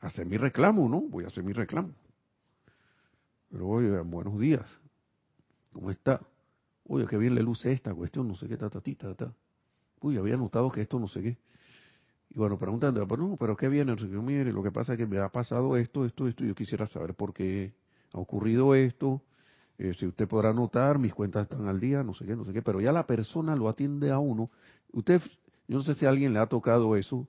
a 0.00 0.08
hacer 0.08 0.26
mi 0.26 0.36
reclamo, 0.36 0.88
¿no? 0.88 1.02
Voy 1.02 1.22
a 1.22 1.28
hacer 1.28 1.44
mi 1.44 1.52
reclamo. 1.52 1.92
Pero 3.50 3.68
oye, 3.68 4.00
buenos 4.00 4.40
días. 4.40 4.66
¿Cómo 5.72 5.92
está? 5.92 6.20
Oye, 6.88 7.06
qué 7.06 7.16
bien 7.16 7.36
le 7.36 7.42
luce 7.44 7.70
esta 7.70 7.94
cuestión, 7.94 8.26
no 8.26 8.34
sé 8.34 8.48
qué, 8.48 8.56
ta, 8.56 8.68
ta, 8.68 8.80
ta, 8.80 9.14
ta. 9.14 9.32
Uy, 10.00 10.16
había 10.16 10.36
notado 10.36 10.72
que 10.72 10.80
esto 10.80 10.98
no 10.98 11.06
sé 11.06 11.22
qué. 11.22 11.38
Y 12.30 12.38
bueno, 12.38 12.58
preguntando, 12.58 13.06
pero 13.06 13.22
no, 13.22 13.36
pero 13.36 13.56
qué 13.56 13.68
viene, 13.68 13.94
mire, 13.94 14.52
lo 14.52 14.62
que 14.62 14.70
pasa 14.70 14.92
es 14.92 14.98
que 14.98 15.06
me 15.06 15.18
ha 15.18 15.28
pasado 15.30 15.76
esto, 15.76 16.04
esto, 16.04 16.28
esto, 16.28 16.44
y 16.44 16.48
yo 16.48 16.54
quisiera 16.54 16.86
saber 16.86 17.14
por 17.14 17.32
qué 17.32 17.72
ha 18.12 18.18
ocurrido 18.18 18.74
esto, 18.74 19.22
eh, 19.78 19.94
si 19.94 20.06
usted 20.06 20.26
podrá 20.28 20.52
notar, 20.52 20.98
mis 20.98 21.14
cuentas 21.14 21.42
están 21.42 21.68
al 21.68 21.78
día, 21.80 22.02
no 22.02 22.12
sé 22.12 22.26
qué, 22.26 22.36
no 22.36 22.44
sé 22.44 22.52
qué, 22.52 22.62
pero 22.62 22.80
ya 22.80 22.92
la 22.92 23.06
persona 23.06 23.54
lo 23.54 23.68
atiende 23.68 24.10
a 24.10 24.18
uno. 24.18 24.50
Usted, 24.92 25.22
yo 25.68 25.78
no 25.78 25.82
sé 25.84 25.94
si 25.94 26.04
a 26.04 26.10
alguien 26.10 26.32
le 26.32 26.40
ha 26.40 26.46
tocado 26.46 26.96
eso, 26.96 27.28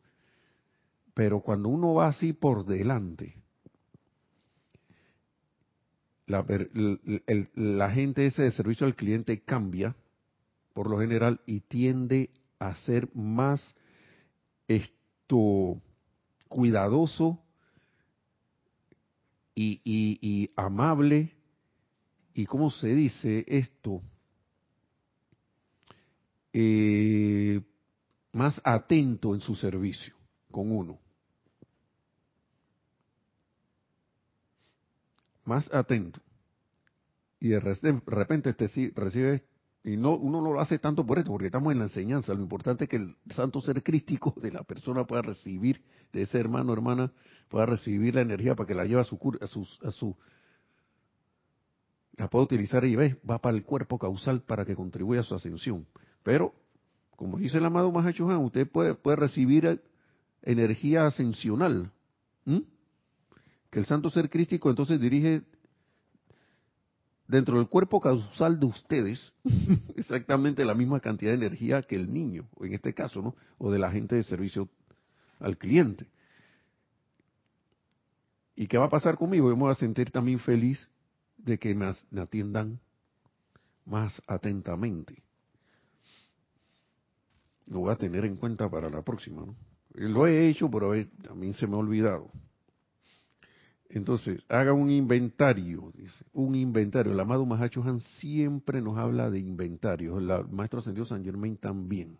pero 1.13 1.41
cuando 1.41 1.69
uno 1.69 1.93
va 1.93 2.07
así 2.07 2.33
por 2.33 2.65
delante, 2.65 3.35
la, 6.25 6.45
la 7.55 7.91
gente 7.91 8.25
ese 8.25 8.43
de 8.43 8.51
servicio 8.51 8.85
al 8.85 8.95
cliente 8.95 9.41
cambia, 9.41 9.95
por 10.73 10.89
lo 10.89 10.99
general, 10.99 11.41
y 11.45 11.61
tiende 11.61 12.31
a 12.57 12.75
ser 12.77 13.09
más 13.15 13.75
esto 14.69 15.81
cuidadoso 16.47 17.41
y, 19.55 20.49
amable. 20.55 21.33
Y 22.33 22.45
cómo 22.45 22.69
se 22.69 22.87
dice 22.87 23.43
esto 23.47 24.01
eh, 26.53 27.61
más 28.31 28.61
atento 28.63 29.33
en 29.33 29.41
su 29.41 29.55
servicio 29.55 30.15
con 30.49 30.71
uno. 30.71 30.99
Más 35.43 35.73
atento. 35.73 36.21
Y 37.41 37.49
de 37.49 37.59
repente 37.59 38.53
te 38.53 38.67
recibe 38.95 39.43
y 39.83 39.95
no, 39.95 40.15
uno 40.15 40.41
no 40.41 40.51
lo 40.51 40.59
hace 40.59 40.77
tanto 40.77 41.05
por 41.05 41.19
esto, 41.19 41.31
porque 41.31 41.47
estamos 41.47 41.71
en 41.71 41.79
la 41.79 41.85
enseñanza. 41.85 42.33
Lo 42.33 42.41
importante 42.41 42.83
es 42.83 42.89
que 42.89 42.97
el 42.97 43.15
santo 43.33 43.61
ser 43.61 43.81
crístico 43.81 44.33
de 44.41 44.51
la 44.51 44.63
persona 44.63 45.05
pueda 45.05 45.21
recibir, 45.21 45.81
de 46.11 46.23
ese 46.23 46.39
hermano 46.39 46.71
o 46.71 46.73
hermana, 46.73 47.11
pueda 47.47 47.65
recibir 47.65 48.15
la 48.15 48.21
energía 48.21 48.55
para 48.55 48.67
que 48.67 48.75
la 48.75 48.85
lleve 48.85 49.01
a 49.01 49.05
su, 49.05 49.17
a 49.41 49.47
su, 49.47 49.67
a 49.83 49.91
su 49.91 50.15
la 52.17 52.29
pueda 52.29 52.43
utilizar 52.43 52.83
y 52.83 52.95
ve, 52.95 53.17
va 53.27 53.39
para 53.39 53.55
el 53.55 53.63
cuerpo 53.63 53.97
causal 53.97 54.41
para 54.41 54.65
que 54.65 54.75
contribuya 54.75 55.21
a 55.21 55.23
su 55.23 55.35
ascensión. 55.35 55.87
Pero, 56.21 56.53
como 57.15 57.37
dice 57.37 57.59
el 57.59 57.65
amado 57.65 57.91
Mahacho 57.91 58.25
usted 58.25 58.69
puede, 58.69 58.93
puede 58.95 59.15
recibir 59.15 59.81
energía 60.41 61.05
ascensional. 61.05 61.91
Que 63.69 63.79
el 63.79 63.85
santo 63.85 64.09
ser 64.09 64.29
crístico 64.29 64.69
entonces 64.69 64.99
dirige 64.99 65.43
dentro 67.29 67.57
del 67.57 67.67
cuerpo 67.67 68.01
causal 68.01 68.59
de 68.59 68.65
ustedes 68.65 69.33
exactamente 69.95 70.65
la 70.65 70.73
misma 70.73 70.99
cantidad 70.99 71.31
de 71.31 71.37
energía 71.37 71.83
que 71.83 71.95
el 71.95 72.11
niño, 72.11 72.49
o 72.55 72.65
en 72.65 72.73
este 72.73 72.93
caso, 72.93 73.21
¿no? 73.21 73.35
O 73.59 73.71
de 73.71 73.77
la 73.77 73.91
gente 73.91 74.15
de 74.15 74.23
servicio 74.23 74.67
al 75.39 75.57
cliente. 75.57 76.07
¿Y 78.55 78.67
qué 78.67 78.77
va 78.77 78.85
a 78.85 78.89
pasar 78.89 79.15
conmigo? 79.15 79.47
Yo 79.47 79.55
me 79.55 79.61
voy 79.61 79.71
a 79.71 79.75
sentir 79.75 80.09
también 80.09 80.39
feliz 80.39 80.89
de 81.37 81.59
que 81.59 81.73
me, 81.75 81.93
atiendan 82.19 82.79
más 83.85 84.21
atentamente. 84.27 85.21
Lo 87.67 87.81
voy 87.81 87.93
a 87.93 87.95
tener 87.95 88.25
en 88.25 88.37
cuenta 88.37 88.67
para 88.67 88.89
la 88.89 89.03
próxima, 89.03 89.45
¿no? 89.45 89.55
Lo 89.93 90.25
he 90.25 90.49
hecho, 90.49 90.69
pero 90.69 90.91
también 91.21 91.53
se 91.53 91.67
me 91.67 91.75
ha 91.75 91.79
olvidado. 91.79 92.31
Entonces, 93.89 94.45
haga 94.49 94.71
un 94.71 94.91
inventario, 94.91 95.91
dice, 95.95 96.23
un 96.33 96.53
inventario. 96.53 97.11
El 97.11 97.19
amado 97.19 97.45
Mahacho 97.45 97.81
Han 97.83 97.99
siempre 97.99 98.81
nos 98.81 98.97
habla 98.97 99.31
de 99.31 99.39
inventarios, 99.39 100.21
el 100.21 100.47
maestro 100.51 100.79
ascendido 100.79 101.05
San 101.05 101.23
Germain 101.23 101.57
también. 101.57 102.19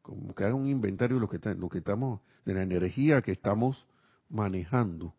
Como 0.00 0.34
que 0.34 0.44
haga 0.44 0.54
un 0.54 0.66
inventario 0.66 1.16
de 1.16 1.20
lo 1.20 1.28
que, 1.28 1.38
lo 1.54 1.68
que 1.68 1.78
estamos, 1.78 2.20
de 2.46 2.54
la 2.54 2.62
energía 2.62 3.20
que 3.20 3.32
estamos 3.32 3.86
manejando. 4.30 5.14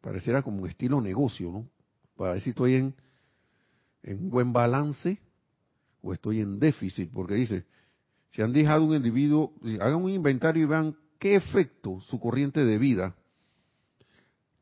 Pareciera 0.00 0.42
como 0.42 0.62
un 0.62 0.68
estilo 0.68 1.02
negocio, 1.02 1.52
¿no? 1.52 1.68
Para 2.16 2.32
ver 2.32 2.40
si 2.40 2.50
estoy 2.50 2.76
en, 2.76 2.94
en 4.02 4.30
buen 4.30 4.50
balance 4.50 5.18
o 6.00 6.14
estoy 6.14 6.40
en 6.40 6.58
déficit, 6.58 7.12
porque 7.12 7.34
dice, 7.34 7.66
si 8.30 8.40
han 8.40 8.54
dejado 8.54 8.84
un 8.84 8.94
individuo, 8.94 9.52
hagan 9.78 10.02
un 10.02 10.10
inventario 10.10 10.62
y 10.62 10.66
vean 10.66 10.96
qué 11.18 11.34
efecto 11.34 12.00
su 12.00 12.18
corriente 12.18 12.64
de 12.64 12.78
vida 12.78 13.14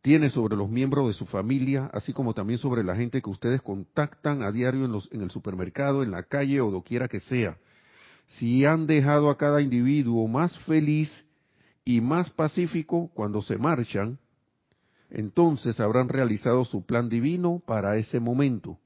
tiene 0.05 0.29
sobre 0.29 0.55
los 0.55 0.69
miembros 0.69 1.07
de 1.07 1.15
su 1.15 1.25
familia, 1.25 1.89
así 1.95 2.13
como 2.13 2.35
también 2.35 2.59
sobre 2.59 2.85
la 2.85 2.95
gente 2.95 3.23
que 3.23 3.31
ustedes 3.31 3.63
contactan 3.63 4.43
a 4.43 4.53
diario 4.53 4.85
en, 4.85 4.93
los, 4.93 5.09
el 5.11 5.31
supermercado, 5.31 6.03
en 6.03 6.11
la 6.11 6.25
calle 6.25 6.61
o 6.61 6.71
doquiera 6.71 7.09
que 7.09 7.21
sea. 7.21 7.57
Si 8.27 8.67
han 8.67 8.87
dejado 8.87 9.31
a 9.31 9.39
cada 9.39 9.63
individuo 9.63 10.29
más 10.29 10.59
feliz 10.67 11.25
y 11.87 12.03
más 12.03 12.29
pacífico 12.29 13.11
cuando 13.15 13.41
se 13.41 13.57
marchan, 13.57 14.19
entonces 15.09 15.81
habrán 15.81 16.11
realizado 16.11 16.67
su 16.67 16.85
plan 16.85 17.09
divino 17.09 17.63
para 17.65 17.97
ese 17.97 18.21
momento 18.21 18.79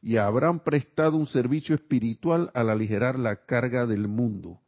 y 0.00 0.18
habrán 0.18 0.60
prestado 0.60 1.16
un 1.16 1.26
servicio 1.26 1.74
espiritual 1.74 2.48
al 2.54 2.70
aligerar 2.70 3.18
la 3.18 3.44
carga 3.44 3.86
del 3.86 4.06
mundo. 4.06 4.60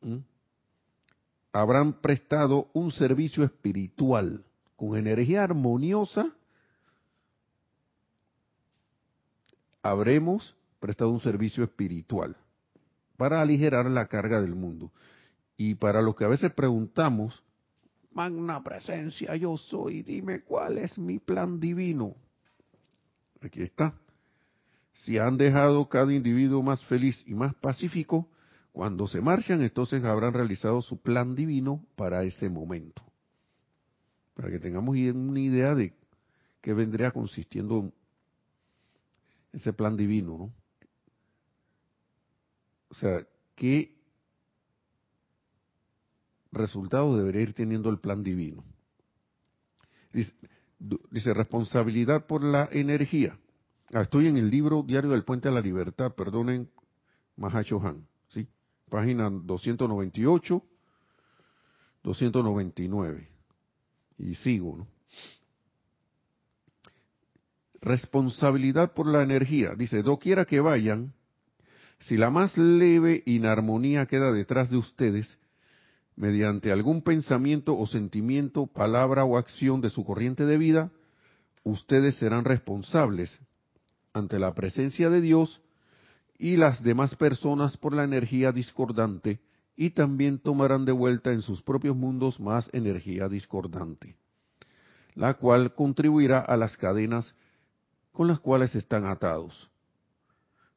¿Mm? 0.00 0.31
Habrán 1.52 2.00
prestado 2.00 2.70
un 2.72 2.90
servicio 2.90 3.44
espiritual 3.44 4.44
con 4.76 4.96
energía 4.96 5.44
armoniosa, 5.44 6.34
habremos 9.82 10.56
prestado 10.80 11.10
un 11.10 11.20
servicio 11.20 11.62
espiritual 11.62 12.36
para 13.16 13.40
aligerar 13.40 13.86
la 13.86 14.06
carga 14.06 14.40
del 14.40 14.54
mundo. 14.54 14.90
Y 15.56 15.74
para 15.74 16.00
los 16.02 16.16
que 16.16 16.24
a 16.24 16.28
veces 16.28 16.52
preguntamos, 16.52 17.42
magna 18.10 18.62
presencia 18.62 19.36
yo 19.36 19.56
soy, 19.56 20.02
dime 20.02 20.42
cuál 20.42 20.78
es 20.78 20.98
mi 20.98 21.18
plan 21.18 21.60
divino. 21.60 22.16
Aquí 23.40 23.62
está. 23.62 23.94
Si 25.04 25.18
han 25.18 25.36
dejado 25.36 25.88
cada 25.88 26.12
individuo 26.12 26.62
más 26.62 26.82
feliz 26.86 27.22
y 27.26 27.34
más 27.34 27.54
pacífico, 27.54 28.28
cuando 28.72 29.06
se 29.06 29.20
marchan, 29.20 29.60
entonces 29.60 30.02
habrán 30.04 30.32
realizado 30.32 30.80
su 30.80 31.00
plan 31.00 31.34
divino 31.34 31.84
para 31.94 32.24
ese 32.24 32.48
momento. 32.48 33.02
Para 34.34 34.50
que 34.50 34.58
tengamos 34.58 34.96
una 34.96 35.40
idea 35.40 35.74
de 35.74 35.94
qué 36.62 36.72
vendría 36.72 37.10
consistiendo 37.10 37.92
ese 39.52 39.74
plan 39.74 39.96
divino, 39.96 40.38
¿no? 40.38 40.54
O 42.88 42.94
sea, 42.94 43.26
qué 43.54 43.94
resultados 46.50 47.16
debería 47.16 47.42
ir 47.42 47.54
teniendo 47.54 47.90
el 47.90 47.98
plan 47.98 48.22
divino. 48.22 48.64
Dice, 50.12 51.34
responsabilidad 51.34 52.26
por 52.26 52.42
la 52.42 52.68
energía. 52.72 53.38
Ah, 53.92 54.02
estoy 54.02 54.26
en 54.26 54.36
el 54.36 54.50
libro 54.50 54.82
Diario 54.82 55.10
del 55.10 55.24
Puente 55.24 55.48
a 55.48 55.52
la 55.52 55.60
Libertad, 55.60 56.14
perdonen, 56.14 56.70
Mahacho 57.36 57.80
Han 57.82 58.11
página 58.92 59.30
298, 59.30 60.62
299. 62.02 63.28
Y 64.18 64.34
sigo, 64.34 64.76
¿no? 64.76 64.86
Responsabilidad 67.80 68.92
por 68.92 69.06
la 69.06 69.22
energía. 69.22 69.74
Dice, 69.74 70.02
doquiera 70.02 70.44
que 70.44 70.60
vayan, 70.60 71.14
si 72.00 72.18
la 72.18 72.28
más 72.28 72.56
leve 72.58 73.22
inarmonía 73.24 74.04
queda 74.04 74.30
detrás 74.30 74.68
de 74.68 74.76
ustedes, 74.76 75.38
mediante 76.14 76.70
algún 76.70 77.00
pensamiento 77.00 77.76
o 77.76 77.86
sentimiento, 77.86 78.66
palabra 78.66 79.24
o 79.24 79.38
acción 79.38 79.80
de 79.80 79.88
su 79.88 80.04
corriente 80.04 80.44
de 80.44 80.58
vida, 80.58 80.92
ustedes 81.64 82.16
serán 82.16 82.44
responsables 82.44 83.40
ante 84.12 84.38
la 84.38 84.52
presencia 84.52 85.08
de 85.08 85.22
Dios 85.22 85.61
y 86.38 86.56
las 86.56 86.82
demás 86.82 87.14
personas 87.14 87.76
por 87.76 87.94
la 87.94 88.04
energía 88.04 88.52
discordante 88.52 89.40
y 89.76 89.90
también 89.90 90.38
tomarán 90.38 90.84
de 90.84 90.92
vuelta 90.92 91.32
en 91.32 91.42
sus 91.42 91.62
propios 91.62 91.96
mundos 91.96 92.38
más 92.40 92.68
energía 92.72 93.28
discordante, 93.28 94.16
la 95.14 95.34
cual 95.34 95.74
contribuirá 95.74 96.40
a 96.40 96.56
las 96.56 96.76
cadenas 96.76 97.34
con 98.12 98.28
las 98.28 98.40
cuales 98.40 98.74
están 98.74 99.06
atados. 99.06 99.70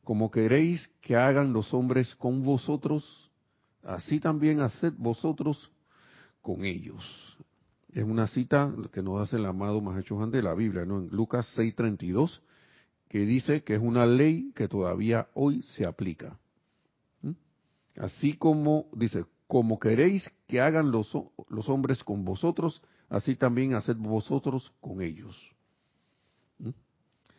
Como 0.04 0.30
queréis 0.32 0.88
que 1.02 1.16
hagan 1.16 1.52
los 1.52 1.74
hombres 1.74 2.16
con 2.16 2.44
vosotros, 2.44 3.32
así 3.84 4.20
también 4.20 4.62
haced 4.62 4.94
vosotros 4.98 5.72
con 6.42 6.64
ellos. 6.64 7.38
Es 7.92 8.04
una 8.04 8.28
cita 8.28 8.72
que 8.92 9.02
nos 9.02 9.22
hace 9.22 9.38
el 9.38 9.46
amado 9.46 9.82
Mahacho 9.82 10.18
de 10.28 10.44
la 10.44 10.54
Biblia, 10.54 10.86
¿no? 10.86 11.00
En 11.00 11.08
Lucas 11.08 11.52
6:32 11.56 12.42
que 13.08 13.20
dice 13.20 13.64
que 13.64 13.76
es 13.76 13.82
una 13.82 14.06
ley 14.06 14.52
que 14.56 14.68
todavía 14.68 15.28
hoy 15.34 15.62
se 15.64 15.86
aplica. 15.86 16.38
¿Mm? 17.22 17.32
Así 17.98 18.34
como 18.34 18.88
dice, 18.94 19.26
como 19.48 19.80
queréis 19.80 20.30
que 20.48 20.62
hagan 20.62 20.92
los, 20.92 21.12
los 21.50 21.70
hombres 21.70 22.04
con 22.04 22.26
vosotros, 22.26 22.82
así 23.10 23.36
también 23.36 23.76
haced 23.76 23.98
vosotros 23.98 24.74
con 24.82 25.02
ellos. 25.02 25.38
¿Mm? 26.60 26.70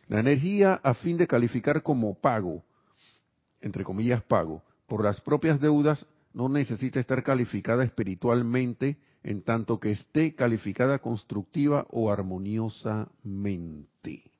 La 0.07 0.19
energía 0.19 0.75
a 0.83 0.93
fin 0.93 1.17
de 1.17 1.27
calificar 1.27 1.83
como 1.83 2.15
pago, 2.15 2.63
entre 3.61 3.83
comillas 3.83 4.23
pago, 4.23 4.63
por 4.87 5.03
las 5.03 5.19
propias 5.19 5.59
deudas 5.59 6.05
no 6.33 6.49
necesita 6.49 6.99
estar 6.99 7.23
calificada 7.23 7.83
espiritualmente 7.83 8.97
en 9.23 9.41
tanto 9.41 9.79
que 9.79 9.89
esté 9.91 10.35
calificada 10.35 10.99
constructiva 10.99 11.87
o 11.89 12.11
armoniosamente. 12.11 14.31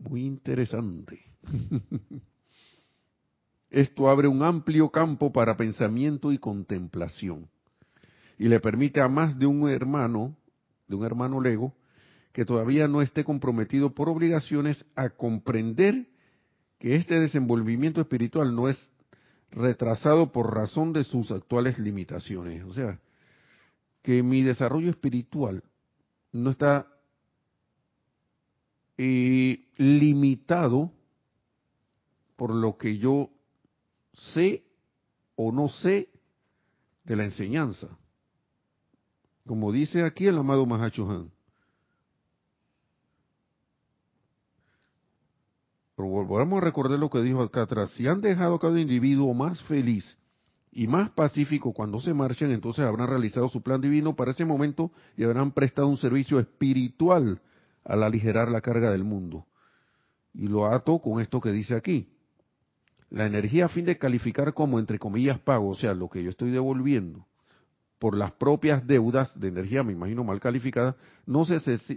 Muy 0.00 0.24
interesante. 0.24 1.20
Esto 3.70 4.10
abre 4.10 4.26
un 4.26 4.42
amplio 4.42 4.90
campo 4.90 5.32
para 5.32 5.56
pensamiento 5.56 6.32
y 6.32 6.38
contemplación 6.38 7.48
y 8.40 8.48
le 8.48 8.58
permite 8.58 9.00
a 9.00 9.08
más 9.08 9.38
de 9.38 9.46
un 9.46 9.68
hermano, 9.68 10.34
de 10.88 10.96
un 10.96 11.04
hermano 11.04 11.40
lego, 11.42 11.74
que 12.32 12.46
todavía 12.46 12.88
no 12.88 13.02
esté 13.02 13.22
comprometido 13.22 13.94
por 13.94 14.08
obligaciones 14.08 14.84
a 14.96 15.10
comprender 15.10 16.08
que 16.78 16.96
este 16.96 17.20
desenvolvimiento 17.20 18.00
espiritual 18.00 18.56
no 18.56 18.70
es 18.70 18.90
retrasado 19.50 20.32
por 20.32 20.54
razón 20.54 20.94
de 20.94 21.04
sus 21.04 21.30
actuales 21.30 21.78
limitaciones. 21.78 22.64
O 22.64 22.72
sea, 22.72 22.98
que 24.02 24.22
mi 24.22 24.42
desarrollo 24.42 24.88
espiritual 24.88 25.62
no 26.32 26.50
está 26.50 26.86
eh, 29.02 29.64
limitado 29.78 30.92
por 32.36 32.54
lo 32.54 32.76
que 32.76 32.98
yo 32.98 33.30
sé 34.12 34.62
o 35.36 35.52
no 35.52 35.70
sé 35.70 36.10
de 37.04 37.16
la 37.16 37.24
enseñanza. 37.24 37.88
Como 39.46 39.72
dice 39.72 40.04
aquí 40.04 40.26
el 40.26 40.36
amado 40.36 40.66
Mahacho 40.66 41.10
Han. 41.10 41.30
Pero 45.96 46.08
volvamos 46.26 46.58
a 46.58 46.64
recordar 46.66 46.98
lo 46.98 47.08
que 47.08 47.22
dijo 47.22 47.40
acá 47.40 47.62
atrás. 47.62 47.92
Si 47.92 48.06
han 48.06 48.20
dejado 48.20 48.56
a 48.56 48.60
cada 48.60 48.78
individuo 48.78 49.32
más 49.32 49.62
feliz 49.62 50.18
y 50.72 50.86
más 50.88 51.08
pacífico 51.08 51.72
cuando 51.72 52.00
se 52.00 52.12
marchan, 52.12 52.50
entonces 52.50 52.84
habrán 52.84 53.08
realizado 53.08 53.48
su 53.48 53.62
plan 53.62 53.80
divino 53.80 54.14
para 54.14 54.32
ese 54.32 54.44
momento 54.44 54.92
y 55.16 55.24
habrán 55.24 55.52
prestado 55.52 55.88
un 55.88 55.96
servicio 55.96 56.38
espiritual 56.38 57.40
al 57.84 58.02
aligerar 58.02 58.50
la 58.50 58.60
carga 58.60 58.90
del 58.90 59.04
mundo. 59.04 59.46
Y 60.32 60.48
lo 60.48 60.66
ato 60.66 60.98
con 60.98 61.20
esto 61.20 61.40
que 61.40 61.50
dice 61.50 61.74
aquí 61.74 62.08
la 63.10 63.26
energía 63.26 63.66
a 63.66 63.68
fin 63.68 63.84
de 63.84 63.98
calificar 63.98 64.54
como, 64.54 64.78
entre 64.78 64.98
comillas, 64.98 65.38
pago, 65.40 65.70
o 65.70 65.74
sea, 65.74 65.94
lo 65.94 66.08
que 66.08 66.22
yo 66.22 66.30
estoy 66.30 66.50
devolviendo 66.50 67.26
por 67.98 68.16
las 68.16 68.32
propias 68.32 68.86
deudas 68.86 69.38
de 69.38 69.48
energía, 69.48 69.82
me 69.82 69.92
imagino 69.92 70.24
mal 70.24 70.40
calificadas, 70.40 70.94
no, 71.26 71.44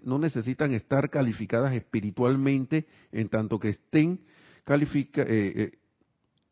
no 0.04 0.20
necesitan 0.20 0.74
estar 0.74 1.10
calificadas 1.10 1.74
espiritualmente 1.74 2.88
en 3.12 3.30
tanto 3.30 3.58
que 3.58 3.70
estén, 3.70 4.20
califica, 4.66 5.22
eh, 5.22 5.54
eh, 5.56 5.80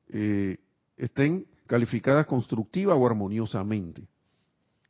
eh, 0.10 0.58
estén 0.96 1.48
calificadas 1.68 2.28
constructiva 2.28 2.96
o 2.96 3.06
armoniosamente. 3.06 4.08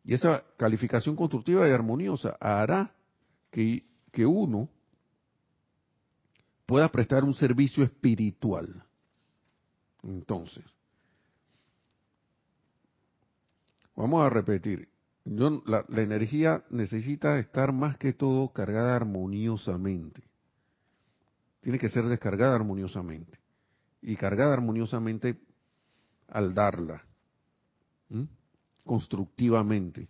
Y 0.04 0.14
esa 0.14 0.44
calificación 0.58 1.16
constructiva 1.16 1.68
y 1.68 1.72
armoniosa 1.72 2.38
hará 2.40 2.94
que, 3.50 3.84
que 4.12 4.26
uno 4.26 4.70
pueda 6.66 6.90
prestar 6.90 7.24
un 7.24 7.34
servicio 7.34 7.84
espiritual 7.84 8.86
entonces, 10.04 10.64
vamos 13.96 14.24
a 14.24 14.30
repetir. 14.30 14.90
la, 15.26 15.86
energía 16.02 16.64
necesita 16.70 17.38
estar 17.38 17.72
más 17.72 17.98
que 17.98 18.14
todo 18.14 18.52
cargada 18.52 18.96
armoniosamente. 18.96 20.24
Tiene 21.60 21.78
que 21.78 21.90
ser 21.90 22.06
descargada 22.06 22.56
armoniosamente. 22.56 23.40
Y 24.02 24.16
cargada 24.16 24.54
armoniosamente 24.54 25.40
al 26.28 26.56
darla. 26.56 27.06
Constructivamente. 28.84 30.10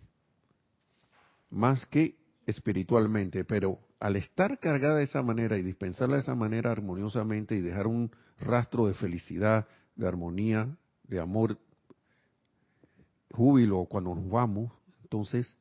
Más 1.50 1.84
que 1.84 2.16
espiritualmente. 2.46 3.44
Pero 3.44 3.78
al 4.02 4.16
estar 4.16 4.58
cargada 4.58 4.96
de 4.96 5.04
esa 5.04 5.22
manera 5.22 5.56
y 5.56 5.62
dispensarla 5.62 6.16
de 6.16 6.22
esa 6.22 6.34
manera 6.34 6.72
armoniosamente 6.72 7.54
y 7.54 7.60
dejar 7.60 7.86
un 7.86 8.10
rastro 8.40 8.88
de 8.88 8.94
felicidad, 8.94 9.68
de 9.94 10.08
armonía, 10.08 10.76
de 11.04 11.20
amor, 11.20 11.56
júbilo 13.30 13.84
cuando 13.84 14.12
nos 14.12 14.28
vamos, 14.28 14.72
entonces 15.04 15.56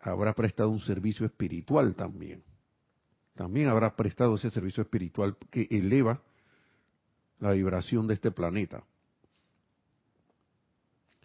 habrá 0.00 0.32
prestado 0.32 0.70
un 0.70 0.80
servicio 0.80 1.26
espiritual 1.26 1.94
también. 1.94 2.42
También 3.34 3.68
habrá 3.68 3.96
prestado 3.96 4.36
ese 4.36 4.48
servicio 4.48 4.82
espiritual 4.82 5.36
que 5.50 5.68
eleva 5.70 6.22
la 7.38 7.50
vibración 7.50 8.06
de 8.06 8.14
este 8.14 8.30
planeta. 8.30 8.82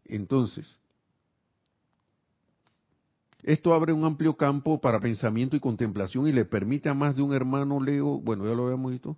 Entonces, 0.04 0.78
esto 3.48 3.74
abre 3.74 3.94
un 3.94 4.04
amplio 4.04 4.36
campo 4.36 4.82
para 4.82 5.00
pensamiento 5.00 5.56
y 5.56 5.62
contemplación 5.62 6.28
y 6.28 6.34
le 6.34 6.44
permite 6.44 6.90
a 6.90 6.94
más 6.94 7.16
de 7.16 7.22
un 7.22 7.34
hermano 7.34 7.80
Leo, 7.80 8.20
bueno, 8.20 8.46
ya 8.46 8.54
lo 8.54 8.66
habíamos 8.66 8.92
visto, 8.92 9.16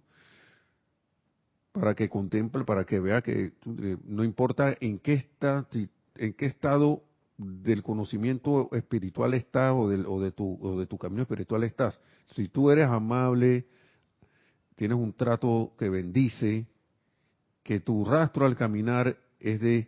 para 1.72 1.96
que 1.96 2.10
contemple, 2.10 2.64
para 2.64 2.86
que 2.86 3.00
vea 3.00 3.24
que 3.24 3.54
eh, 3.66 3.98
no 4.06 4.24
importa 4.24 4.78
en 4.82 5.00
qué 5.00 5.14
está, 5.14 5.68
en 6.16 6.34
qué 6.34 6.46
estado 6.46 7.02
del 7.40 7.82
conocimiento 7.82 8.70
espiritual 8.72 9.34
estás 9.34 9.72
o, 9.72 9.86
o, 9.86 10.22
de 10.22 10.32
tu, 10.32 10.60
o 10.62 10.80
de 10.80 10.86
tu 10.86 11.00
camino 11.00 11.24
espiritual 11.24 11.64
estás. 11.64 12.00
Si 12.28 12.50
tú 12.50 12.70
eres 12.70 12.88
amable, 12.88 13.66
tienes 14.76 15.00
un 15.00 15.12
trato 15.12 15.74
que 15.76 15.90
bendice, 15.90 16.68
que 17.64 17.80
tu 17.80 18.06
rastro 18.06 18.46
al 18.46 18.56
caminar 18.56 19.18
es 19.40 19.60
de, 19.60 19.88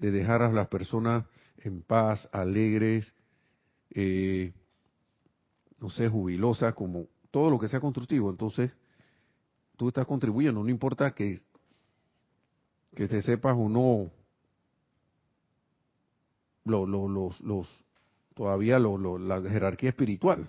de 0.00 0.10
dejar 0.10 0.42
a 0.42 0.50
las 0.50 0.66
personas 0.66 1.24
en 1.58 1.82
paz, 1.82 2.28
alegres, 2.32 3.14
eh, 3.90 4.52
no 5.78 5.90
sé, 5.90 6.08
jubilosas, 6.08 6.74
como 6.74 7.06
todo 7.30 7.50
lo 7.50 7.58
que 7.58 7.68
sea 7.68 7.80
constructivo. 7.80 8.30
Entonces, 8.30 8.70
tú 9.76 9.88
estás 9.88 10.06
contribuyendo, 10.06 10.62
no 10.62 10.70
importa 10.70 11.12
que, 11.14 11.38
que 12.94 13.08
te 13.08 13.22
sepas 13.22 13.54
o 13.56 13.68
no 13.68 14.10
lo, 16.64 16.86
los, 16.86 17.40
los, 17.40 17.84
todavía 18.34 18.78
lo, 18.78 19.18
la 19.18 19.40
jerarquía 19.42 19.90
espiritual. 19.90 20.46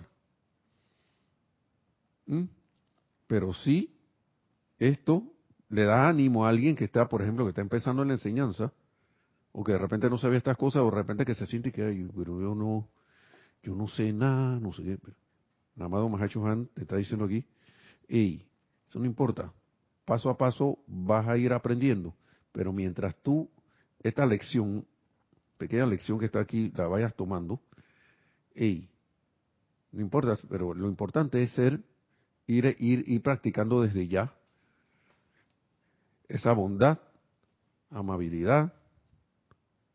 ¿Mm? 2.26 2.44
Pero 3.26 3.52
sí, 3.54 3.94
esto 4.78 5.22
le 5.68 5.84
da 5.84 6.08
ánimo 6.08 6.44
a 6.44 6.48
alguien 6.48 6.74
que 6.74 6.84
está, 6.84 7.08
por 7.08 7.22
ejemplo, 7.22 7.44
que 7.44 7.50
está 7.50 7.60
empezando 7.60 8.02
en 8.02 8.08
la 8.08 8.14
enseñanza, 8.14 8.72
o 9.52 9.64
que 9.64 9.72
de 9.72 9.78
repente 9.78 10.08
no 10.08 10.18
sabe 10.18 10.36
estas 10.36 10.56
cosas, 10.56 10.82
o 10.82 10.86
de 10.86 10.96
repente 10.96 11.24
que 11.24 11.34
se 11.34 11.46
siente 11.46 11.72
que, 11.72 11.82
ay, 11.82 12.08
pero 12.16 12.40
yo 12.40 12.54
no, 12.54 12.88
yo 13.62 13.74
no 13.74 13.88
sé 13.88 14.12
nada, 14.12 14.58
no 14.60 14.72
sé 14.72 14.82
qué. 14.82 14.98
Pero, 14.98 15.16
amado 15.78 16.08
Mahacho 16.08 16.44
Han 16.46 16.66
te 16.68 16.82
está 16.82 16.96
diciendo 16.96 17.24
aquí, 17.24 17.44
hey, 18.08 18.46
eso 18.88 18.98
no 18.98 19.06
importa. 19.06 19.52
Paso 20.04 20.30
a 20.30 20.38
paso 20.38 20.78
vas 20.86 21.26
a 21.28 21.36
ir 21.36 21.52
aprendiendo. 21.52 22.14
Pero 22.52 22.72
mientras 22.72 23.14
tú 23.22 23.50
esta 24.00 24.24
lección, 24.24 24.86
pequeña 25.58 25.86
lección 25.86 26.18
que 26.18 26.26
está 26.26 26.40
aquí, 26.40 26.72
la 26.74 26.86
vayas 26.86 27.14
tomando, 27.14 27.60
hey, 28.54 28.88
no 29.92 30.00
importa, 30.00 30.36
pero 30.48 30.74
lo 30.74 30.88
importante 30.88 31.42
es 31.42 31.50
ser, 31.52 31.80
ir, 32.46 32.76
ir, 32.78 33.04
ir 33.06 33.22
practicando 33.22 33.82
desde 33.82 34.06
ya 34.08 34.34
esa 36.28 36.52
bondad, 36.52 36.98
amabilidad 37.90 38.72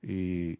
y 0.01 0.59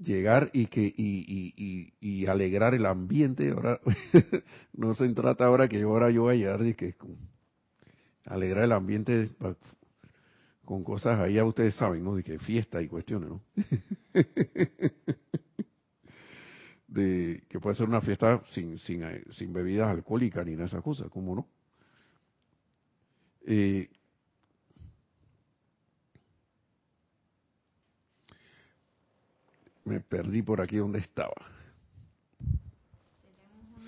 llegar 0.00 0.50
y 0.52 0.66
que 0.66 0.82
y, 0.82 1.52
y, 1.56 1.92
y, 2.00 2.26
alegrar 2.26 2.74
el 2.74 2.86
ambiente 2.86 3.50
ahora 3.50 3.80
no 4.72 4.94
se 4.94 5.08
trata 5.10 5.44
ahora 5.44 5.68
que 5.68 5.78
yo 5.78 5.90
ahora 5.90 6.10
yo 6.10 6.22
voy 6.22 6.34
a 6.34 6.38
llegar 6.38 6.66
y 6.66 6.74
que 6.74 6.94
alegrar 8.24 8.64
el 8.64 8.72
ambiente 8.72 9.30
con 10.64 10.82
cosas 10.84 11.20
ahí 11.20 11.34
ya 11.34 11.44
ustedes 11.44 11.74
saben 11.74 12.02
no 12.02 12.14
de 12.14 12.22
que 12.22 12.38
fiesta 12.38 12.80
y 12.80 12.88
cuestiones 12.88 13.28
no 13.28 13.42
de 16.88 17.44
que 17.48 17.60
puede 17.60 17.76
ser 17.76 17.88
una 17.88 18.00
fiesta 18.00 18.40
sin 18.54 18.78
sin 18.78 19.02
sin 19.32 19.52
bebidas 19.52 19.88
alcohólicas 19.88 20.46
ni 20.46 20.52
nada 20.52 20.64
de 20.64 20.68
esas 20.68 20.82
cosas 20.82 21.10
cómo 21.10 21.34
no 21.34 21.46
eh, 23.46 23.90
Me 29.90 29.98
perdí 29.98 30.42
por 30.42 30.60
aquí 30.60 30.76
donde 30.76 31.00
estaba. 31.00 31.34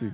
Sí, 0.01 0.11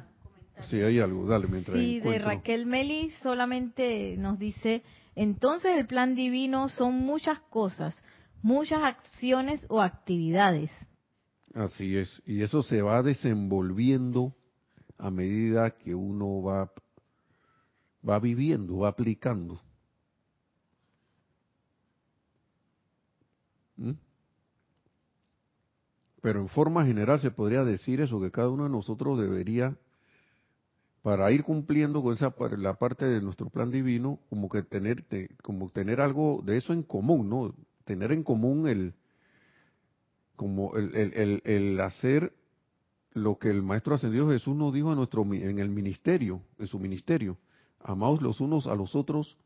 sí, 0.68 0.82
hay 0.82 1.00
algo, 1.00 1.24
dale 1.24 1.46
mientras. 1.48 1.78
Sí, 1.78 1.98
de 2.00 2.18
Raquel 2.18 2.66
Meli 2.66 3.10
solamente 3.22 4.14
nos 4.18 4.38
dice, 4.38 4.82
entonces 5.14 5.78
el 5.78 5.86
plan 5.86 6.14
divino 6.14 6.68
son 6.68 6.94
muchas 6.96 7.40
cosas, 7.48 8.04
muchas 8.42 8.80
acciones 8.82 9.64
o 9.70 9.80
actividades. 9.80 10.70
Así 11.54 11.96
es, 11.96 12.22
y 12.26 12.42
eso 12.42 12.62
se 12.62 12.82
va 12.82 13.02
desenvolviendo 13.02 14.36
a 14.98 15.10
medida 15.10 15.70
que 15.70 15.94
uno 15.94 16.42
va, 16.42 16.70
va 18.06 18.18
viviendo, 18.18 18.80
va 18.80 18.90
aplicando. 18.90 19.58
¿Mm? 23.78 23.92
Pero 26.28 26.42
en 26.42 26.48
forma 26.48 26.84
general 26.84 27.18
se 27.20 27.30
podría 27.30 27.64
decir 27.64 28.02
eso, 28.02 28.20
que 28.20 28.30
cada 28.30 28.50
uno 28.50 28.64
de 28.64 28.68
nosotros 28.68 29.18
debería, 29.18 29.78
para 31.00 31.32
ir 31.32 31.42
cumpliendo 31.42 32.02
con 32.02 32.12
esa 32.12 32.34
la 32.58 32.74
parte 32.74 33.06
de 33.06 33.22
nuestro 33.22 33.48
plan 33.48 33.70
divino, 33.70 34.20
como 34.28 34.50
que 34.50 34.62
tener, 34.62 35.06
como 35.42 35.70
tener 35.70 36.02
algo 36.02 36.42
de 36.44 36.58
eso 36.58 36.74
en 36.74 36.82
común, 36.82 37.30
¿no? 37.30 37.54
Tener 37.86 38.12
en 38.12 38.24
común 38.24 38.68
el, 38.68 38.92
como 40.36 40.76
el, 40.76 40.94
el, 40.94 41.40
el, 41.46 41.80
hacer 41.80 42.34
lo 43.14 43.38
que 43.38 43.48
el 43.48 43.62
Maestro 43.62 43.94
Ascendido 43.94 44.28
Jesús 44.28 44.54
nos 44.54 44.74
dijo 44.74 44.90
en, 44.90 44.96
nuestro, 44.98 45.22
en 45.32 45.58
el 45.58 45.70
ministerio, 45.70 46.42
en 46.58 46.66
su 46.66 46.78
ministerio. 46.78 47.38
Amaos 47.80 48.20
los 48.20 48.42
unos 48.42 48.66
a 48.66 48.74
los 48.74 48.94
otros, 48.94 49.38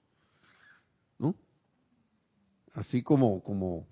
¿no? 1.16 1.36
Así 2.74 3.04
como, 3.04 3.40
como, 3.44 3.86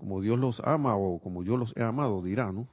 como 0.00 0.20
Dios 0.22 0.38
los 0.38 0.60
ama 0.64 0.96
o 0.96 1.20
como 1.20 1.44
yo 1.44 1.56
los 1.56 1.76
he 1.76 1.82
amado, 1.82 2.22
dirá, 2.22 2.50
¿no? 2.50 2.66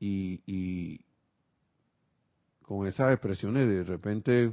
Y, 0.00 0.42
y 0.46 1.00
con 2.62 2.86
esas 2.86 3.12
expresiones 3.12 3.68
de 3.68 3.84
repente 3.84 4.52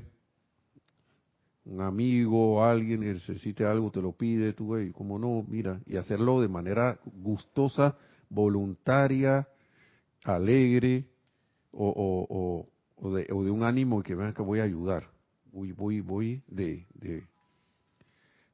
un 1.65 1.81
amigo, 1.81 2.63
alguien 2.63 2.99
necesite 2.99 3.65
algo, 3.65 3.89
te 3.89 4.01
lo 4.01 4.11
pide, 4.11 4.53
tú, 4.53 4.67
güey, 4.67 4.91
como 4.91 5.17
no, 5.17 5.43
mira, 5.47 5.81
y 5.87 5.97
hacerlo 5.97 6.39
de 6.39 6.47
manera 6.47 6.99
gustosa, 7.05 7.97
voluntaria, 8.29 9.47
alegre, 10.23 11.05
o, 11.71 11.87
o, 11.89 12.67
o, 12.97 13.15
de, 13.15 13.27
o 13.31 13.43
de 13.43 13.51
un 13.51 13.63
ánimo 13.63 14.03
que 14.03 14.13
vean 14.13 14.33
que 14.33 14.43
voy 14.43 14.59
a 14.59 14.63
ayudar, 14.63 15.09
voy, 15.51 15.71
voy, 15.71 16.01
voy 16.01 16.43
de, 16.47 16.85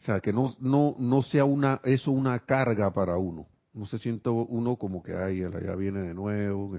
o 0.01 0.03
sea, 0.03 0.19
que 0.19 0.33
no, 0.33 0.55
no, 0.59 0.95
no 0.97 1.21
sea 1.21 1.45
una, 1.45 1.79
eso 1.83 2.11
una 2.11 2.39
carga 2.39 2.91
para 2.91 3.17
uno. 3.17 3.45
No 3.71 3.85
se 3.85 3.99
sienta 3.99 4.31
uno 4.31 4.75
como 4.75 5.03
que, 5.03 5.15
ay, 5.15 5.41
ya 5.41 5.75
viene 5.75 6.01
de 6.01 6.15
nuevo. 6.15 6.75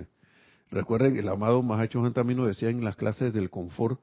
Recuerden, 0.72 1.16
el 1.16 1.28
amado 1.28 1.62
Mahacho 1.62 2.02
también 2.12 2.38
nos 2.38 2.48
decía 2.48 2.70
en 2.70 2.82
las 2.82 2.96
clases 2.96 3.32
del 3.32 3.48
confort, 3.48 4.00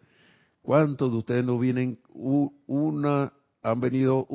¿cuántos 0.61 1.11
de 1.11 1.17
ustedes 1.17 1.43
no 1.43 1.59
vienen 1.59 1.99
una, 2.13 3.34
han 3.61 3.82
venido 3.82 4.26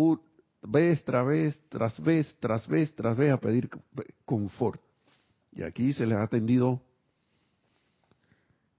vez 0.60 1.02
tras 1.02 1.26
vez, 1.26 1.58
tras 1.70 2.02
vez, 2.02 2.36
tras 2.38 2.68
vez, 2.68 2.94
tras 2.94 3.16
vez 3.16 3.32
a 3.32 3.38
pedir 3.38 3.70
confort? 4.26 4.82
Y 5.52 5.62
aquí 5.62 5.94
se 5.94 6.04
les 6.04 6.18
ha 6.18 6.24
atendido 6.24 6.82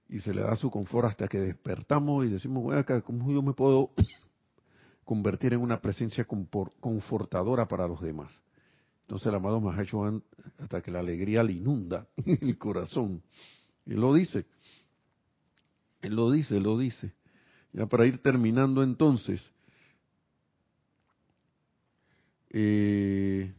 y 0.08 0.20
se 0.20 0.32
le 0.32 0.42
da 0.42 0.54
su 0.54 0.70
confort 0.70 1.08
hasta 1.08 1.26
que 1.26 1.40
despertamos 1.40 2.26
y 2.26 2.28
decimos, 2.28 2.62
bueno, 2.62 2.80
acá, 2.80 3.00
¿cómo 3.00 3.28
yo 3.32 3.42
me 3.42 3.54
puedo 3.54 3.90
convertir 5.06 5.54
en 5.54 5.60
una 5.60 5.80
presencia 5.80 6.26
confortadora 6.26 7.66
para 7.66 7.86
los 7.86 8.02
demás. 8.02 8.42
Entonces 9.02 9.28
el 9.28 9.36
amado 9.36 9.60
Mahacho 9.60 10.02
hasta 10.58 10.82
que 10.82 10.90
la 10.90 10.98
alegría 10.98 11.44
le 11.44 11.52
inunda 11.52 12.08
el 12.26 12.58
corazón. 12.58 13.22
Él 13.86 14.00
lo 14.00 14.12
dice. 14.12 14.44
Él 16.02 16.16
lo 16.16 16.30
dice, 16.32 16.56
él 16.56 16.64
lo 16.64 16.76
dice. 16.76 17.12
Ya 17.72 17.86
para 17.86 18.04
ir 18.04 18.18
terminando 18.18 18.82
entonces. 18.82 19.48
Eh, 22.50 23.54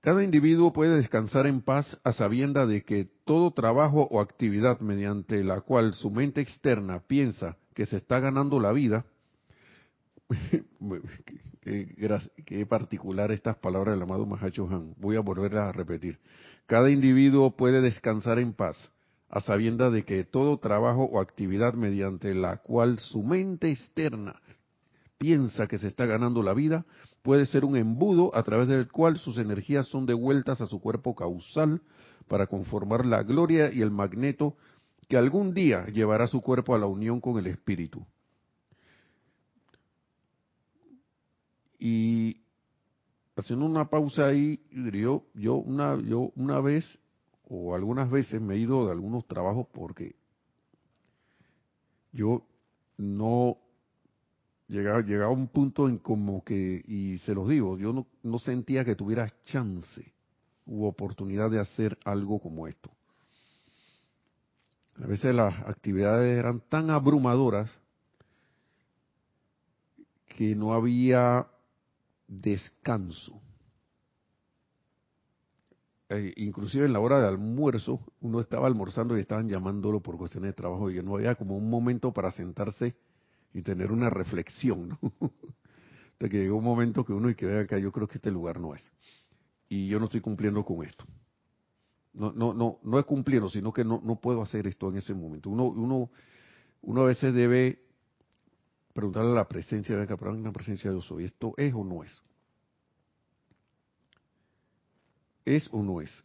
Cada 0.00 0.24
individuo 0.24 0.72
puede 0.72 0.96
descansar 0.96 1.46
en 1.46 1.60
paz 1.60 1.98
a 2.04 2.12
sabienda 2.12 2.66
de 2.66 2.82
que 2.82 3.06
todo 3.24 3.50
trabajo 3.50 4.08
o 4.10 4.20
actividad 4.20 4.80
mediante 4.80 5.44
la 5.44 5.60
cual 5.60 5.92
su 5.92 6.10
mente 6.10 6.40
externa 6.40 7.00
piensa 7.00 7.58
que 7.74 7.84
se 7.84 7.98
está 7.98 8.18
ganando 8.18 8.60
la 8.60 8.72
vida, 8.72 9.04
qué, 11.60 12.66
particular 12.66 13.30
estas 13.30 13.56
palabras 13.56 13.94
del 13.94 14.02
amado 14.02 14.24
Mahacho 14.24 14.66
Han, 14.70 14.94
voy 14.96 15.16
a 15.16 15.20
volverlas 15.20 15.68
a 15.68 15.72
repetir. 15.72 16.18
Cada 16.66 16.90
individuo 16.90 17.56
puede 17.56 17.82
descansar 17.82 18.38
en 18.38 18.54
paz 18.54 18.90
a 19.28 19.42
sabienda 19.42 19.90
de 19.90 20.04
que 20.04 20.24
todo 20.24 20.58
trabajo 20.58 21.04
o 21.04 21.20
actividad 21.20 21.74
mediante 21.74 22.34
la 22.34 22.56
cual 22.56 22.98
su 22.98 23.22
mente 23.22 23.70
externa 23.70 24.40
piensa 25.18 25.66
que 25.66 25.76
se 25.76 25.88
está 25.88 26.06
ganando 26.06 26.42
la 26.42 26.54
vida, 26.54 26.86
puede 27.22 27.46
ser 27.46 27.64
un 27.64 27.76
embudo 27.76 28.34
a 28.34 28.42
través 28.42 28.68
del 28.68 28.88
cual 28.88 29.18
sus 29.18 29.38
energías 29.38 29.86
son 29.88 30.06
devueltas 30.06 30.60
a 30.60 30.66
su 30.66 30.80
cuerpo 30.80 31.14
causal 31.14 31.82
para 32.28 32.46
conformar 32.46 33.04
la 33.04 33.22
gloria 33.22 33.72
y 33.72 33.82
el 33.82 33.90
magneto 33.90 34.56
que 35.08 35.16
algún 35.16 35.52
día 35.52 35.86
llevará 35.86 36.26
su 36.26 36.40
cuerpo 36.40 36.74
a 36.74 36.78
la 36.78 36.86
unión 36.86 37.20
con 37.20 37.38
el 37.38 37.46
espíritu. 37.48 38.06
Y 41.78 42.42
haciendo 43.36 43.66
una 43.66 43.88
pausa 43.88 44.26
ahí, 44.26 44.60
yo, 44.70 45.24
yo 45.34 45.54
una, 45.54 46.00
yo 46.00 46.30
una 46.36 46.60
vez 46.60 46.98
o 47.48 47.74
algunas 47.74 48.08
veces 48.10 48.40
me 48.40 48.54
he 48.54 48.58
ido 48.58 48.86
de 48.86 48.92
algunos 48.92 49.26
trabajos 49.26 49.66
porque 49.72 50.14
yo 52.12 52.46
no 52.96 53.58
llegaba, 54.70 55.28
un 55.30 55.48
punto 55.48 55.88
en 55.88 55.98
como 55.98 56.44
que, 56.44 56.82
y 56.86 57.18
se 57.18 57.34
los 57.34 57.48
digo, 57.48 57.76
yo 57.76 57.92
no, 57.92 58.06
no 58.22 58.38
sentía 58.38 58.84
que 58.84 58.94
tuviera 58.94 59.28
chance 59.46 60.12
u 60.66 60.84
oportunidad 60.84 61.50
de 61.50 61.60
hacer 61.60 61.98
algo 62.04 62.38
como 62.38 62.68
esto. 62.68 62.90
A 65.02 65.06
veces 65.06 65.34
las 65.34 65.54
actividades 65.66 66.38
eran 66.38 66.60
tan 66.68 66.90
abrumadoras 66.90 67.76
que 70.36 70.54
no 70.54 70.72
había 70.74 71.46
descanso. 72.28 73.40
Eh, 76.08 76.32
inclusive 76.36 76.86
en 76.86 76.92
la 76.92 77.00
hora 77.00 77.20
de 77.20 77.28
almuerzo, 77.28 78.00
uno 78.20 78.40
estaba 78.40 78.66
almorzando 78.66 79.16
y 79.16 79.20
estaban 79.20 79.48
llamándolo 79.48 80.00
por 80.00 80.18
cuestiones 80.18 80.50
de 80.50 80.54
trabajo 80.54 80.90
y 80.90 81.02
no 81.02 81.16
había 81.16 81.34
como 81.34 81.56
un 81.56 81.70
momento 81.70 82.12
para 82.12 82.30
sentarse 82.30 82.94
y 83.52 83.62
tener 83.62 83.92
una 83.92 84.10
reflexión. 84.10 84.98
Hasta 86.12 86.28
que 86.28 86.38
llegó 86.38 86.56
un 86.56 86.64
momento 86.64 87.04
que 87.04 87.12
uno 87.12 87.30
y 87.30 87.34
que 87.34 87.66
que 87.68 87.80
yo 87.80 87.90
creo 87.92 88.08
que 88.08 88.18
este 88.18 88.30
lugar 88.30 88.60
no 88.60 88.74
es. 88.74 88.92
Y 89.68 89.88
yo 89.88 89.98
no 89.98 90.06
estoy 90.06 90.20
cumpliendo 90.20 90.64
con 90.64 90.84
esto. 90.84 91.04
No, 92.12 92.32
no, 92.32 92.52
no, 92.52 92.80
no 92.82 92.98
es 92.98 93.04
cumpliendo, 93.04 93.48
sino 93.48 93.72
que 93.72 93.84
no, 93.84 94.00
no 94.04 94.20
puedo 94.20 94.42
hacer 94.42 94.66
esto 94.66 94.90
en 94.90 94.96
ese 94.96 95.14
momento. 95.14 95.50
Uno, 95.50 95.66
uno, 95.66 96.10
uno 96.82 97.02
a 97.02 97.06
veces 97.06 97.32
debe 97.32 97.84
preguntarle 98.92 99.30
a 99.30 99.34
la 99.34 99.48
presencia, 99.48 99.96
de 99.96 100.06
pero 100.06 100.32
una 100.32 100.52
presencia 100.52 100.90
de 100.90 100.96
yo 100.96 101.02
soy, 101.02 101.24
¿esto 101.24 101.54
es 101.56 101.72
o 101.72 101.84
no 101.84 102.02
es? 102.02 102.20
¿Es 105.44 105.68
o 105.72 105.82
no 105.82 106.00
es? 106.00 106.24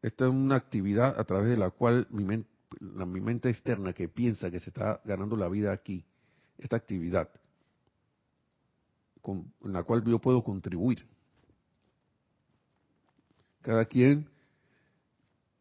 Esta 0.00 0.26
es 0.26 0.30
una 0.30 0.56
actividad 0.56 1.18
a 1.18 1.24
través 1.24 1.50
de 1.50 1.56
la 1.56 1.70
cual 1.70 2.06
mi 2.10 2.24
mente, 2.24 2.48
la, 2.80 3.04
mi 3.04 3.20
mente 3.20 3.50
externa 3.50 3.92
que 3.92 4.08
piensa 4.08 4.50
que 4.50 4.60
se 4.60 4.70
está 4.70 5.00
ganando 5.04 5.36
la 5.36 5.48
vida 5.48 5.72
aquí, 5.72 6.04
esta 6.58 6.76
actividad 6.76 7.30
con, 9.20 9.52
la 9.62 9.82
cual 9.82 10.02
yo 10.04 10.18
puedo 10.18 10.42
contribuir. 10.42 11.04
Cada 13.62 13.84
quien 13.84 14.28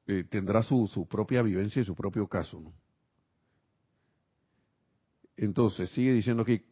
eh, 0.07 0.23
tendrá 0.23 0.63
su, 0.63 0.87
su, 0.87 1.05
propia 1.07 1.41
vivencia 1.41 1.81
y 1.81 1.85
su 1.85 1.95
propio 1.95 2.27
caso. 2.27 2.61
Entonces, 5.35 5.89
sigue 5.89 6.13
diciendo 6.13 6.45
que 6.45 6.63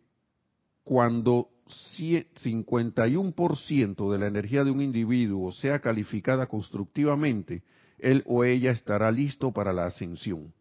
cuando 0.83 1.49
51% 1.67 4.11
de 4.11 4.19
la 4.19 4.27
energía 4.27 4.63
de 4.63 4.71
un 4.71 4.81
individuo 4.81 5.51
sea 5.51 5.79
calificada 5.79 6.47
constructivamente, 6.47 7.63
él 7.97 8.23
o 8.27 8.43
ella 8.43 8.71
estará 8.71 9.09
listo 9.11 9.51
para 9.51 9.73
la 9.73 9.87
ascensión. 9.87 10.53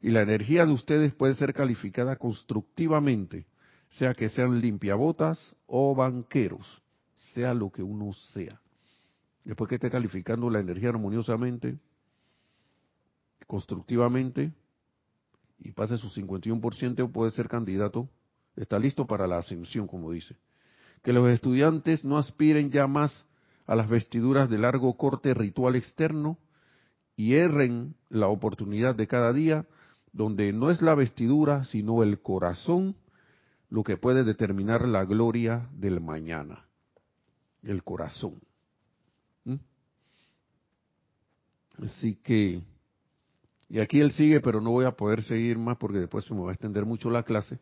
Y 0.00 0.10
la 0.10 0.22
energía 0.22 0.64
de 0.64 0.72
ustedes 0.72 1.14
puede 1.14 1.34
ser 1.34 1.52
calificada 1.52 2.16
constructivamente, 2.16 3.46
sea 3.90 4.14
que 4.14 4.28
sean 4.28 4.60
limpiabotas 4.60 5.56
o 5.66 5.94
banqueros, 5.94 6.82
sea 7.34 7.54
lo 7.54 7.70
que 7.70 7.82
uno 7.82 8.12
sea. 8.32 8.60
Después 9.44 9.68
que 9.68 9.76
esté 9.76 9.90
calificando 9.90 10.50
la 10.50 10.60
energía 10.60 10.90
armoniosamente, 10.90 11.78
constructivamente, 13.46 14.52
y 15.58 15.72
pase 15.72 15.96
su 15.96 16.08
51%, 16.10 17.10
puede 17.10 17.30
ser 17.32 17.48
candidato, 17.48 18.08
está 18.56 18.78
listo 18.78 19.06
para 19.06 19.26
la 19.26 19.38
ascensión, 19.38 19.86
como 19.88 20.12
dice. 20.12 20.36
Que 21.02 21.12
los 21.12 21.28
estudiantes 21.30 22.04
no 22.04 22.18
aspiren 22.18 22.70
ya 22.70 22.86
más 22.86 23.24
a 23.66 23.74
las 23.74 23.88
vestiduras 23.88 24.48
de 24.50 24.58
largo 24.58 24.96
corte 24.96 25.34
ritual 25.34 25.76
externo 25.76 26.38
y 27.16 27.34
erren 27.34 27.94
la 28.08 28.28
oportunidad 28.28 28.94
de 28.94 29.06
cada 29.06 29.32
día 29.32 29.66
donde 30.12 30.52
no 30.52 30.70
es 30.70 30.82
la 30.82 30.94
vestidura, 30.94 31.64
sino 31.64 32.02
el 32.02 32.20
corazón 32.20 32.96
lo 33.70 33.82
que 33.82 33.96
puede 33.96 34.24
determinar 34.24 34.88
la 34.88 35.04
gloria 35.04 35.68
del 35.72 36.00
mañana. 36.00 36.64
El 37.62 37.84
corazón. 37.84 38.40
¿Mm? 39.44 39.56
Así 41.82 42.16
que, 42.16 42.62
y 43.68 43.80
aquí 43.80 44.00
él 44.00 44.12
sigue, 44.12 44.40
pero 44.40 44.60
no 44.60 44.70
voy 44.70 44.86
a 44.86 44.92
poder 44.92 45.22
seguir 45.22 45.58
más 45.58 45.76
porque 45.76 45.98
después 45.98 46.24
se 46.24 46.34
me 46.34 46.40
va 46.40 46.50
a 46.50 46.54
extender 46.54 46.86
mucho 46.86 47.10
la 47.10 47.22
clase. 47.22 47.58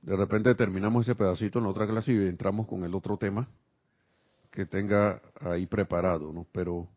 De 0.00 0.16
repente 0.16 0.54
terminamos 0.54 1.06
ese 1.06 1.14
pedacito 1.14 1.58
en 1.58 1.66
otra 1.66 1.86
clase 1.86 2.12
y 2.12 2.16
entramos 2.16 2.66
con 2.66 2.84
el 2.84 2.94
otro 2.94 3.18
tema 3.18 3.48
que 4.50 4.64
tenga 4.66 5.20
ahí 5.40 5.66
preparado, 5.66 6.32
¿no? 6.32 6.46
Pero 6.52 6.88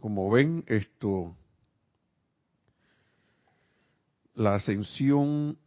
como 0.00 0.30
ven, 0.30 0.64
esto, 0.66 1.36
la 4.34 4.54
ascensión 4.54 5.58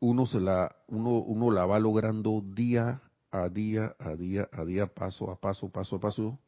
uno 0.00 0.26
se 0.26 0.40
la, 0.40 0.74
va 0.88 1.78
logrando 1.78 2.42
día 2.42 3.00
a 3.30 3.48
día, 3.48 3.96
a 3.98 4.14
día, 4.14 4.48
a 4.52 4.64
día, 4.64 4.86
paso 4.86 5.30
a 5.30 5.40
paso, 5.40 5.70
paso 5.70 5.96
a 5.96 6.00
paso, 6.00 6.38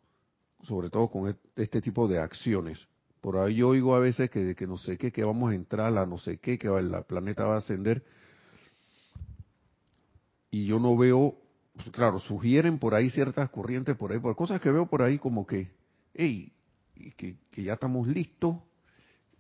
sobre 0.63 0.91
todo 0.91 1.09
con 1.09 1.37
este 1.57 1.81
tipo 1.81 2.07
de 2.07 2.19
acciones. 2.19 2.87
Por 3.21 3.39
ahí 3.39 3.57
yo 3.57 3.69
oigo 3.69 3.95
a 3.95 3.99
veces 3.99 4.31
que, 4.31 4.55
que 4.55 4.67
no 4.67 4.77
sé 4.77 4.99
qué, 4.99 5.11
que 5.11 5.25
vamos 5.25 5.51
a 5.51 5.55
entrar 5.55 5.87
a 5.87 5.91
la 5.91 6.07
no 6.07 6.19
sé 6.19 6.39
qué, 6.39 6.59
que 6.59 6.69
el 6.69 6.93
planeta 7.09 7.45
va 7.45 7.55
a 7.55 7.59
ascender. 7.59 8.05
Y 10.51 10.67
yo 10.67 10.79
no 10.79 10.97
veo, 10.97 11.35
pues 11.75 11.91
claro, 11.91 12.19
sugieren 12.19 12.79
por 12.79 12.95
ahí 12.95 13.11
ciertas 13.11 13.51
corrientes, 13.51 13.97
por 13.97 14.13
ahí, 14.13 14.21
por 14.21 14.37
cosas 14.37 14.61
que 14.61 14.71
veo 14.71 14.87
por 14.87 15.03
ahí 15.03 15.19
como 15.19 15.47
que, 15.47 15.71
hey, 16.15 16.53
que 17.17 17.63
ya 17.63 17.73
estamos 17.73 18.07
listos, 18.07 18.57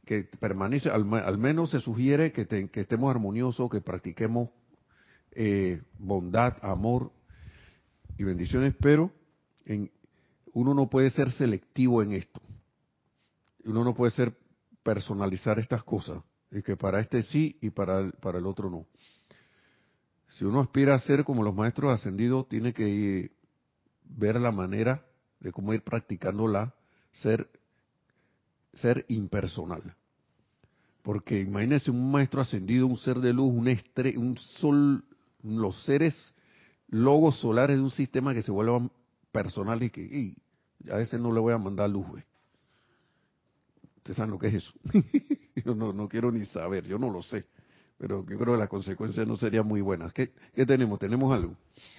que 0.06 0.24
permanece, 0.24 0.88
al, 0.88 1.04
menos 1.38 1.70
se 1.70 1.80
sugiere 1.80 2.32
que, 2.32 2.70
estemos 2.72 3.10
armoniosos, 3.10 3.68
que 3.68 3.82
practiquemos 3.82 4.48
eh, 5.32 5.82
bondad, 5.98 6.56
amor 6.62 7.12
y 8.16 8.24
bendiciones, 8.24 8.74
pero 8.80 9.12
en, 9.66 9.90
uno 10.54 10.72
no 10.72 10.88
puede 10.88 11.10
ser 11.10 11.30
selectivo 11.32 12.02
en 12.02 12.12
esto 12.12 12.40
uno 13.66 13.84
no 13.84 13.94
puede 13.94 14.12
ser 14.12 14.36
personalizar 14.82 15.58
estas 15.58 15.82
cosas, 15.82 16.22
y 16.50 16.62
que 16.62 16.76
para 16.76 17.00
este 17.00 17.22
sí 17.22 17.58
y 17.60 17.70
para 17.70 18.00
el, 18.00 18.12
para 18.12 18.38
el 18.38 18.46
otro 18.46 18.70
no. 18.70 18.86
Si 20.28 20.44
uno 20.44 20.60
aspira 20.60 20.94
a 20.94 21.00
ser 21.00 21.24
como 21.24 21.42
los 21.42 21.54
maestros 21.54 21.92
ascendidos, 21.92 22.48
tiene 22.48 22.72
que 22.72 23.32
ver 24.04 24.40
la 24.40 24.52
manera 24.52 25.04
de 25.40 25.50
cómo 25.52 25.74
ir 25.74 25.82
practicándola, 25.82 26.74
ser, 27.10 27.48
ser 28.76 29.04
impersonal. 29.08 29.94
Porque 31.02 31.40
imagínense 31.40 31.90
un 31.90 32.10
maestro 32.10 32.40
ascendido, 32.40 32.86
un 32.86 32.96
ser 32.96 33.18
de 33.18 33.32
luz, 33.32 33.52
un, 33.52 33.68
estre, 33.68 34.16
un 34.18 34.36
sol, 34.36 35.04
los 35.42 35.80
seres 35.84 36.34
logos 36.88 37.38
solares 37.40 37.76
de 37.76 37.82
un 37.82 37.90
sistema 37.90 38.34
que 38.34 38.42
se 38.42 38.50
vuelvan 38.50 38.90
personales 39.32 39.88
y 39.88 39.90
que 39.90 40.34
a 40.90 40.96
veces 40.96 41.20
no 41.20 41.32
le 41.32 41.40
voy 41.40 41.52
a 41.52 41.58
mandar 41.58 41.90
luz. 41.90 42.06
Ustedes 43.98 44.16
saben 44.16 44.30
lo 44.30 44.38
que 44.38 44.48
es 44.48 44.54
eso. 44.54 44.72
yo 45.64 45.74
no, 45.74 45.92
no 45.92 46.08
quiero 46.08 46.30
ni 46.30 46.44
saber, 46.44 46.86
yo 46.86 46.98
no 46.98 47.10
lo 47.10 47.22
sé. 47.22 47.44
Pero 47.98 48.26
yo 48.28 48.38
creo 48.38 48.54
que 48.54 48.60
las 48.60 48.68
consecuencias 48.68 49.26
no 49.26 49.36
serían 49.36 49.66
muy 49.66 49.80
buenas. 49.80 50.12
¿Qué, 50.12 50.32
qué 50.54 50.66
tenemos? 50.66 50.98
¿Tenemos 50.98 51.34
algo? 51.34 51.56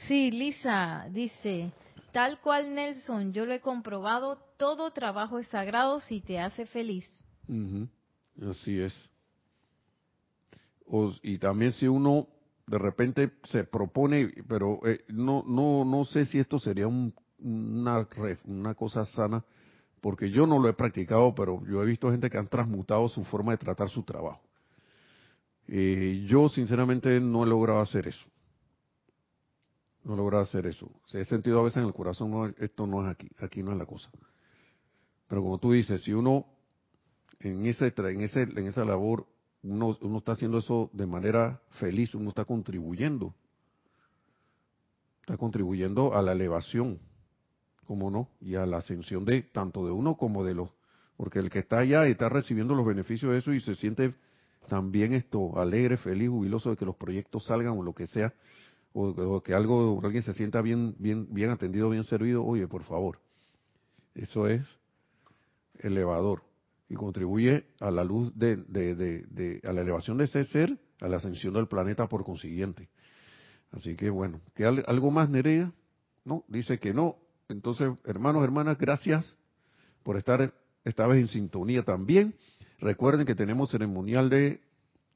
Sí, 0.07 0.32
Lisa 0.32 1.07
dice, 1.11 1.71
tal 2.12 2.39
cual 2.41 2.74
Nelson, 2.74 3.34
yo 3.34 3.45
lo 3.45 3.53
he 3.53 3.62
comprobado, 3.62 4.38
todo 4.58 4.91
trabajo 4.91 5.39
es 5.39 5.47
sagrado 5.47 5.99
si 6.01 6.22
te 6.22 6.39
hace 6.39 6.66
feliz. 6.66 7.05
Así 8.49 8.80
es. 8.80 8.93
y 11.24 11.38
también 11.38 11.72
si 11.74 11.88
uno 11.88 12.28
de 12.66 12.78
repente 12.78 13.32
se 13.43 13.64
propone, 13.64 14.34
pero 14.47 14.80
eh, 14.86 15.05
no, 15.08 15.43
no, 15.47 15.86
no 15.86 16.03
sé 16.03 16.26
si 16.26 16.38
esto 16.38 16.60
sería 16.60 16.88
un, 16.88 17.14
una, 17.39 18.08
una 18.45 18.76
cosa 18.76 19.05
sana, 19.05 19.43
porque 20.01 20.30
yo 20.30 20.45
no 20.45 20.60
lo 20.60 20.68
he 20.70 20.74
practicado, 20.74 21.34
pero 21.34 21.66
yo 21.66 21.82
he 21.82 21.86
visto 21.86 22.12
gente 22.12 22.30
que 22.30 22.38
han 22.38 22.47
transmutado 22.47 23.08
su 23.08 23.24
forma 23.24 23.53
de 23.53 23.58
tratar 23.58 23.89
su 23.89 24.03
trabajo. 24.03 24.41
Eh, 25.68 26.26
yo 26.28 26.49
sinceramente 26.49 27.20
no 27.20 27.43
he 27.43 27.47
logrado 27.47 27.82
hacer 27.82 28.08
eso. 28.08 28.26
No 30.08 30.14
he 30.14 30.18
logrado 30.18 30.41
hacer 30.41 30.66
eso. 30.66 30.89
Se 31.05 31.20
he 31.20 31.26
sentido 31.26 31.60
a 31.60 31.64
veces 31.64 31.80
en 31.80 31.84
el 31.84 31.93
corazón, 31.93 32.55
esto 32.60 32.88
no 32.88 33.05
es 33.05 33.12
aquí, 33.12 33.28
aquí 33.39 33.62
no 33.62 33.74
es 33.74 33.78
la 33.78 33.86
cosa. 33.86 34.10
Pero 35.28 35.41
como 35.41 35.58
tú 35.58 35.74
dices, 35.74 36.01
si 36.01 36.14
uno 36.14 36.45
en, 37.41 37.66
ese, 37.66 37.93
en, 37.97 38.22
ese, 38.22 38.43
en 38.43 38.68
esa 38.68 38.86
labor, 38.86 39.28
uno, 39.64 39.97
uno 39.99 40.20
está 40.20 40.32
haciendo 40.32 40.60
eso 40.60 40.89
de 40.93 41.05
manera 41.05 41.62
feliz, 41.72 42.16
uno 42.16 42.30
está 42.30 42.45
contribuyendo. 42.45 43.36
Está 45.20 45.36
contribuyendo 45.36 46.16
a 46.16 46.22
la 46.22 46.32
elevación 46.32 46.99
como 47.86 48.10
no, 48.10 48.30
y 48.39 48.55
a 48.55 48.66
la 48.66 48.78
ascensión 48.78 49.26
de 49.26 49.41
tanto 49.41 49.86
de 49.86 49.91
uno 49.91 50.16
como 50.16 50.45
de 50.45 50.53
los, 50.53 50.70
porque 51.18 51.39
el 51.39 51.49
que 51.49 51.60
está 51.60 51.80
allá 51.80 52.08
está 52.08 52.30
recibiendo 52.30 52.76
los 52.76 52.86
beneficios 52.86 53.34
de 53.34 53.39
eso 53.39 53.51
y 53.51 53.60
se 53.60 53.76
siente 53.76 54.16
también 54.70 55.12
esto 55.12 55.60
alegre, 55.60 55.97
feliz, 55.97 56.30
jubiloso 56.30 56.70
de 56.70 56.78
que 56.78 56.86
los 56.86 56.95
proyectos 56.95 57.43
salgan 57.45 57.78
o 57.78 57.84
lo 57.84 57.93
que 57.93 58.08
sea, 58.08 58.34
o, 58.99 59.41
que 59.43 59.53
algo, 59.53 59.99
alguien 60.03 60.23
se 60.23 60.33
sienta 60.33 60.61
bien, 60.61 60.95
bien, 60.97 61.27
bien 61.31 61.51
atendido, 61.51 61.89
bien 61.89 62.03
servido, 62.03 62.43
oye, 62.43 62.67
por 62.67 62.83
favor, 62.83 63.19
eso 64.15 64.47
es 64.47 64.65
elevador 65.79 66.41
y 66.89 66.95
contribuye 66.95 67.65
a 67.79 67.91
la 67.91 68.03
luz 68.03 68.35
de, 68.35 68.55
de, 68.55 68.95
de, 68.95 69.61
a 69.63 69.71
la 69.71 69.81
elevación 69.81 70.17
de 70.17 70.23
ese 70.23 70.43
ser, 70.45 70.75
a 70.99 71.07
la 71.07 71.17
ascensión 71.17 71.53
del 71.53 71.67
planeta 71.67 72.07
por 72.07 72.23
consiguiente. 72.23 72.89
Así 73.71 73.95
que 73.95 74.09
bueno, 74.09 74.41
¿que 74.55 74.65
algo 74.65 75.11
más 75.11 75.29
Nerea? 75.29 75.71
No, 76.25 76.43
dice 76.47 76.79
que 76.79 76.93
no, 76.93 77.17
entonces, 77.49 77.89
hermanos, 78.05 78.43
hermanas, 78.43 78.77
gracias 78.79 79.35
por 80.03 80.17
estar 80.17 80.53
esta 80.83 81.05
vez 81.05 81.19
en 81.19 81.27
sintonía 81.27 81.83
también. 81.83 82.33
Recuerden 82.79 83.25
que 83.25 83.35
tenemos 83.35 83.69
ceremonial 83.69 84.29
de 84.29 84.61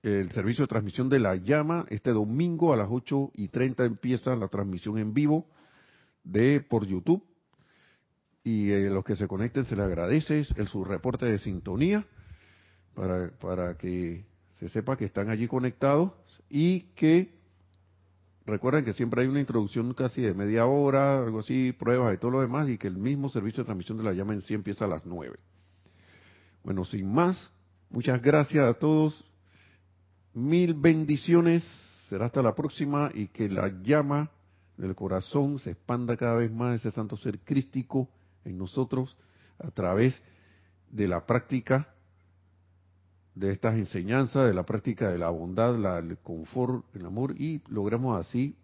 el 0.04 0.32
servicio 0.32 0.64
de 0.64 0.68
transmisión 0.68 1.10
de 1.10 1.20
la 1.20 1.36
llama. 1.36 1.86
Este 1.89 2.12
domingo 2.12 2.74
a 2.74 2.78
las 2.78 2.88
8 2.89 3.32
y 3.36 3.47
30 3.49 3.86
empieza 3.86 4.36
la 4.36 4.47
transmisión 4.47 4.97
en 4.97 5.14
vivo 5.14 5.45
de 6.24 6.62
por 6.62 6.86
YouTube. 6.86 7.24
Y 8.43 8.72
eh, 8.72 8.89
los 8.89 9.04
que 9.04 9.16
se 9.16 9.28
conecten 9.28 9.66
se 9.66 9.76
les 9.76 9.86
agradece 9.86 10.45
el 10.56 10.68
su 10.68 10.84
reporte 10.84 11.26
de 11.28 11.38
sintonía 11.38 12.06
para, 12.95 13.30
para 13.38 13.78
que 13.78 14.26
se 14.58 14.70
sepa 14.70 14.97
que 14.97 15.06
están 15.06 15.30
allí 15.30 15.47
conectados 15.47 16.12
y 16.49 16.82
que 16.95 17.41
Recuerden 18.45 18.84
que 18.84 18.93
siempre 18.93 19.22
hay 19.22 19.28
una 19.28 19.39
introducción 19.39 19.93
casi 19.93 20.22
de 20.22 20.34
media 20.34 20.66
hora, 20.66 21.20
algo 21.20 21.39
así, 21.39 21.74
pruebas 21.74 22.16
y 22.16 22.18
todo 22.18 22.32
lo 22.32 22.41
demás, 22.41 22.68
y 22.70 22.78
que 22.78 22.88
el 22.88 22.97
mismo 22.97 23.30
servicio 23.30 23.62
de 23.62 23.66
transmisión 23.66 23.97
de 23.99 24.04
la 24.04 24.14
llama 24.14 24.34
en 24.34 24.41
sí 24.41 24.54
empieza 24.54 24.86
a 24.86 24.88
las 24.88 25.06
nueve. 25.06 25.38
Bueno, 26.64 26.84
sin 26.84 27.12
más, 27.12 27.52
muchas 27.89 28.22
gracias 28.22 28.68
a 28.68 28.74
todos, 28.74 29.30
mil 30.34 30.73
bendiciones, 30.73 31.63
será 32.09 32.25
hasta 32.25 32.41
la 32.41 32.55
próxima 32.55 33.11
y 33.13 33.27
que 33.27 33.49
la 33.49 33.69
llama 33.82 34.29
del 34.77 34.95
corazón 34.95 35.59
se 35.59 35.71
expanda 35.71 36.17
cada 36.17 36.36
vez 36.36 36.51
más 36.51 36.79
ese 36.79 36.91
santo 36.91 37.17
ser 37.17 37.39
crístico 37.39 38.09
en 38.45 38.57
nosotros 38.57 39.15
a 39.59 39.69
través 39.71 40.21
de 40.89 41.07
la 41.07 41.25
práctica 41.25 41.93
de 43.36 43.51
estas 43.51 43.75
enseñanzas, 43.75 44.47
de 44.47 44.53
la 44.53 44.63
práctica 44.63 45.09
de 45.09 45.17
la 45.17 45.29
bondad, 45.29 45.77
la, 45.77 45.99
el 45.99 46.17
confort, 46.17 46.84
el 46.95 47.05
amor, 47.05 47.39
y 47.39 47.61
logramos 47.69 48.19
así 48.19 48.55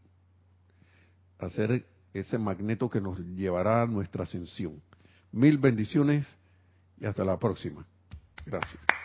hacer 1.39 1.85
ese 2.13 2.37
magneto 2.37 2.89
que 2.89 2.99
nos 2.99 3.19
llevará 3.19 3.83
a 3.83 3.87
nuestra 3.87 4.23
ascensión. 4.23 4.81
Mil 5.31 5.57
bendiciones 5.57 6.27
y 6.99 7.05
hasta 7.05 7.23
la 7.23 7.37
próxima. 7.37 7.85
Gracias. 8.45 8.96